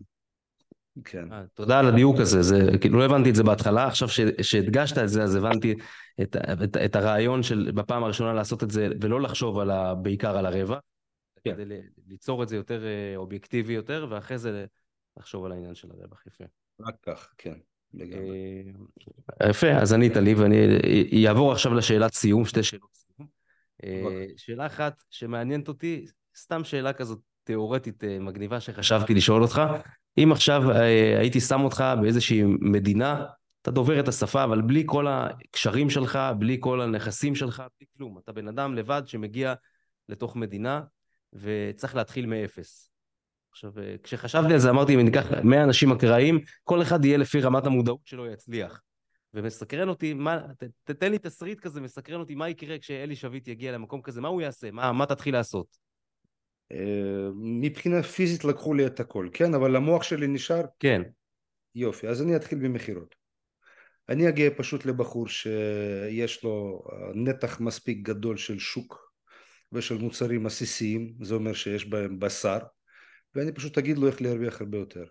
כן. 1.04 1.32
אה, 1.32 1.42
תודה 1.54 1.78
על 1.78 1.86
הדיוק 1.86 2.16
הזה, 2.20 2.42
זה, 2.42 2.66
כאילו 2.80 2.98
לא 2.98 3.04
הבנתי 3.04 3.30
את 3.30 3.34
זה 3.34 3.42
בהתחלה, 3.42 3.86
עכשיו 3.86 4.08
שהדגשת 4.42 4.98
את 4.98 5.08
זה 5.08 5.22
אז 5.22 5.34
הבנתי 5.34 5.74
את, 6.22 6.36
את, 6.36 6.76
את 6.76 6.96
הרעיון 6.96 7.42
של 7.42 7.70
בפעם 7.74 8.04
הראשונה 8.04 8.32
לעשות 8.32 8.62
את 8.62 8.70
זה 8.70 8.88
ולא 9.00 9.20
לחשוב 9.20 9.58
על 9.58 9.70
ה, 9.70 9.94
בעיקר 9.94 10.36
על 10.36 10.46
הרבע, 10.46 10.78
כן. 11.44 11.52
כדי 11.54 11.80
ליצור 12.08 12.42
את 12.42 12.48
זה 12.48 12.56
יותר 12.56 12.84
אה, 12.84 13.16
אובייקטיבי 13.16 13.72
יותר, 13.72 14.06
ואחרי 14.10 14.38
זה 14.38 14.64
לחשוב 15.16 15.44
על 15.44 15.52
העניין 15.52 15.74
של 15.74 15.88
הרווח, 15.90 16.26
יפה. 16.26 16.44
רק 16.80 16.94
כך, 17.02 17.32
כן. 17.38 17.54
לגמרי. 17.94 18.64
אה, 19.42 19.50
יפה, 19.50 19.70
אז 19.70 19.92
ענית 19.92 20.16
לי 20.16 20.34
ואני 20.34 21.28
אעבור 21.28 21.52
עכשיו 21.52 21.74
לשאלת 21.74 22.14
סיום, 22.14 22.44
שתי 22.44 22.62
שאלות 22.62 22.90
סיום. 22.94 23.28
שאלה 24.36 24.66
אחת 24.66 25.02
שמעניינת 25.10 25.68
אותי, 25.68 26.06
סתם 26.36 26.64
שאלה 26.64 26.92
כזאת 26.92 27.18
תיאורטית 27.44 28.04
מגניבה 28.20 28.60
שחשבתי 28.60 29.14
לשאול 29.14 29.42
אותך, 29.42 29.62
אם 30.18 30.32
עכשיו 30.32 30.70
אה, 30.70 31.18
הייתי 31.18 31.40
שם 31.40 31.60
אותך 31.60 31.84
באיזושהי 32.00 32.42
מדינה, 32.60 33.24
אתה 33.62 33.70
דובר 33.70 34.00
את 34.00 34.08
השפה, 34.08 34.44
אבל 34.44 34.60
בלי 34.60 34.82
כל 34.86 35.06
הקשרים 35.08 35.90
שלך, 35.90 36.18
בלי 36.38 36.56
כל 36.60 36.80
הנכסים 36.80 37.34
שלך, 37.34 37.62
בלי 37.78 37.86
כלום. 37.96 38.18
אתה 38.18 38.32
בן 38.32 38.48
אדם 38.48 38.74
לבד 38.74 39.02
שמגיע 39.06 39.54
לתוך 40.08 40.36
מדינה 40.36 40.82
וצריך 41.32 41.96
להתחיל 41.96 42.26
מאפס. 42.26 42.92
עכשיו, 43.50 43.72
אה, 43.78 43.94
כשחשבתי 44.02 44.52
על 44.52 44.58
זה, 44.58 44.70
אמרתי, 44.70 44.94
אם 44.94 45.00
אני 45.00 45.10
אקח 45.10 45.26
100 45.44 45.64
אנשים 45.64 45.92
אקראיים, 45.92 46.40
כל 46.64 46.82
אחד 46.82 47.04
יהיה 47.04 47.18
לפי 47.18 47.40
רמת 47.40 47.66
המודעות 47.66 48.00
שלו 48.04 48.26
יצליח. 48.26 48.82
ומסקרן 49.34 49.88
אותי, 49.88 50.14
מה, 50.14 50.38
ת, 50.58 50.64
תתן 50.84 51.10
לי 51.10 51.18
תסריט 51.18 51.60
כזה, 51.60 51.80
מסקרן 51.80 52.20
אותי 52.20 52.34
מה 52.34 52.48
יקרה 52.48 52.78
כשאלי 52.78 53.16
שביט 53.16 53.48
יגיע 53.48 53.72
למקום 53.72 54.02
כזה, 54.02 54.20
מה 54.20 54.28
הוא 54.28 54.40
יעשה, 54.40 54.70
מה, 54.70 54.92
מה 54.92 55.06
תתחיל 55.06 55.34
לעשות? 55.34 55.66
מבחינה 57.34 58.02
פיזית 58.02 58.44
לקחו 58.44 58.74
לי 58.74 58.86
את 58.86 59.00
הכל, 59.00 59.28
כן? 59.32 59.54
אבל 59.54 59.76
המוח 59.76 60.02
שלי 60.02 60.26
נשאר? 60.26 60.62
כן. 60.78 61.02
יופי, 61.74 62.08
אז 62.08 62.22
אני 62.22 62.36
אתחיל 62.36 62.58
במכירות. 62.58 63.14
אני 64.08 64.28
אגיע 64.28 64.50
פשוט 64.56 64.86
לבחור 64.86 65.28
שיש 65.28 66.44
לו 66.44 66.84
נתח 67.14 67.60
מספיק 67.60 67.98
גדול 68.02 68.36
של 68.36 68.58
שוק 68.58 69.12
ושל 69.72 69.98
מוצרים 69.98 70.46
עסיסיים, 70.46 71.14
זה 71.20 71.34
אומר 71.34 71.52
שיש 71.52 71.86
בהם 71.86 72.18
בשר, 72.18 72.58
ואני 73.34 73.52
פשוט 73.52 73.78
אגיד 73.78 73.98
לו 73.98 74.06
איך 74.06 74.22
להרוויח 74.22 74.60
הרבה 74.60 74.78
יותר. 74.78 75.04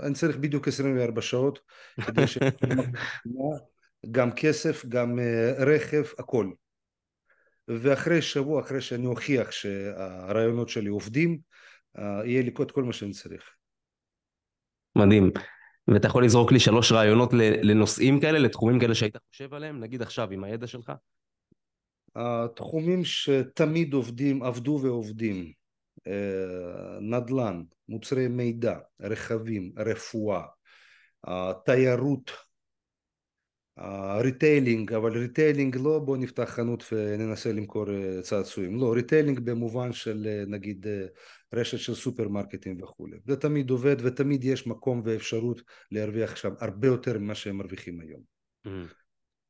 אני 0.00 0.14
צריך 0.14 0.36
בדיוק 0.36 0.68
24 0.68 1.22
שעות 1.22 1.60
כדי 2.06 2.26
ש... 2.32 2.38
גם 4.10 4.32
כסף, 4.32 4.86
גם 4.86 5.18
רכב, 5.58 6.02
הכל. 6.18 6.50
ואחרי 7.78 8.22
שבוע, 8.22 8.60
אחרי 8.60 8.80
שאני 8.80 9.06
אוכיח 9.06 9.50
שהרעיונות 9.50 10.68
שלי 10.68 10.88
עובדים, 10.88 11.38
אה, 11.98 12.26
יהיה 12.26 12.42
לי 12.42 12.50
כל 12.72 12.82
מה 12.82 12.92
שאני 12.92 13.12
צריך. 13.12 13.50
מדהים. 14.96 15.30
ואתה 15.88 16.06
יכול 16.06 16.24
לזרוק 16.24 16.52
לי 16.52 16.60
שלוש 16.60 16.92
רעיונות 16.92 17.32
לנושאים 17.62 18.20
כאלה, 18.20 18.38
לתחומים 18.38 18.80
כאלה 18.80 18.94
שהיית 18.94 19.16
חושב 19.30 19.54
עליהם, 19.54 19.80
נגיד 19.80 20.02
עכשיו 20.02 20.30
עם 20.30 20.44
הידע 20.44 20.66
שלך? 20.66 20.92
התחומים 22.16 23.04
שתמיד 23.04 23.92
עובדים, 23.94 24.42
עבדו 24.42 24.80
ועובדים, 24.82 25.52
אה, 26.06 26.98
נדל"ן, 27.00 27.62
מוצרי 27.88 28.28
מידע, 28.28 28.78
רכבים, 29.00 29.72
רפואה, 29.78 30.42
תיירות 31.64 32.30
retailing, 34.20 34.92
אבל 34.92 35.18
retailing 35.18 35.76
לא 35.76 35.98
בוא 35.98 36.16
נפתח 36.16 36.44
חנות 36.44 36.84
וננסה 36.92 37.52
למכור 37.52 37.86
צעצועים, 38.22 38.80
לא, 38.80 38.92
retailing 38.92 39.40
במובן 39.40 39.92
של 39.92 40.44
נגיד 40.46 40.86
רשת 41.52 41.78
של 41.78 41.94
סופרמרקטים 41.94 42.82
וכולי, 42.82 43.16
זה 43.26 43.36
תמיד 43.36 43.70
עובד 43.70 43.96
ותמיד 44.02 44.44
יש 44.44 44.66
מקום 44.66 45.02
ואפשרות 45.04 45.62
להרוויח 45.90 46.36
שם 46.36 46.52
הרבה 46.60 46.88
יותר 46.88 47.18
ממה 47.18 47.34
שהם 47.34 47.56
מרוויחים 47.56 48.00
היום. 48.00 48.22
Mm-hmm. 48.66 48.94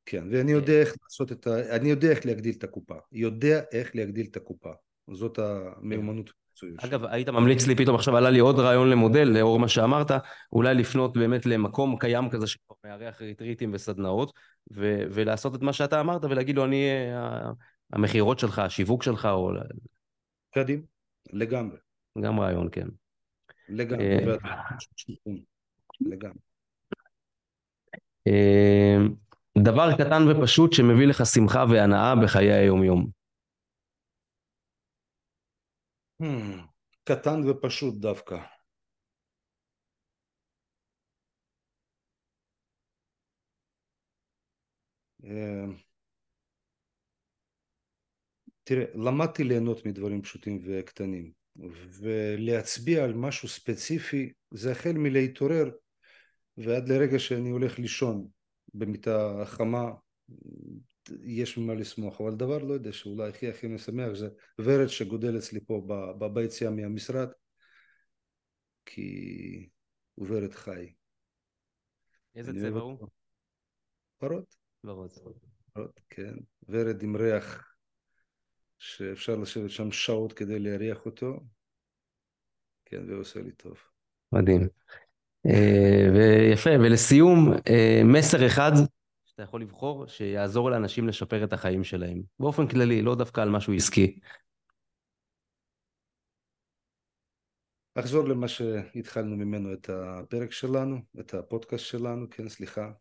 כן, 0.07 0.29
ואני 0.31 0.53
יודע 0.53 0.73
איך 0.73 0.95
לעשות 1.03 1.33
את 1.33 1.47
ה... 1.47 1.77
אני 1.77 1.91
יודע 1.91 2.11
איך 2.11 2.27
להגדיל 2.27 2.55
את 2.59 2.65
הקופה, 2.65 2.95
יודע 3.13 3.61
איך 3.73 3.97
להגדיל 3.97 4.27
את 4.31 4.37
הקופה, 4.37 4.73
זאת 5.13 5.39
המיומנות. 5.39 6.31
אגב, 6.79 7.05
היית 7.05 7.29
ממליץ 7.29 7.67
לי, 7.67 7.75
פתאום 7.75 7.95
עכשיו 7.97 8.17
עלה 8.17 8.31
לי 8.31 8.39
עוד 8.39 8.59
רעיון 8.59 8.91
למודל, 8.91 9.29
לאור 9.29 9.59
מה 9.59 9.69
שאמרת, 9.69 10.11
אולי 10.53 10.75
לפנות 10.75 11.17
באמת 11.17 11.47
למקום 11.47 11.99
קיים 11.99 12.31
כזה 12.31 12.47
שכבר 12.47 12.75
מארח 12.85 13.21
ריטריטים 13.21 13.71
וסדנאות, 13.75 14.33
ו- 14.73 15.03
ולעשות 15.11 15.55
את 15.55 15.63
מה 15.63 15.73
שאתה 15.73 16.01
אמרת 16.01 16.25
ולהגיד 16.25 16.57
לו, 16.57 16.65
אני, 16.65 16.89
אה, 16.91 17.51
המכירות 17.93 18.39
שלך, 18.39 18.59
השיווק 18.59 19.03
שלך, 19.03 19.27
או... 19.27 19.51
קדימה, 20.55 20.83
לגמרי. 21.33 21.77
גם 22.23 22.41
רעיון, 22.41 22.69
כן. 22.73 22.87
לגמרי. 23.69 24.05
אה, 24.05 24.37
לגמרי. 26.01 26.39
אה, 28.27 28.97
דבר 29.59 29.93
קטן 29.93 30.23
ופשוט 30.29 30.73
שמביא 30.73 31.07
לך 31.07 31.27
שמחה 31.27 31.65
והנאה 31.71 32.15
בחיי 32.17 32.53
היום-יום. 32.53 33.20
קטן 37.05 37.49
ופשוט 37.49 37.95
דווקא. 37.95 38.39
אה, 45.25 45.65
תראה, 48.65 48.85
למדתי 48.95 49.45
ליהנות 49.45 49.87
מדברים 49.87 50.23
פשוטים 50.23 50.63
וקטנים. 50.65 51.33
ולהצביע 52.01 53.05
על 53.05 53.15
משהו 53.15 53.49
ספציפי 53.49 54.33
זה 54.51 54.73
החל 54.73 54.93
מלהתעורר 54.93 55.71
ועד 56.57 56.89
לרגע 56.89 57.19
שאני 57.19 57.51
הולך 57.51 57.79
לישון 57.79 58.29
במיטה 58.75 59.43
חמה 59.45 59.91
יש 61.25 61.59
ממה 61.59 61.75
לשמוח 61.75 62.21
אבל 62.21 62.35
דבר 62.35 62.59
לא 62.59 62.75
יודע 62.75 62.93
שאולי 62.93 63.29
הכי 63.29 63.49
הכי 63.49 63.67
משמח 63.67 64.13
זה 64.13 64.29
ורד 64.61 64.87
שגודל 64.87 65.39
אצלי 65.39 65.61
פה 65.61 65.83
ביציאה 66.35 66.71
מהמשרד 66.71 67.29
כי 68.87 69.69
הוא 70.15 70.27
ורד 70.31 70.55
חי. 70.55 70.93
איזה 72.35 72.53
צבע 72.61 72.81
הוא? 72.81 73.09
ורוד. 74.23 74.45
ורוד. 74.85 75.11
ורוד, 75.77 75.91
כן. 76.09 76.35
ורד 76.69 77.03
עם 77.03 77.17
ריח 77.17 77.75
שאפשר 78.79 79.37
לשבת 79.37 79.71
שם 79.71 79.93
שעות 79.93 80.33
כדי 80.33 80.59
להריח 80.59 81.07
אותו. 81.07 81.41
כן, 82.85 83.07
זה 83.07 83.15
עושה 83.15 83.41
לי 83.41 83.53
טוב. 83.53 83.79
מדהים. 84.33 84.69
אה, 85.47 86.09
ויפה, 86.15 86.71
ולסיום, 86.71 87.53
אה, 87.69 88.03
מסר 88.05 88.47
אחד 88.47 88.73
שאתה 89.41 89.49
יכול 89.49 89.63
לבחור 89.63 90.07
שיעזור 90.07 90.71
לאנשים 90.71 91.09
לשפר 91.09 91.45
את 91.45 91.53
החיים 91.53 91.85
שלהם, 91.85 92.23
באופן 92.39 92.69
כללי, 92.69 93.03
לא 93.03 93.15
דווקא 93.15 93.41
על 93.41 93.49
משהו 93.51 93.73
עסקי. 93.73 94.19
לחזור 97.97 98.29
למה 98.29 98.49
שהתחלנו 98.49 99.37
ממנו 99.37 99.73
את 99.73 99.91
הפרק 99.91 100.53
שלנו, 100.53 100.99
את 101.21 101.35
הפודקאסט 101.35 101.85
שלנו, 101.85 102.31
כן, 102.31 102.49
סליחה, 102.49 102.93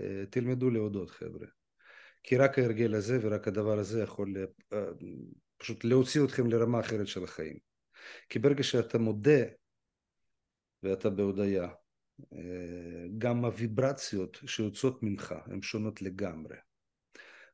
אה, 0.00 0.24
תלמדו 0.30 0.70
להודות 0.70 1.10
חבר'ה. 1.10 1.46
כי 2.22 2.36
רק 2.36 2.58
ההרגל 2.58 2.94
הזה 2.94 3.18
ורק 3.22 3.48
הדבר 3.48 3.78
הזה 3.78 4.02
יכול 4.02 4.34
פשוט 5.56 5.84
להוציא 5.84 6.24
אתכם 6.24 6.46
לרמה 6.46 6.80
אחרת 6.80 7.06
של 7.06 7.24
החיים. 7.24 7.56
כי 8.28 8.38
ברגע 8.38 8.62
שאתה 8.62 8.98
מודה 8.98 9.42
ואתה 10.82 11.10
בהודיה, 11.10 11.64
אה, 11.64 11.85
גם 13.18 13.44
הוויברציות 13.44 14.38
שיוצאות 14.46 15.02
ממך 15.02 15.34
הן 15.46 15.62
שונות 15.62 16.02
לגמרי. 16.02 16.56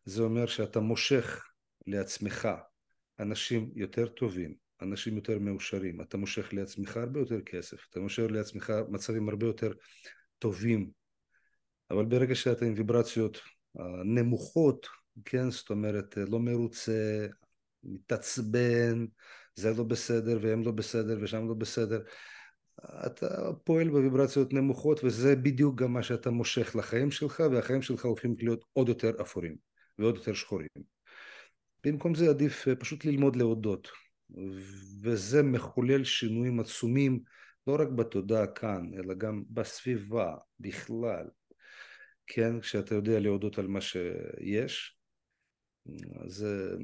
זה 0.05 0.23
אומר 0.23 0.47
שאתה 0.47 0.81
מושך 0.81 1.45
לעצמך 1.87 2.49
אנשים 3.21 3.71
יותר 3.75 4.09
טובים, 4.09 4.55
אנשים 4.83 5.17
יותר 5.17 5.39
מאושרים, 5.39 6.01
אתה 6.01 6.17
מושך 6.17 6.55
לעצמך 6.55 6.97
הרבה 6.97 7.21
יותר 7.21 7.41
כסף, 7.41 7.87
אתה 7.91 8.01
מושך 8.01 8.23
לעצמך 8.31 8.73
מצבים 8.89 9.29
הרבה 9.29 9.47
יותר 9.47 9.73
טובים, 10.39 10.91
אבל 11.91 12.05
ברגע 12.05 12.35
שאתה 12.35 12.65
עם 12.65 12.75
ויברציות 12.77 13.41
אה, 13.81 13.85
נמוכות, 14.05 14.87
כן, 15.25 15.51
זאת 15.51 15.71
אומרת 15.71 16.17
לא 16.17 16.41
מרוצה, 16.41 17.27
מתעצבן, 17.85 19.07
זה 19.55 19.75
לא 19.75 19.85
בסדר 19.85 20.39
והם 20.43 20.63
לא 20.63 20.73
בסדר 20.73 21.19
ושם 21.23 21.49
לא 21.49 21.55
בסדר, 21.55 22.03
אתה 23.07 23.53
פועל 23.65 23.89
בוויברציות 23.89 24.53
נמוכות 24.53 25.05
וזה 25.05 25.37
בדיוק 25.37 25.75
גם 25.75 25.93
מה 25.93 26.03
שאתה 26.03 26.31
מושך 26.31 26.77
לחיים 26.77 27.11
שלך 27.11 27.43
והחיים 27.53 27.83
שלך 27.83 28.05
הופכים 28.05 28.35
להיות 28.39 28.65
עוד 28.73 28.89
יותר 28.89 29.23
אפורים 29.23 29.57
ועוד 29.99 30.17
יותר 30.17 30.33
שחורים. 30.33 30.69
במקום 31.85 32.15
זה 32.15 32.31
עדיף 32.31 32.69
אה, 32.69 32.77
פשוט 32.77 33.05
ללמוד 33.05 33.37
להודות. 33.37 33.89
וזה 35.03 35.43
מחולל 35.43 36.05
שינויים 36.05 36.61
עצומים 36.61 37.21
לא 37.67 37.77
רק 37.81 37.89
בתודעה 37.89 38.47
כאן 38.47 38.91
אלא 38.95 39.15
גם 39.15 39.43
בסביבה 39.51 40.35
בכלל. 40.61 41.27
כן 42.27 42.61
כשאתה 42.61 42.95
יודע 42.95 43.21
להודות 43.21 43.59
על 43.59 43.67
מה 43.67 43.81
שיש 43.81 44.99
זה 46.27 46.77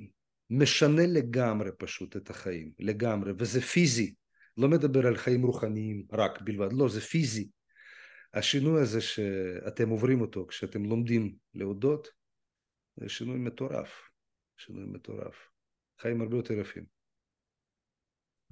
משנה 0.51 1.07
לגמרי 1.07 1.71
פשוט 1.79 2.17
את 2.17 2.31
החיים 2.31 2.73
לגמרי. 2.79 3.33
וזה 3.39 3.61
פיזי 3.61 4.15
לא 4.59 4.69
מדבר 4.69 5.07
על 5.07 5.17
חיים 5.17 5.43
רוחניים 5.43 6.03
רק 6.13 6.41
בלבד, 6.41 6.73
לא, 6.73 6.89
זה 6.89 7.01
פיזי. 7.01 7.49
השינוי 8.35 8.81
הזה 8.81 9.01
שאתם 9.01 9.89
עוברים 9.89 10.21
אותו 10.21 10.47
כשאתם 10.47 10.85
לומדים 10.85 11.35
להודות, 11.55 12.09
זה 12.97 13.09
שינוי 13.09 13.39
מטורף, 13.39 14.09
שינוי 14.57 14.85
מטורף. 14.87 15.35
חיים 16.01 16.21
הרבה 16.21 16.37
יותר 16.37 16.55
יפים. 16.55 16.85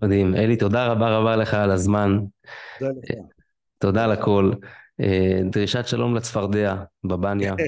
מדהים. 0.03 0.35
אלי, 0.35 0.57
תודה 0.57 0.87
רבה 0.87 1.19
רבה 1.19 1.37
לך 1.37 1.55
על 1.55 1.71
הזמן. 1.71 2.19
תודה 2.79 2.91
לך. 2.91 3.11
תודה 3.79 4.05
על 4.05 4.13
הכל. 4.13 4.53
אה, 5.01 5.41
דרישת 5.51 5.87
שלום 5.87 6.15
לצפרדע 6.15 6.75
בבניה. 7.05 7.55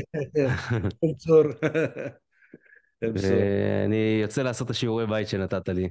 ואני 3.14 4.18
יוצא 4.22 4.42
לעשות 4.42 4.66
את 4.66 4.70
השיעורי 4.70 5.06
בית 5.06 5.28
שנתת 5.28 5.68
לי. 5.68 5.88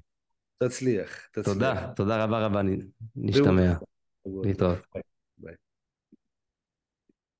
תצליח, 0.57 1.27
תצליח. 1.31 1.53
תודה, 1.53 1.93
תודה 1.95 2.23
רבה 2.23 2.45
רבה, 2.45 2.61
נשתמע. 3.15 3.73
להתראות. 4.43 4.77